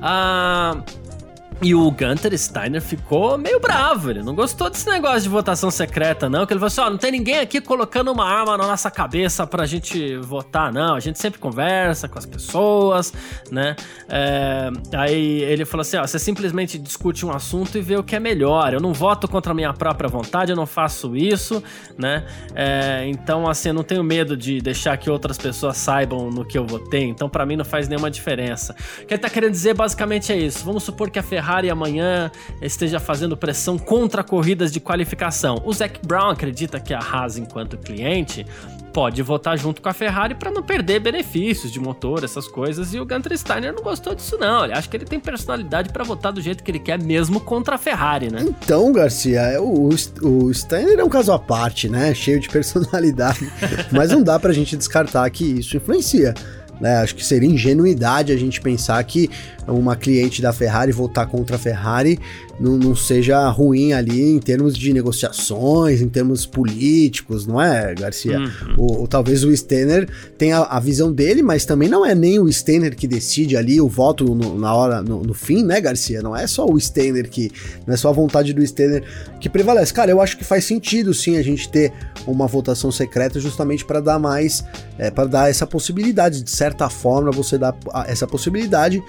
Ah. 0.00 0.82
E 1.60 1.74
o 1.74 1.90
Gunter 1.90 2.38
Steiner 2.38 2.80
ficou 2.80 3.36
meio 3.36 3.58
bravo, 3.58 4.10
ele 4.10 4.22
não 4.22 4.32
gostou 4.32 4.70
desse 4.70 4.88
negócio 4.88 5.22
de 5.22 5.28
votação 5.28 5.72
secreta, 5.72 6.28
não. 6.28 6.46
Que 6.46 6.52
ele 6.52 6.60
falou 6.60 6.68
assim: 6.68 6.80
ó, 6.80 6.88
não 6.88 6.98
tem 6.98 7.10
ninguém 7.10 7.40
aqui 7.40 7.60
colocando 7.60 8.12
uma 8.12 8.24
arma 8.24 8.56
na 8.56 8.64
nossa 8.64 8.88
cabeça 8.92 9.44
pra 9.44 9.66
gente 9.66 10.16
votar, 10.18 10.72
não. 10.72 10.94
A 10.94 11.00
gente 11.00 11.18
sempre 11.18 11.40
conversa 11.40 12.08
com 12.08 12.16
as 12.16 12.24
pessoas, 12.24 13.12
né? 13.50 13.74
É, 14.08 14.70
aí 14.96 15.42
ele 15.42 15.64
falou 15.64 15.80
assim: 15.80 15.96
ó, 15.96 16.06
você 16.06 16.16
simplesmente 16.16 16.78
discute 16.78 17.26
um 17.26 17.32
assunto 17.32 17.76
e 17.76 17.80
vê 17.80 17.96
o 17.96 18.04
que 18.04 18.14
é 18.14 18.20
melhor. 18.20 18.72
Eu 18.72 18.80
não 18.80 18.92
voto 18.92 19.26
contra 19.26 19.50
a 19.50 19.54
minha 19.54 19.72
própria 19.72 20.08
vontade, 20.08 20.52
eu 20.52 20.56
não 20.56 20.66
faço 20.66 21.16
isso, 21.16 21.60
né? 21.98 22.24
É, 22.54 23.04
então, 23.08 23.48
assim, 23.48 23.70
eu 23.70 23.74
não 23.74 23.82
tenho 23.82 24.04
medo 24.04 24.36
de 24.36 24.60
deixar 24.60 24.96
que 24.96 25.10
outras 25.10 25.36
pessoas 25.36 25.76
saibam 25.76 26.30
no 26.30 26.44
que 26.44 26.56
eu 26.56 26.64
votei. 26.64 27.02
Então, 27.02 27.28
para 27.28 27.44
mim, 27.44 27.56
não 27.56 27.64
faz 27.64 27.88
nenhuma 27.88 28.12
diferença. 28.12 28.76
O 29.02 29.06
que 29.06 29.14
ele 29.14 29.20
tá 29.20 29.28
querendo 29.28 29.50
dizer 29.50 29.74
basicamente 29.74 30.32
é 30.32 30.36
isso. 30.36 30.64
Vamos 30.64 30.84
supor 30.84 31.10
que 31.10 31.18
a 31.18 31.22
Ferrari 31.22 31.47
Ferrari 31.48 31.70
amanhã 31.70 32.30
esteja 32.60 33.00
fazendo 33.00 33.34
pressão 33.34 33.78
contra 33.78 34.22
corridas 34.22 34.70
de 34.70 34.80
qualificação. 34.80 35.62
O 35.64 35.72
Zac 35.72 35.98
Brown 36.06 36.28
acredita 36.28 36.78
que 36.78 36.92
a 36.92 36.98
Haas, 36.98 37.38
enquanto 37.38 37.78
cliente, 37.78 38.44
pode 38.92 39.22
votar 39.22 39.56
junto 39.56 39.80
com 39.80 39.88
a 39.88 39.94
Ferrari 39.94 40.34
para 40.34 40.50
não 40.50 40.62
perder 40.62 41.00
benefícios 41.00 41.72
de 41.72 41.80
motor, 41.80 42.22
essas 42.22 42.46
coisas. 42.46 42.92
E 42.92 43.00
o 43.00 43.06
Gunter 43.06 43.38
Steiner 43.38 43.72
não 43.72 43.82
gostou 43.82 44.14
disso, 44.14 44.36
não. 44.38 44.64
Ele 44.64 44.74
acha 44.74 44.86
que 44.86 44.96
ele 44.98 45.06
tem 45.06 45.18
personalidade 45.18 45.90
para 45.90 46.04
votar 46.04 46.34
do 46.34 46.40
jeito 46.42 46.62
que 46.62 46.70
ele 46.70 46.80
quer, 46.80 47.02
mesmo 47.02 47.40
contra 47.40 47.76
a 47.76 47.78
Ferrari, 47.78 48.30
né? 48.30 48.44
Então, 48.46 48.92
Garcia, 48.92 49.40
é 49.40 49.58
o, 49.58 49.88
o 50.22 50.52
Steiner 50.52 50.98
é 50.98 51.04
um 51.04 51.08
caso 51.08 51.32
à 51.32 51.38
parte, 51.38 51.88
né? 51.88 52.12
Cheio 52.12 52.40
de 52.40 52.48
personalidade. 52.50 53.50
Mas 53.90 54.10
não 54.10 54.22
dá 54.22 54.38
pra 54.38 54.52
gente 54.52 54.76
descartar 54.76 55.30
que 55.30 55.44
isso 55.44 55.78
influencia. 55.78 56.34
Né? 56.78 56.98
Acho 56.98 57.14
que 57.14 57.24
seria 57.24 57.48
ingenuidade 57.48 58.32
a 58.32 58.36
gente 58.36 58.60
pensar 58.60 59.02
que 59.02 59.30
uma 59.68 59.96
cliente 59.96 60.40
da 60.40 60.52
Ferrari 60.52 60.92
votar 60.92 61.26
contra 61.26 61.56
a 61.56 61.58
Ferrari 61.58 62.18
não, 62.60 62.76
não, 62.76 62.96
seja 62.96 63.48
ruim 63.48 63.92
ali 63.92 64.20
em 64.20 64.38
termos 64.40 64.76
de 64.76 64.92
negociações, 64.92 66.02
em 66.02 66.08
termos 66.08 66.44
políticos, 66.44 67.46
não 67.46 67.60
é, 67.60 67.94
Garcia? 67.94 68.38
Uhum. 68.38 68.74
O, 68.76 69.02
o, 69.04 69.08
talvez 69.08 69.44
o 69.44 69.56
Steiner 69.56 70.08
tenha 70.36 70.58
a 70.58 70.80
visão 70.80 71.12
dele, 71.12 71.40
mas 71.42 71.64
também 71.64 71.88
não 71.88 72.04
é 72.04 72.14
nem 72.14 72.40
o 72.40 72.52
Steiner 72.52 72.96
que 72.96 73.06
decide 73.06 73.56
ali 73.56 73.80
o 73.80 73.88
voto 73.88 74.34
no, 74.34 74.58
na 74.58 74.74
hora, 74.74 75.02
no, 75.02 75.22
no, 75.22 75.34
fim, 75.34 75.62
né, 75.62 75.80
Garcia? 75.80 76.20
Não 76.20 76.34
é 76.34 76.46
só 76.46 76.66
o 76.66 76.78
Steiner 76.80 77.30
que. 77.30 77.52
Não 77.86 77.94
é 77.94 77.96
só 77.96 78.08
a 78.08 78.12
vontade 78.12 78.52
do 78.52 78.66
Steiner 78.66 79.04
que 79.40 79.48
prevalece. 79.48 79.94
Cara, 79.94 80.10
eu 80.10 80.20
acho 80.20 80.36
que 80.36 80.44
faz 80.44 80.64
sentido 80.64 81.14
sim 81.14 81.36
a 81.36 81.42
gente 81.42 81.68
ter 81.68 81.92
uma 82.26 82.48
votação 82.48 82.90
secreta 82.90 83.38
justamente 83.38 83.84
para 83.84 84.00
dar 84.00 84.18
mais. 84.18 84.64
É, 84.98 85.12
para 85.12 85.26
dar 85.26 85.48
essa 85.48 85.64
possibilidade, 85.64 86.42
de 86.42 86.50
certa 86.50 86.88
forma, 86.88 87.30
você 87.30 87.56
dar 87.56 87.76
essa 88.08 88.26
possibilidade 88.26 89.00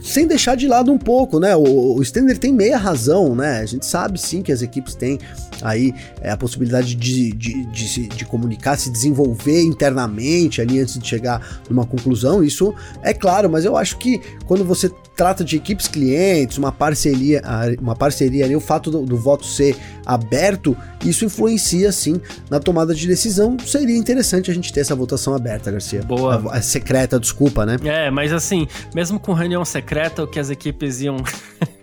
sem 0.00 0.26
deixar 0.26 0.54
de 0.54 0.68
lado 0.68 0.92
um 0.92 0.98
pouco, 0.98 1.40
né? 1.40 1.56
O, 1.56 1.96
o 1.96 2.04
Stender 2.04 2.38
tem 2.38 2.52
meia 2.52 2.76
razão, 2.76 3.34
né? 3.34 3.60
A 3.60 3.66
gente 3.66 3.86
sabe 3.86 4.20
sim 4.20 4.42
que 4.42 4.52
as 4.52 4.62
equipes 4.62 4.94
têm 4.94 5.18
aí 5.62 5.94
é, 6.20 6.30
a 6.30 6.36
possibilidade 6.36 6.94
de, 6.94 7.32
de, 7.32 7.64
de, 7.66 8.08
de, 8.08 8.24
comunicar, 8.24 8.76
se 8.76 8.90
desenvolver 8.90 9.62
internamente 9.62 10.60
ali 10.60 10.80
antes 10.80 10.98
de 10.98 11.06
chegar 11.06 11.60
numa 11.68 11.86
conclusão. 11.86 12.42
Isso 12.42 12.74
é 13.02 13.14
claro, 13.14 13.48
mas 13.48 13.64
eu 13.64 13.76
acho 13.76 13.96
que 13.98 14.20
quando 14.46 14.64
você 14.64 14.90
trata 15.16 15.44
de 15.44 15.56
equipes 15.56 15.86
clientes, 15.86 16.58
uma 16.58 16.72
parceria, 16.72 17.40
uma 17.80 17.94
parceria 17.94 18.44
ali, 18.44 18.56
o 18.56 18.60
fato 18.60 18.90
do, 18.90 19.04
do, 19.04 19.16
voto 19.16 19.46
ser 19.46 19.76
aberto, 20.04 20.76
isso 21.04 21.24
influencia 21.24 21.92
sim 21.92 22.20
na 22.50 22.58
tomada 22.58 22.94
de 22.94 23.06
decisão. 23.06 23.56
Seria 23.64 23.96
interessante 23.96 24.50
a 24.50 24.54
gente 24.54 24.72
ter 24.72 24.80
essa 24.80 24.94
votação 24.94 25.34
aberta, 25.34 25.70
Garcia. 25.70 26.02
Boa. 26.02 26.42
A, 26.50 26.56
a 26.56 26.62
secreta, 26.62 27.18
desculpa, 27.18 27.64
né? 27.64 27.76
É, 27.84 28.10
mas 28.10 28.32
assim, 28.32 28.66
mesmo 28.94 29.20
com 29.20 29.32
reunião 29.32 29.64
secreta, 29.64 29.83
o 30.22 30.26
que 30.26 30.38
as 30.38 30.50
equipes 30.50 31.00
iam 31.00 31.16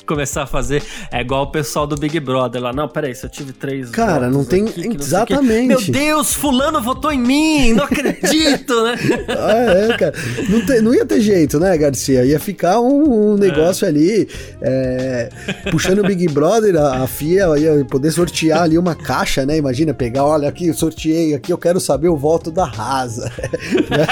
começar 0.05 0.43
a 0.43 0.45
fazer 0.45 0.83
é 1.11 1.21
igual 1.21 1.43
o 1.43 1.47
pessoal 1.47 1.87
do 1.87 1.95
Big 1.95 2.19
Brother 2.19 2.61
lá. 2.61 2.73
Não, 2.73 2.87
peraí, 2.87 3.13
se 3.15 3.25
eu 3.25 3.29
tive 3.29 3.53
três. 3.53 3.89
Cara, 3.89 4.29
não 4.29 4.43
tem. 4.43 4.67
Aqui, 4.67 4.97
exatamente. 4.99 5.67
Meu 5.67 5.81
Deus, 5.81 6.33
Fulano 6.33 6.81
votou 6.81 7.11
em 7.11 7.19
mim, 7.19 7.73
não 7.73 7.85
acredito, 7.85 8.83
né? 8.83 8.95
ah, 9.29 9.91
é, 9.91 9.97
cara. 9.97 10.13
Não, 10.49 10.65
te, 10.65 10.81
não 10.81 10.93
ia 10.93 11.05
ter 11.05 11.21
jeito, 11.21 11.59
né, 11.59 11.77
Garcia? 11.77 12.25
Ia 12.25 12.39
ficar 12.39 12.79
um, 12.79 13.33
um 13.33 13.37
negócio 13.37 13.85
é. 13.85 13.89
ali, 13.89 14.27
é, 14.61 15.29
puxando 15.69 15.99
o 15.99 16.03
Big 16.03 16.27
Brother, 16.29 16.75
a, 16.77 17.03
a 17.03 17.07
FIA 17.07 17.47
ia 17.57 17.85
poder 17.85 18.11
sortear 18.11 18.63
ali 18.63 18.77
uma 18.77 18.95
caixa, 18.95 19.45
né? 19.45 19.57
Imagina 19.57 19.93
pegar, 19.93 20.25
olha 20.25 20.47
aqui, 20.47 20.67
eu 20.67 20.73
sorteei 20.73 21.33
aqui, 21.33 21.51
eu 21.51 21.57
quero 21.57 21.79
saber 21.79 22.09
o 22.09 22.15
voto 22.15 22.51
da 22.51 22.65
Rasa. 22.65 23.31
né? 23.89 24.07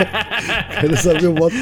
Quero 0.79 0.97
saber 0.97 1.27
o 1.27 1.35
voto, 1.35 1.55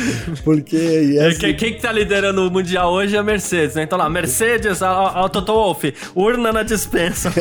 porque. 0.43 1.17
Assim... 1.21 1.39
Quem, 1.39 1.55
quem 1.55 1.73
que 1.73 1.81
tá 1.81 1.91
liderando 1.91 2.45
o 2.45 2.51
Mundial 2.51 2.91
hoje 2.91 3.15
é 3.15 3.19
a 3.19 3.23
Mercedes, 3.23 3.75
né? 3.75 3.83
Então 3.83 3.97
lá, 3.97 4.09
Mercedes 4.17 4.81
ao 4.81 5.29
Toto 5.29 5.53
Wolff, 5.53 5.93
urna 6.15 6.51
na 6.51 6.63
dispensa. 6.63 7.31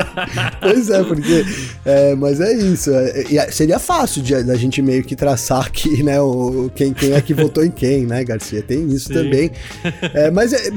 pois 0.58 0.88
é, 0.88 1.04
porque. 1.04 1.44
É, 1.84 2.14
mas 2.14 2.40
é 2.40 2.50
isso. 2.54 2.90
É, 2.94 3.36
é, 3.36 3.50
seria 3.50 3.78
fácil 3.78 4.22
da 4.44 4.56
gente 4.56 4.80
meio 4.80 5.04
que 5.04 5.14
traçar 5.14 5.66
aqui, 5.66 6.02
né? 6.02 6.18
O, 6.18 6.70
quem, 6.74 6.94
quem 6.94 7.12
é 7.12 7.20
que 7.20 7.34
votou 7.34 7.62
em 7.62 7.70
quem, 7.70 8.06
né, 8.06 8.24
Garcia? 8.24 8.62
Tem 8.62 8.88
isso 8.88 9.08
Sim. 9.08 9.14
também. 9.14 9.50
É, 10.14 10.30
mas 10.30 10.54
é, 10.54 10.68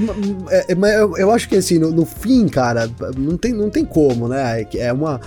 é, 0.49 0.65
é 0.73 1.01
eu, 1.01 1.15
eu, 1.15 1.31
acho 1.31 1.47
que 1.47 1.55
assim, 1.55 1.79
no, 1.79 1.91
no, 1.91 2.05
fim, 2.05 2.47
cara, 2.49 2.89
não 3.17 3.37
tem, 3.37 3.53
não 3.53 3.69
tem 3.69 3.85
como, 3.85 4.27
né? 4.27 4.67
É 4.75 4.91
uma. 4.91 5.21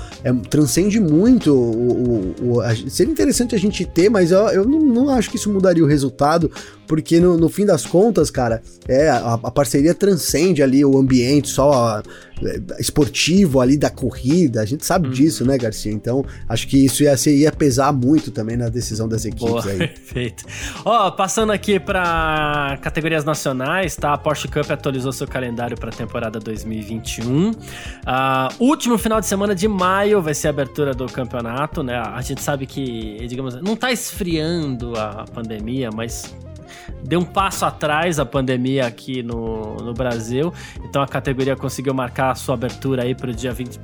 transcende 0.50 1.00
muito 1.00 1.54
o, 1.54 2.35
o, 2.42 2.54
o 2.56 2.61
a, 2.61 2.74
seria 2.74 3.12
interessante 3.12 3.54
a 3.54 3.59
gente 3.59 3.87
ter, 3.87 4.11
mas 4.11 4.33
eu, 4.33 4.40
eu 4.48 4.64
não, 4.66 4.80
não 4.80 5.09
acho 5.09 5.30
que 5.30 5.37
isso 5.37 5.50
mudaria 5.50 5.83
o 5.83 5.87
resultado, 5.87 6.50
porque 6.90 7.20
no, 7.20 7.37
no 7.37 7.48
fim 7.48 7.64
das 7.64 7.87
contas, 7.87 8.33
cara, 8.33 8.61
é 8.88 9.09
a, 9.09 9.35
a 9.35 9.50
parceria 9.53 9.94
transcende 9.94 10.61
ali 10.61 10.85
o 10.85 10.98
ambiente 10.98 11.46
só 11.46 11.70
a, 11.72 12.03
é, 12.42 12.61
esportivo 12.81 13.61
ali 13.61 13.76
da 13.76 13.88
corrida, 13.88 14.61
a 14.61 14.64
gente 14.64 14.85
sabe 14.85 15.07
uhum. 15.07 15.14
disso, 15.14 15.46
né, 15.46 15.57
Garcia? 15.57 15.92
Então, 15.92 16.24
acho 16.48 16.66
que 16.66 16.85
isso 16.85 17.05
ia, 17.05 17.16
ser, 17.16 17.37
ia 17.37 17.53
pesar 17.53 17.92
muito 17.92 18.33
também 18.33 18.57
na 18.57 18.68
decisão 18.68 19.09
das 19.09 19.24
equipes 19.24 19.46
Boa, 19.46 19.64
aí. 19.70 19.79
Perfeito. 19.79 20.44
Ó, 20.85 21.12
passando 21.12 21.53
aqui 21.53 21.79
para 21.79 22.76
categorias 22.83 23.24
nacionais, 23.24 23.94
tá? 23.94 24.12
A 24.14 24.18
Porsche 24.18 24.48
Cup 24.48 24.68
atualizou 24.68 25.12
seu 25.12 25.29
calendário 25.29 25.79
para 25.79 25.90
a 25.90 25.92
temporada 25.92 26.40
2021. 26.40 27.50
Uh, 27.50 27.55
último 28.59 28.98
final 28.98 29.20
de 29.20 29.26
semana 29.26 29.55
de 29.55 29.68
maio 29.68 30.20
vai 30.20 30.35
ser 30.35 30.48
a 30.48 30.50
abertura 30.50 30.92
do 30.92 31.07
campeonato, 31.07 31.85
né? 31.85 31.96
A 31.98 32.20
gente 32.20 32.42
sabe 32.42 32.66
que, 32.66 33.24
digamos, 33.29 33.62
não 33.62 33.76
tá 33.76 33.92
esfriando 33.92 34.98
a 34.98 35.24
pandemia, 35.33 35.90
mas 35.94 36.35
deu 37.05 37.20
um 37.20 37.24
passo 37.24 37.64
atrás 37.64 38.18
a 38.18 38.24
pandemia 38.24 38.87
aqui 38.87 39.22
no, 39.22 39.76
no 39.76 39.92
Brasil. 39.92 40.53
Então 40.85 41.03
a 41.03 41.07
categoria 41.07 41.57
conseguiu 41.57 41.94
marcar 41.94 42.31
a 42.31 42.35
sua 42.35 42.55
abertura 42.55 43.03
aí 43.03 43.14
para 43.14 43.33
dia 43.33 43.53
20, 43.53 43.79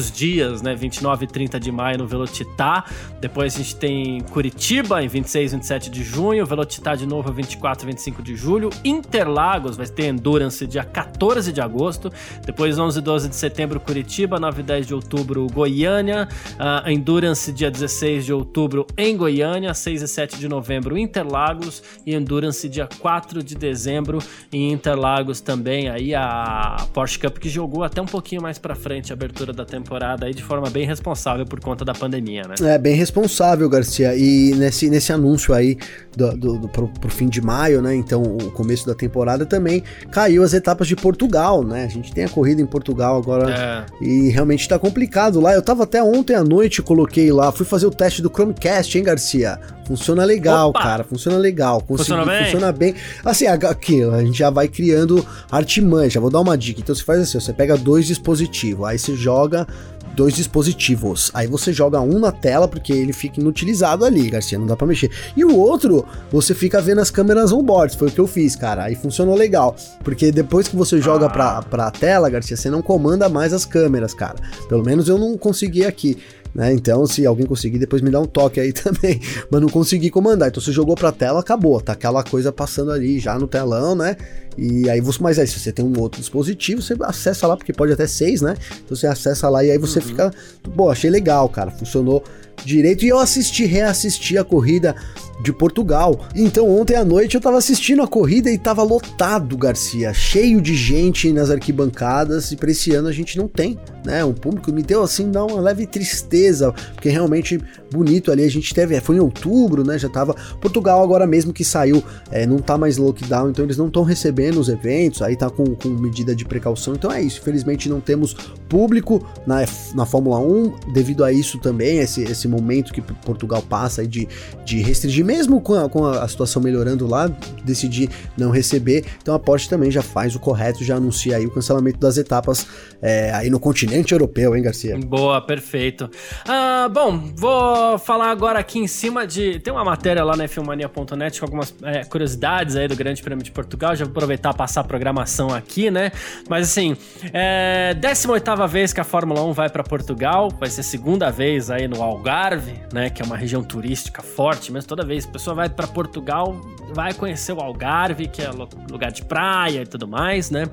os 0.00 0.10
dias, 0.10 0.62
né, 0.62 0.74
29 0.74 1.24
e 1.24 1.28
30 1.28 1.60
de 1.60 1.70
maio 1.70 1.98
no 1.98 2.06
Velocitar. 2.06 2.84
Depois 3.20 3.54
a 3.54 3.58
gente 3.58 3.76
tem 3.76 4.20
Curitiba 4.30 5.02
em 5.02 5.08
26 5.08 5.52
e 5.52 5.56
27 5.56 5.90
de 5.90 6.02
junho, 6.02 6.46
Velocitar 6.46 6.96
de 6.96 7.06
novo 7.06 7.32
24 7.32 7.84
e 7.84 7.92
25 7.92 8.22
de 8.22 8.36
julho, 8.36 8.70
Interlagos 8.84 9.76
vai 9.76 9.86
ter 9.86 10.06
Endurance 10.06 10.66
dia 10.66 10.84
14 10.84 11.52
de 11.52 11.60
agosto, 11.60 12.12
depois 12.44 12.78
11 12.78 12.98
e 12.98 13.02
12 13.02 13.28
de 13.28 13.36
setembro 13.36 13.78
Curitiba, 13.78 14.40
9 14.40 14.60
e 14.60 14.64
10 14.64 14.86
de 14.86 14.94
outubro 14.94 15.46
Goiânia, 15.52 16.28
uh, 16.54 16.88
Endurance 16.88 17.52
dia 17.52 17.70
16 17.70 18.24
de 18.24 18.32
outubro 18.32 18.86
em 18.96 19.16
Goiânia, 19.16 19.74
6 19.74 20.02
e 20.02 20.08
7 20.08 20.38
de 20.38 20.48
novembro 20.48 20.96
Interlagos 20.96 21.82
e 22.06 22.14
Endurance 22.14 22.49
Endurance 22.50 22.68
dia 22.68 22.88
4 23.00 23.42
de 23.42 23.54
dezembro 23.54 24.18
em 24.52 24.72
Interlagos 24.72 25.40
também. 25.40 25.88
Aí 25.88 26.14
a 26.14 26.76
Porsche 26.92 27.18
Cup 27.18 27.38
que 27.38 27.48
jogou 27.48 27.84
até 27.84 28.02
um 28.02 28.06
pouquinho 28.06 28.42
mais 28.42 28.58
para 28.58 28.74
frente 28.74 29.12
a 29.12 29.14
abertura 29.14 29.52
da 29.52 29.64
temporada 29.64 30.26
aí 30.26 30.34
de 30.34 30.42
forma 30.42 30.68
bem 30.68 30.86
responsável 30.86 31.46
por 31.46 31.60
conta 31.60 31.84
da 31.84 31.94
pandemia, 31.94 32.42
né? 32.42 32.54
É, 32.62 32.78
bem 32.78 32.94
responsável, 32.94 33.68
Garcia. 33.68 34.14
E 34.14 34.52
nesse, 34.54 34.90
nesse 34.90 35.12
anúncio 35.12 35.54
aí 35.54 35.78
do, 36.16 36.36
do, 36.36 36.58
do 36.58 36.68
pro, 36.68 36.88
pro, 36.88 37.10
fim 37.10 37.28
de 37.28 37.40
maio, 37.40 37.80
né? 37.80 37.94
Então, 37.94 38.22
o 38.22 38.50
começo 38.50 38.86
da 38.86 38.94
temporada 38.94 39.46
também 39.46 39.82
caiu 40.10 40.42
as 40.42 40.52
etapas 40.52 40.88
de 40.88 40.96
Portugal, 40.96 41.62
né? 41.62 41.84
A 41.84 41.88
gente 41.88 42.12
tem 42.12 42.24
a 42.24 42.28
corrida 42.28 42.60
em 42.60 42.66
Portugal 42.66 43.16
agora 43.16 43.50
é. 43.50 44.04
e 44.04 44.28
realmente 44.30 44.68
tá 44.68 44.78
complicado 44.78 45.40
lá. 45.40 45.54
Eu 45.54 45.62
tava 45.62 45.84
até 45.84 46.02
ontem 46.02 46.34
à 46.34 46.42
noite, 46.42 46.82
coloquei 46.82 47.32
lá, 47.32 47.52
fui 47.52 47.66
fazer 47.66 47.86
o 47.86 47.90
teste 47.90 48.22
do 48.22 48.30
Chromecast, 48.30 48.96
hein, 48.96 49.04
Garcia? 49.04 49.58
Funciona 49.90 50.24
legal, 50.24 50.70
Opa! 50.70 50.82
cara. 50.82 51.02
Funciona 51.02 51.36
legal. 51.36 51.80
Consegui, 51.80 51.98
funciona 51.98 52.24
bem? 52.24 52.39
Funciona 52.44 52.72
bem. 52.72 52.94
Assim, 53.24 53.46
aqui, 53.46 54.02
a 54.02 54.22
gente 54.24 54.38
já 54.38 54.50
vai 54.50 54.68
criando 54.68 55.24
artimanha. 55.50 56.10
Já 56.10 56.20
vou 56.20 56.30
dar 56.30 56.40
uma 56.40 56.56
dica. 56.56 56.80
Então 56.80 56.94
você 56.94 57.02
faz 57.02 57.20
assim: 57.20 57.40
você 57.40 57.52
pega 57.52 57.76
dois 57.76 58.06
dispositivos, 58.06 58.86
aí 58.86 58.98
você 58.98 59.14
joga 59.14 59.66
dois 60.14 60.34
dispositivos. 60.34 61.30
Aí 61.34 61.46
você 61.46 61.72
joga 61.72 62.00
um 62.00 62.18
na 62.18 62.32
tela 62.32 62.68
porque 62.68 62.92
ele 62.92 63.12
fica 63.12 63.40
inutilizado 63.40 64.04
ali, 64.04 64.28
Garcia, 64.28 64.58
não 64.58 64.66
dá 64.66 64.76
para 64.76 64.86
mexer. 64.86 65.10
E 65.36 65.44
o 65.44 65.56
outro, 65.56 66.06
você 66.30 66.54
fica 66.54 66.80
vendo 66.80 67.00
as 67.00 67.10
câmeras 67.10 67.52
on-board, 67.52 67.96
foi 67.96 68.08
o 68.08 68.10
que 68.10 68.20
eu 68.20 68.26
fiz, 68.26 68.56
cara. 68.56 68.84
Aí 68.84 68.94
funcionou 68.94 69.34
legal, 69.34 69.74
porque 70.02 70.30
depois 70.30 70.68
que 70.68 70.76
você 70.76 71.00
joga 71.00 71.26
ah. 71.26 71.30
pra, 71.30 71.62
pra 71.62 71.90
tela, 71.90 72.28
Garcia, 72.28 72.56
você 72.56 72.70
não 72.70 72.82
comanda 72.82 73.28
mais 73.28 73.52
as 73.52 73.64
câmeras, 73.64 74.14
cara. 74.14 74.36
Pelo 74.68 74.84
menos 74.84 75.08
eu 75.08 75.18
não 75.18 75.36
consegui 75.36 75.84
aqui. 75.84 76.18
Né? 76.54 76.72
Então, 76.72 77.06
se 77.06 77.24
alguém 77.26 77.46
conseguir, 77.46 77.78
depois 77.78 78.02
me 78.02 78.10
dá 78.10 78.20
um 78.20 78.26
toque 78.26 78.60
aí 78.60 78.72
também. 78.74 79.20
Mas 79.50 79.60
não 79.60 79.68
consegui 79.68 80.10
comandar. 80.10 80.48
Então, 80.48 80.62
você 80.62 80.72
jogou 80.72 80.94
pra 80.94 81.12
tela, 81.12 81.40
acabou. 81.40 81.80
Tá 81.80 81.92
aquela 81.92 82.22
coisa 82.22 82.52
passando 82.52 82.90
ali 82.90 83.18
já 83.18 83.38
no 83.38 83.46
telão, 83.46 83.94
né? 83.94 84.16
E 84.56 84.88
aí 84.90 85.00
você, 85.00 85.18
mas 85.22 85.38
aí, 85.38 85.46
se 85.46 85.58
você 85.58 85.72
tem 85.72 85.84
um 85.84 85.98
outro 85.98 86.20
dispositivo, 86.20 86.82
você 86.82 86.94
acessa 87.02 87.46
lá, 87.46 87.56
porque 87.56 87.72
pode 87.72 87.92
até 87.92 88.06
seis, 88.06 88.40
né? 88.40 88.54
Então 88.84 88.96
você 88.96 89.06
acessa 89.06 89.48
lá 89.48 89.64
e 89.64 89.70
aí 89.70 89.78
você 89.78 89.98
uhum. 89.98 90.04
fica. 90.04 90.30
Pô, 90.76 90.90
achei 90.90 91.10
legal, 91.10 91.48
cara. 91.48 91.70
Funcionou 91.70 92.22
direito. 92.64 93.04
E 93.04 93.08
eu 93.08 93.18
assisti, 93.18 93.64
reassisti 93.64 94.36
a 94.36 94.44
corrida 94.44 94.94
de 95.42 95.52
Portugal. 95.52 96.20
Então 96.34 96.68
ontem 96.68 96.96
à 96.96 97.04
noite 97.04 97.34
eu 97.34 97.40
tava 97.40 97.56
assistindo 97.56 98.02
a 98.02 98.06
corrida 98.06 98.50
e 98.50 98.58
tava 98.58 98.82
lotado, 98.82 99.56
Garcia, 99.56 100.12
cheio 100.12 100.60
de 100.60 100.74
gente 100.74 101.32
nas 101.32 101.50
arquibancadas 101.50 102.52
e 102.52 102.56
para 102.56 102.70
esse 102.70 102.92
ano 102.94 103.08
a 103.08 103.12
gente 103.12 103.38
não 103.38 103.48
tem, 103.48 103.78
né? 104.04 104.24
Um 104.24 104.34
público 104.34 104.70
me 104.70 104.82
deu 104.82 105.02
assim 105.02 105.30
dá 105.30 105.44
uma 105.44 105.60
leve 105.60 105.86
tristeza, 105.86 106.72
porque 106.94 107.08
realmente 107.08 107.58
bonito 107.90 108.30
ali 108.30 108.44
a 108.44 108.50
gente 108.50 108.74
teve, 108.74 109.00
foi 109.00 109.16
em 109.16 109.20
outubro, 109.20 109.82
né? 109.82 109.98
Já 109.98 110.08
tava 110.08 110.34
Portugal 110.60 111.02
agora 111.02 111.26
mesmo 111.26 111.52
que 111.52 111.64
saiu, 111.64 112.02
é, 112.30 112.46
não 112.46 112.58
tá 112.58 112.76
mais 112.76 112.98
lockdown, 112.98 113.50
então 113.50 113.64
eles 113.64 113.78
não 113.78 113.86
estão 113.86 114.02
recebendo 114.02 114.39
os 114.48 114.68
eventos, 114.68 115.22
aí 115.22 115.36
tá 115.36 115.48
com, 115.48 115.74
com 115.74 115.88
medida 115.88 116.34
de 116.34 116.44
precaução. 116.44 116.94
Então 116.94 117.10
é 117.10 117.22
isso, 117.22 117.40
infelizmente 117.40 117.88
não 117.88 118.00
temos 118.00 118.34
público 118.68 119.26
na, 119.46 119.64
na 119.94 120.06
Fórmula 120.06 120.38
1 120.38 120.92
devido 120.92 121.24
a 121.24 121.32
isso 121.32 121.58
também, 121.58 121.98
esse, 121.98 122.22
esse 122.22 122.46
momento 122.46 122.92
que 122.92 123.00
Portugal 123.00 123.62
passa 123.62 124.06
de, 124.06 124.28
de 124.64 124.80
restringimento 124.80 125.30
mesmo 125.30 125.60
com 125.60 125.74
a, 125.74 125.88
com 125.88 126.04
a 126.04 126.26
situação 126.26 126.60
melhorando 126.60 127.06
lá, 127.06 127.30
decidir 127.64 128.10
não 128.36 128.50
receber. 128.50 129.04
Então 129.22 129.34
a 129.34 129.38
Porsche 129.38 129.68
também 129.68 129.90
já 129.90 130.02
faz 130.02 130.34
o 130.34 130.40
correto, 130.40 130.82
já 130.84 130.96
anuncia 130.96 131.36
aí 131.36 131.46
o 131.46 131.50
cancelamento 131.50 131.98
das 131.98 132.16
etapas 132.16 132.66
é, 133.00 133.32
aí 133.32 133.48
no 133.48 133.60
continente 133.60 134.12
europeu, 134.12 134.56
hein, 134.56 134.62
Garcia? 134.62 134.98
Boa, 134.98 135.40
perfeito. 135.40 136.10
Ah, 136.46 136.79
bom, 136.88 137.32
vou 137.36 137.98
falar 137.98 138.30
agora 138.30 138.58
aqui 138.58 138.78
em 138.78 138.86
cima 138.86 139.26
de. 139.26 139.58
Tem 139.60 139.72
uma 139.72 139.84
matéria 139.84 140.24
lá 140.24 140.36
na 140.36 140.46
Filmania.net 140.46 141.40
com 141.40 141.46
algumas 141.46 141.74
é, 141.82 142.04
curiosidades 142.04 142.76
aí 142.76 142.86
do 142.86 142.94
Grande 142.94 143.22
Prêmio 143.22 143.44
de 143.44 143.50
Portugal. 143.50 143.96
Já 143.96 144.04
vou 144.04 144.12
aproveitar 144.12 144.54
passar 144.54 144.82
a 144.82 144.84
programação 144.84 145.52
aqui, 145.54 145.90
né? 145.90 146.12
Mas 146.48 146.68
assim, 146.68 146.96
é 147.32 147.94
18 147.94 148.68
vez 148.68 148.92
que 148.92 149.00
a 149.00 149.04
Fórmula 149.04 149.42
1 149.42 149.52
vai 149.52 149.68
para 149.68 149.82
Portugal, 149.82 150.50
vai 150.50 150.68
ser 150.70 150.82
segunda 150.82 151.30
vez 151.30 151.70
aí 151.70 151.88
no 151.88 152.02
Algarve, 152.02 152.74
né? 152.92 153.10
Que 153.10 153.22
é 153.22 153.24
uma 153.24 153.36
região 153.36 153.62
turística 153.62 154.22
forte, 154.22 154.70
mas 154.70 154.84
toda 154.84 155.04
vez 155.04 155.26
a 155.26 155.28
pessoa 155.28 155.54
vai 155.54 155.68
para 155.68 155.86
Portugal, 155.86 156.60
vai 156.92 157.12
conhecer 157.14 157.52
o 157.52 157.60
Algarve, 157.60 158.28
que 158.28 158.42
é 158.42 158.50
lugar 158.50 159.10
de 159.10 159.24
praia 159.24 159.82
e 159.82 159.86
tudo 159.86 160.06
mais, 160.06 160.50
né? 160.50 160.68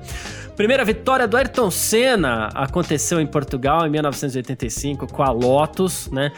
Primeira 0.56 0.84
vitória 0.84 1.26
do 1.28 1.36
Ayrton 1.36 1.70
Senna 1.70 2.48
aconteceu 2.52 3.20
em 3.20 3.26
Portugal 3.26 3.86
em 3.86 3.90
1985 3.90 5.06
com 5.06 5.22
a 5.22 5.30
Lotus, 5.30 5.97
né? 6.06 6.30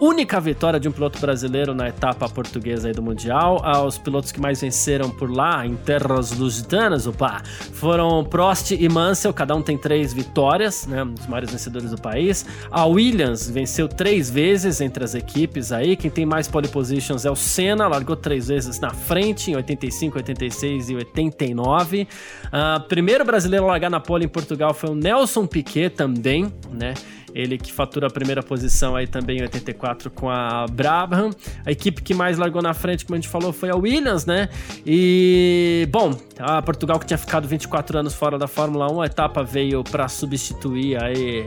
Única 0.00 0.40
vitória 0.40 0.80
de 0.80 0.88
um 0.88 0.92
piloto 0.92 1.20
brasileiro 1.20 1.72
na 1.72 1.88
etapa 1.88 2.28
portuguesa 2.28 2.92
do 2.92 3.00
Mundial. 3.00 3.60
Ah, 3.62 3.82
os 3.82 3.96
pilotos 3.96 4.32
que 4.32 4.40
mais 4.40 4.60
venceram 4.60 5.08
por 5.08 5.30
lá, 5.30 5.64
em 5.64 5.76
terras 5.76 6.32
lusitanas, 6.32 7.06
opa, 7.06 7.42
foram 7.72 8.24
Prost 8.24 8.72
e 8.72 8.88
Mansell, 8.88 9.32
cada 9.32 9.54
um 9.54 9.62
tem 9.62 9.78
três 9.78 10.12
vitórias, 10.12 10.86
né? 10.86 11.04
Os 11.04 11.26
maiores 11.26 11.50
vencedores 11.50 11.90
do 11.90 12.00
país. 12.00 12.44
A 12.70 12.84
Williams 12.86 13.48
venceu 13.48 13.88
três 13.88 14.28
vezes 14.28 14.80
entre 14.80 15.04
as 15.04 15.14
equipes 15.14 15.70
aí. 15.70 15.96
Quem 15.96 16.10
tem 16.10 16.26
mais 16.26 16.48
pole 16.48 16.66
positions 16.66 17.24
é 17.24 17.30
o 17.30 17.36
Senna, 17.36 17.86
largou 17.86 18.16
três 18.16 18.48
vezes 18.48 18.80
na 18.80 18.90
frente, 18.90 19.52
em 19.52 19.56
85, 19.56 20.18
86 20.18 20.90
e 20.90 20.96
89. 20.96 22.08
Uh, 22.46 22.88
primeiro 22.88 23.24
brasileiro 23.24 23.66
a 23.66 23.68
largar 23.68 23.90
na 23.90 24.00
pole 24.00 24.24
em 24.24 24.28
Portugal 24.28 24.74
foi 24.74 24.90
o 24.90 24.94
Nelson 24.94 25.46
Piquet 25.46 25.90
também, 25.90 26.52
né? 26.72 26.94
Ele 27.34 27.58
que 27.58 27.72
fatura 27.72 28.06
a 28.06 28.10
primeira 28.10 28.44
posição 28.44 28.94
aí 28.94 29.08
também 29.08 29.38
em 29.38 29.42
84 29.42 30.08
com 30.08 30.30
a 30.30 30.66
Brabham. 30.70 31.30
A 31.66 31.72
equipe 31.72 32.00
que 32.00 32.14
mais 32.14 32.38
largou 32.38 32.62
na 32.62 32.72
frente, 32.72 33.04
como 33.04 33.16
a 33.16 33.18
gente 33.18 33.28
falou, 33.28 33.52
foi 33.52 33.70
a 33.70 33.74
Williams, 33.74 34.24
né? 34.24 34.48
E, 34.86 35.88
bom, 35.90 36.16
a 36.38 36.62
Portugal 36.62 36.98
que 37.00 37.06
tinha 37.06 37.18
ficado 37.18 37.48
24 37.48 37.98
anos 37.98 38.14
fora 38.14 38.38
da 38.38 38.46
Fórmula 38.46 38.92
1, 38.92 39.00
a 39.00 39.06
etapa 39.06 39.42
veio 39.42 39.82
para 39.82 40.06
substituir 40.06 41.02
aí 41.02 41.44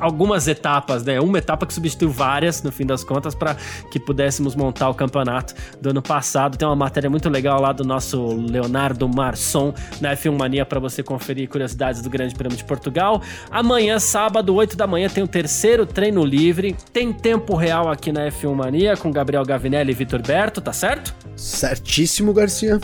algumas 0.00 0.48
etapas, 0.48 1.04
né? 1.04 1.20
Uma 1.20 1.38
etapa 1.38 1.64
que 1.64 1.72
substituiu 1.72 2.10
várias, 2.10 2.60
no 2.64 2.72
fim 2.72 2.84
das 2.84 3.04
contas, 3.04 3.36
para 3.36 3.54
que 3.92 4.00
pudéssemos 4.00 4.56
montar 4.56 4.88
o 4.88 4.94
campeonato 4.94 5.54
do 5.80 5.90
ano 5.90 6.02
passado. 6.02 6.56
Tem 6.58 6.66
uma 6.66 6.74
matéria 6.74 7.08
muito 7.08 7.28
legal 7.28 7.60
lá 7.60 7.72
do 7.72 7.84
nosso 7.84 8.34
Leonardo 8.34 9.08
Marçom 9.08 9.72
na 10.00 10.16
F1 10.16 10.36
Mania 10.36 10.66
para 10.66 10.80
você 10.80 11.04
conferir 11.04 11.48
curiosidades 11.48 12.02
do 12.02 12.10
Grande 12.10 12.34
Prêmio 12.34 12.56
de 12.56 12.64
Portugal. 12.64 13.22
Amanhã, 13.48 14.00
sábado, 14.00 14.39
sábado, 14.40 14.54
8 14.54 14.76
da 14.76 14.86
manhã, 14.86 15.08
tem 15.08 15.22
o 15.22 15.28
terceiro 15.28 15.84
treino 15.84 16.24
livre. 16.24 16.74
Tem 16.92 17.12
tempo 17.12 17.54
real 17.54 17.90
aqui 17.90 18.10
na 18.10 18.26
F1 18.28 18.54
Mania 18.54 18.96
com 18.96 19.10
Gabriel 19.10 19.44
Gavinelli 19.44 19.92
e 19.92 19.94
Vitor 19.94 20.22
Berto, 20.22 20.60
tá 20.60 20.72
certo? 20.72 21.14
Certíssimo, 21.36 22.32
Garcia. 22.32 22.80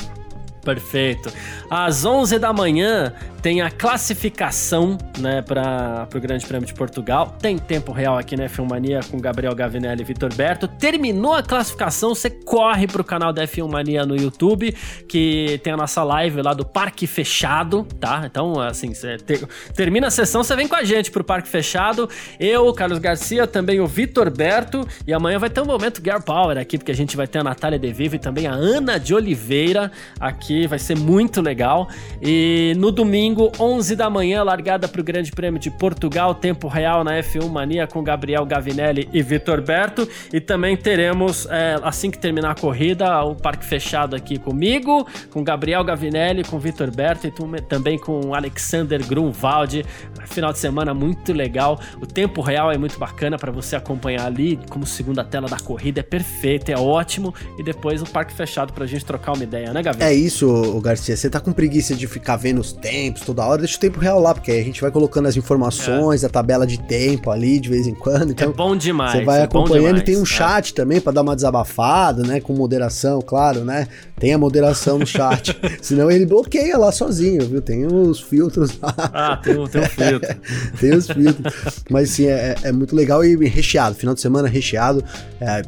Perfeito. 0.62 1.32
Às 1.70 2.04
11 2.04 2.38
da 2.38 2.52
manhã 2.52 3.14
tem 3.46 3.60
a 3.60 3.70
classificação 3.70 4.98
né, 5.20 5.40
para 5.40 6.08
o 6.12 6.18
Grande 6.18 6.44
Prêmio 6.44 6.66
de 6.66 6.74
Portugal. 6.74 7.36
Tem 7.40 7.56
tempo 7.56 7.92
real 7.92 8.18
aqui 8.18 8.36
na 8.36 8.46
F1 8.46 8.68
Mania 8.68 8.98
com 9.08 9.20
Gabriel 9.20 9.54
Gavinelli 9.54 10.02
e 10.02 10.04
Vitor 10.04 10.34
Berto. 10.34 10.66
Terminou 10.66 11.32
a 11.32 11.44
classificação, 11.44 12.12
você 12.12 12.28
corre 12.28 12.88
para 12.88 13.00
o 13.00 13.04
canal 13.04 13.32
da 13.32 13.46
F1 13.46 13.70
Mania 13.70 14.04
no 14.04 14.16
YouTube, 14.16 14.74
que 15.06 15.60
tem 15.62 15.72
a 15.72 15.76
nossa 15.76 16.02
live 16.02 16.42
lá 16.42 16.54
do 16.54 16.64
Parque 16.64 17.06
Fechado, 17.06 17.86
tá? 18.00 18.24
Então, 18.26 18.60
assim, 18.60 18.92
você 18.92 19.16
ter, 19.16 19.46
termina 19.76 20.08
a 20.08 20.10
sessão, 20.10 20.42
você 20.42 20.56
vem 20.56 20.66
com 20.66 20.74
a 20.74 20.82
gente 20.82 21.12
para 21.12 21.22
o 21.22 21.24
Parque 21.24 21.48
Fechado. 21.48 22.10
Eu, 22.40 22.74
Carlos 22.74 22.98
Garcia, 22.98 23.46
também 23.46 23.78
o 23.78 23.86
Vitor 23.86 24.28
Berto. 24.28 24.84
E 25.06 25.14
amanhã 25.14 25.38
vai 25.38 25.50
ter 25.50 25.60
um 25.60 25.66
momento 25.66 26.02
Girl 26.02 26.18
Power 26.18 26.58
aqui, 26.58 26.78
porque 26.78 26.90
a 26.90 26.96
gente 26.96 27.16
vai 27.16 27.28
ter 27.28 27.38
a 27.38 27.44
Natália 27.44 27.78
De 27.78 27.92
Vivo 27.92 28.16
e 28.16 28.18
também 28.18 28.48
a 28.48 28.52
Ana 28.52 28.98
de 28.98 29.14
Oliveira 29.14 29.92
aqui. 30.18 30.66
Vai 30.66 30.80
ser 30.80 30.98
muito 30.98 31.40
legal. 31.40 31.88
E 32.20 32.74
no 32.76 32.90
domingo, 32.90 33.35
domingo, 33.36 33.52
11 33.60 33.94
da 33.94 34.08
manhã, 34.08 34.42
largada 34.42 34.88
para 34.88 35.00
o 35.00 35.04
Grande 35.04 35.30
Prêmio 35.30 35.60
de 35.60 35.70
Portugal, 35.70 36.34
tempo 36.34 36.66
real 36.66 37.04
na 37.04 37.18
F1 37.18 37.48
Mania 37.50 37.86
com 37.86 38.02
Gabriel 38.02 38.44
Gavinelli 38.46 39.08
e 39.12 39.22
Vitor 39.22 39.60
Berto. 39.60 40.08
E 40.32 40.40
também 40.40 40.76
teremos, 40.76 41.46
é, 41.50 41.78
assim 41.82 42.10
que 42.10 42.18
terminar 42.18 42.52
a 42.52 42.54
corrida, 42.54 43.22
o 43.24 43.34
parque 43.34 43.64
fechado 43.64 44.16
aqui 44.16 44.38
comigo, 44.38 45.06
com 45.30 45.44
Gabriel 45.44 45.84
Gavinelli, 45.84 46.42
com 46.44 46.58
Vitor 46.58 46.90
Berto 46.90 47.26
e 47.26 47.60
também 47.68 47.98
com 47.98 48.34
Alexander 48.34 49.04
Grunwald. 49.06 49.84
Final 50.26 50.52
de 50.52 50.58
semana 50.58 50.94
muito 50.94 51.32
legal. 51.32 51.78
O 52.00 52.06
tempo 52.06 52.40
real 52.40 52.72
é 52.72 52.78
muito 52.78 52.98
bacana 52.98 53.36
para 53.36 53.52
você 53.52 53.76
acompanhar 53.76 54.26
ali, 54.26 54.58
como 54.70 54.86
segunda 54.86 55.22
tela 55.22 55.46
da 55.46 55.58
corrida. 55.58 56.00
É 56.00 56.02
perfeito, 56.02 56.70
é 56.70 56.76
ótimo. 56.76 57.34
E 57.58 57.62
depois 57.62 58.00
o 58.00 58.06
parque 58.06 58.32
fechado 58.32 58.72
para 58.72 58.84
a 58.84 58.86
gente 58.86 59.04
trocar 59.04 59.32
uma 59.32 59.44
ideia, 59.44 59.72
né, 59.72 59.82
Gavinelli? 59.82 60.12
É 60.12 60.14
isso, 60.14 60.80
Garcia. 60.80 61.16
Você 61.16 61.28
tá 61.28 61.38
com 61.38 61.52
preguiça 61.52 61.94
de 61.94 62.06
ficar 62.06 62.36
vendo 62.36 62.60
os 62.60 62.72
tempos, 62.72 63.25
toda 63.26 63.44
hora, 63.44 63.58
deixa 63.58 63.76
o 63.76 63.80
tempo 63.80 63.98
real 63.98 64.20
lá, 64.20 64.32
porque 64.32 64.50
aí 64.50 64.60
a 64.60 64.64
gente 64.64 64.80
vai 64.80 64.90
colocando 64.90 65.26
as 65.26 65.36
informações, 65.36 66.22
é. 66.22 66.26
a 66.26 66.30
tabela 66.30 66.66
de 66.66 66.78
tempo 66.78 67.30
ali 67.30 67.58
de 67.58 67.68
vez 67.68 67.86
em 67.86 67.94
quando. 67.94 68.30
Então, 68.30 68.50
é 68.50 68.52
bom 68.52 68.76
demais. 68.76 69.12
Você 69.12 69.24
vai 69.24 69.40
é 69.40 69.42
acompanhando 69.42 69.98
e 69.98 70.02
tem 70.02 70.16
um 70.16 70.22
é. 70.22 70.26
chat 70.26 70.72
também 70.72 71.00
para 71.00 71.12
dar 71.12 71.22
uma 71.22 71.34
desabafada, 71.34 72.22
né? 72.22 72.40
Com 72.40 72.54
moderação, 72.54 73.20
claro, 73.20 73.64
né? 73.64 73.88
Tem 74.18 74.32
a 74.32 74.38
moderação 74.38 74.98
no 74.98 75.06
chat. 75.06 75.58
Senão 75.82 76.10
ele 76.10 76.24
bloqueia 76.24 76.78
lá 76.78 76.92
sozinho, 76.92 77.46
viu? 77.46 77.60
Tem 77.60 77.86
os 77.86 78.20
filtros 78.20 78.78
lá. 78.80 78.94
Ah, 78.96 79.36
tem, 79.42 79.54
tem 79.54 79.80
um 79.80 79.86
filtro. 79.86 80.36
tem 80.80 80.94
os 80.94 81.06
filtros. 81.06 81.54
Mas 81.90 82.10
sim, 82.10 82.26
é, 82.26 82.54
é, 82.62 82.72
muito 82.72 82.94
legal 82.94 83.24
e 83.24 83.36
recheado. 83.46 83.96
Final 83.96 84.14
de 84.14 84.20
semana 84.20 84.48
recheado. 84.48 85.02
É, 85.40 85.62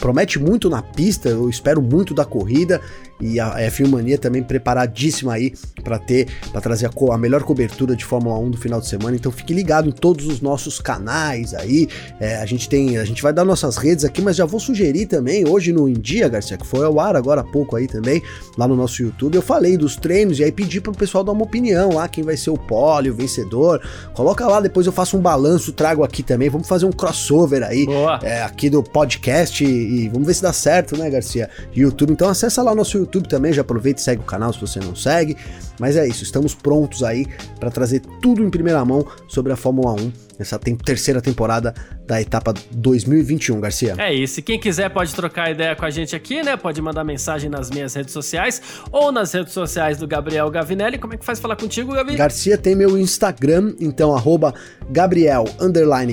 promete 0.00 0.38
muito 0.38 0.70
na 0.70 0.82
pista, 0.82 1.28
eu 1.28 1.48
espero 1.48 1.82
muito 1.82 2.14
da 2.14 2.24
corrida 2.24 2.80
e 3.20 3.38
a 3.38 3.56
F1 3.70 3.88
Mania 3.88 4.18
também 4.18 4.42
preparadíssima 4.42 5.34
aí 5.34 5.52
para 5.82 5.98
ter, 5.98 6.28
para 6.50 6.60
trazer 6.60 6.86
a, 6.86 7.14
a, 7.14 7.18
melhor 7.18 7.42
cobertura 7.42 7.94
de 7.94 8.04
Fórmula 8.04 8.38
1 8.38 8.50
do 8.50 8.58
final 8.58 8.80
de 8.80 8.88
semana. 8.88 9.16
Então 9.16 9.30
fique 9.30 9.52
ligado 9.52 9.88
em 9.88 9.92
todos 9.92 10.26
os 10.26 10.40
nossos 10.40 10.80
canais 10.80 11.54
aí. 11.54 11.88
É, 12.18 12.36
a 12.36 12.46
gente 12.46 12.68
tem, 12.68 12.98
a 12.98 13.04
gente 13.04 13.22
vai 13.22 13.32
dar 13.32 13.44
nossas 13.44 13.76
redes 13.76 14.04
aqui, 14.04 14.22
mas 14.22 14.36
já 14.36 14.46
vou 14.46 14.58
sugerir 14.58 15.06
também 15.06 15.46
hoje 15.46 15.72
no 15.72 15.88
India, 15.88 16.28
Garcia, 16.28 16.56
que 16.56 16.66
foi 16.66 16.84
ao 16.84 16.98
ar 16.98 17.16
agora 17.16 17.42
há 17.42 17.44
pouco 17.44 17.76
aí 17.76 17.86
também, 17.86 18.22
lá 18.56 18.66
no 18.66 18.76
nosso 18.76 19.02
YouTube. 19.02 19.34
Eu 19.34 19.42
falei 19.42 19.76
dos 19.76 19.96
treinos 19.96 20.38
e 20.38 20.44
aí 20.44 20.52
pedi 20.52 20.80
para 20.80 20.92
o 20.92 20.96
pessoal 20.96 21.22
dar 21.22 21.32
uma 21.32 21.44
opinião 21.44 21.94
lá, 21.94 22.08
quem 22.08 22.24
vai 22.24 22.36
ser 22.36 22.50
o 22.50 22.56
pole, 22.56 23.10
o 23.10 23.14
vencedor. 23.14 23.80
Coloca 24.14 24.46
lá, 24.46 24.60
depois 24.60 24.86
eu 24.86 24.92
faço 24.92 25.16
um 25.16 25.20
balanço, 25.20 25.72
trago 25.72 26.02
aqui 26.02 26.22
também. 26.22 26.48
Vamos 26.48 26.68
fazer 26.68 26.86
um 26.86 26.92
crossover 26.92 27.62
aí 27.62 27.86
é, 28.22 28.42
aqui 28.42 28.70
do 28.70 28.82
podcast 28.82 29.64
e, 29.64 30.04
e 30.04 30.08
vamos 30.08 30.26
ver 30.26 30.34
se 30.34 30.42
dá 30.42 30.52
certo, 30.52 30.96
né, 30.96 31.10
Garcia? 31.10 31.50
YouTube. 31.74 32.12
Então 32.12 32.28
acessa 32.28 32.62
lá 32.62 32.72
o 32.72 32.74
nosso 32.74 32.96
YouTube 32.96 33.09
YouTube 33.10 33.28
também, 33.28 33.52
já 33.52 33.62
aproveita 33.62 34.00
e 34.00 34.04
segue 34.04 34.22
o 34.22 34.24
canal 34.24 34.52
se 34.52 34.60
você 34.60 34.78
não 34.78 34.94
segue. 34.94 35.36
Mas 35.78 35.96
é 35.96 36.06
isso, 36.06 36.22
estamos 36.22 36.54
prontos 36.54 37.02
aí 37.02 37.26
para 37.58 37.70
trazer 37.70 38.00
tudo 38.20 38.42
em 38.42 38.50
primeira 38.50 38.84
mão 38.84 39.06
sobre 39.28 39.52
a 39.52 39.56
Fórmula 39.56 39.92
1 39.92 40.30
nessa 40.40 40.58
tem 40.58 40.74
terceira 40.74 41.20
temporada 41.20 41.74
da 42.06 42.20
etapa 42.20 42.54
2021, 42.72 43.60
Garcia. 43.60 43.94
É 43.98 44.12
isso. 44.12 44.42
Quem 44.42 44.58
quiser 44.58 44.88
pode 44.88 45.14
trocar 45.14 45.50
ideia 45.50 45.76
com 45.76 45.84
a 45.84 45.90
gente 45.90 46.16
aqui, 46.16 46.42
né? 46.42 46.56
Pode 46.56 46.80
mandar 46.80 47.04
mensagem 47.04 47.50
nas 47.50 47.70
minhas 47.70 47.94
redes 47.94 48.12
sociais 48.12 48.60
ou 48.90 49.12
nas 49.12 49.32
redes 49.32 49.52
sociais 49.52 49.98
do 49.98 50.08
Gabriel 50.08 50.50
Gavinelli. 50.50 50.98
Como 50.98 51.12
é 51.12 51.18
que 51.18 51.24
faz 51.24 51.38
falar 51.38 51.56
contigo, 51.56 51.92
Gavi? 51.92 52.16
Garcia 52.16 52.56
tem 52.56 52.74
meu 52.74 52.98
Instagram, 52.98 53.74
então 53.78 54.16
arroba 54.16 54.54
Gabriel 54.90 55.44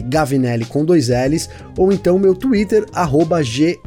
Gavinelli 0.06 0.66
com 0.66 0.84
dois 0.84 1.08
L's, 1.08 1.50
ou 1.78 1.92
então 1.92 2.20
meu 2.20 2.36
Twitter, 2.36 2.86
arroba 2.94 3.42
G 3.42 3.80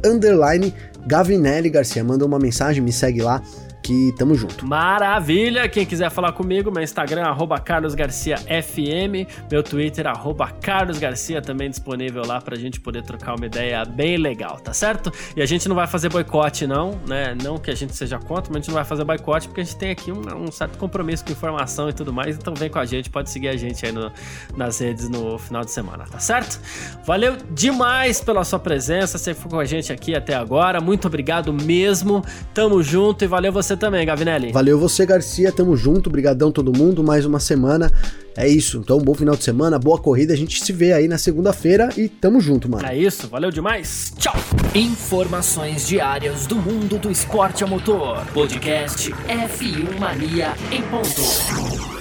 Gavinelli 1.06 1.70
Garcia. 1.70 2.02
Manda 2.04 2.24
uma 2.24 2.38
mensagem, 2.38 2.82
me 2.82 2.92
segue 2.92 3.22
lá 3.22 3.42
que 3.82 4.12
tamo 4.16 4.34
junto. 4.34 4.66
Maravilha! 4.66 5.68
Quem 5.68 5.86
quiser 5.86 6.10
falar 6.10 6.32
comigo, 6.32 6.70
meu 6.70 6.82
Instagram, 6.82 7.24
arroba 7.24 7.58
carlosgarciafm, 7.58 9.26
meu 9.50 9.62
Twitter, 9.62 10.06
arroba 10.06 10.48
carlosgarcia, 10.48 11.40
também 11.40 11.70
disponível 11.70 12.22
lá 12.26 12.40
pra 12.40 12.56
gente 12.56 12.80
poder 12.80 13.02
trocar 13.02 13.34
uma 13.34 13.46
ideia 13.46 13.84
bem 13.84 14.16
legal, 14.16 14.58
tá 14.60 14.72
certo? 14.72 15.12
E 15.36 15.42
a 15.42 15.46
gente 15.46 15.68
não 15.68 15.76
vai 15.76 15.86
fazer 15.86 16.08
boicote 16.08 16.66
não, 16.66 17.00
né? 17.06 17.36
Não 17.42 17.58
que 17.58 17.70
a 17.70 17.74
gente 17.74 17.94
seja 17.94 18.18
contra, 18.18 18.52
mas 18.52 18.56
a 18.56 18.58
gente 18.60 18.68
não 18.68 18.74
vai 18.74 18.84
fazer 18.84 19.04
boicote 19.04 19.48
porque 19.48 19.60
a 19.60 19.64
gente 19.64 19.76
tem 19.76 19.90
aqui 19.90 20.12
um, 20.12 20.44
um 20.44 20.52
certo 20.52 20.78
compromisso 20.78 21.24
com 21.24 21.32
informação 21.32 21.88
e 21.88 21.92
tudo 21.92 22.12
mais, 22.12 22.36
então 22.36 22.54
vem 22.54 22.68
com 22.68 22.78
a 22.78 22.84
gente, 22.84 23.10
pode 23.10 23.30
seguir 23.30 23.48
a 23.48 23.56
gente 23.56 23.84
aí 23.84 23.92
no, 23.92 24.12
nas 24.56 24.78
redes 24.78 25.08
no 25.08 25.38
final 25.38 25.64
de 25.64 25.70
semana, 25.70 26.04
tá 26.04 26.18
certo? 26.18 26.60
Valeu 27.04 27.36
demais 27.50 28.20
pela 28.20 28.44
sua 28.44 28.58
presença, 28.58 29.18
você 29.18 29.34
ficou 29.34 29.50
com 29.50 29.58
a 29.58 29.64
gente 29.64 29.92
aqui 29.92 30.14
até 30.14 30.34
agora, 30.34 30.80
muito 30.80 31.06
obrigado 31.06 31.52
mesmo, 31.52 32.22
tamo 32.54 32.82
junto 32.82 33.24
e 33.24 33.26
valeu 33.26 33.52
você 33.52 33.69
você 33.70 33.76
também, 33.76 34.04
Gavinelli. 34.04 34.52
Valeu 34.52 34.78
você, 34.78 35.06
Garcia. 35.06 35.52
Tamo 35.52 35.76
junto. 35.76 36.08
Obrigadão 36.08 36.50
todo 36.50 36.76
mundo. 36.76 37.04
Mais 37.04 37.24
uma 37.24 37.38
semana. 37.38 37.90
É 38.36 38.48
isso. 38.48 38.78
Então, 38.78 38.98
bom 38.98 39.14
final 39.14 39.36
de 39.36 39.44
semana, 39.44 39.78
boa 39.78 39.98
corrida. 39.98 40.32
A 40.32 40.36
gente 40.36 40.62
se 40.64 40.72
vê 40.72 40.92
aí 40.92 41.06
na 41.06 41.18
segunda-feira 41.18 41.88
e 41.96 42.08
tamo 42.08 42.40
junto, 42.40 42.68
mano. 42.68 42.86
É 42.86 42.96
isso. 42.96 43.28
Valeu 43.28 43.50
demais. 43.50 44.12
Tchau. 44.18 44.34
Informações 44.74 45.86
diárias 45.86 46.46
do 46.46 46.56
mundo 46.56 46.98
do 46.98 47.10
esporte 47.10 47.62
a 47.62 47.66
motor. 47.66 48.24
Podcast 48.32 49.10
F1 49.10 49.98
Mania 49.98 50.54
em 50.72 50.82
ponto. 50.82 51.99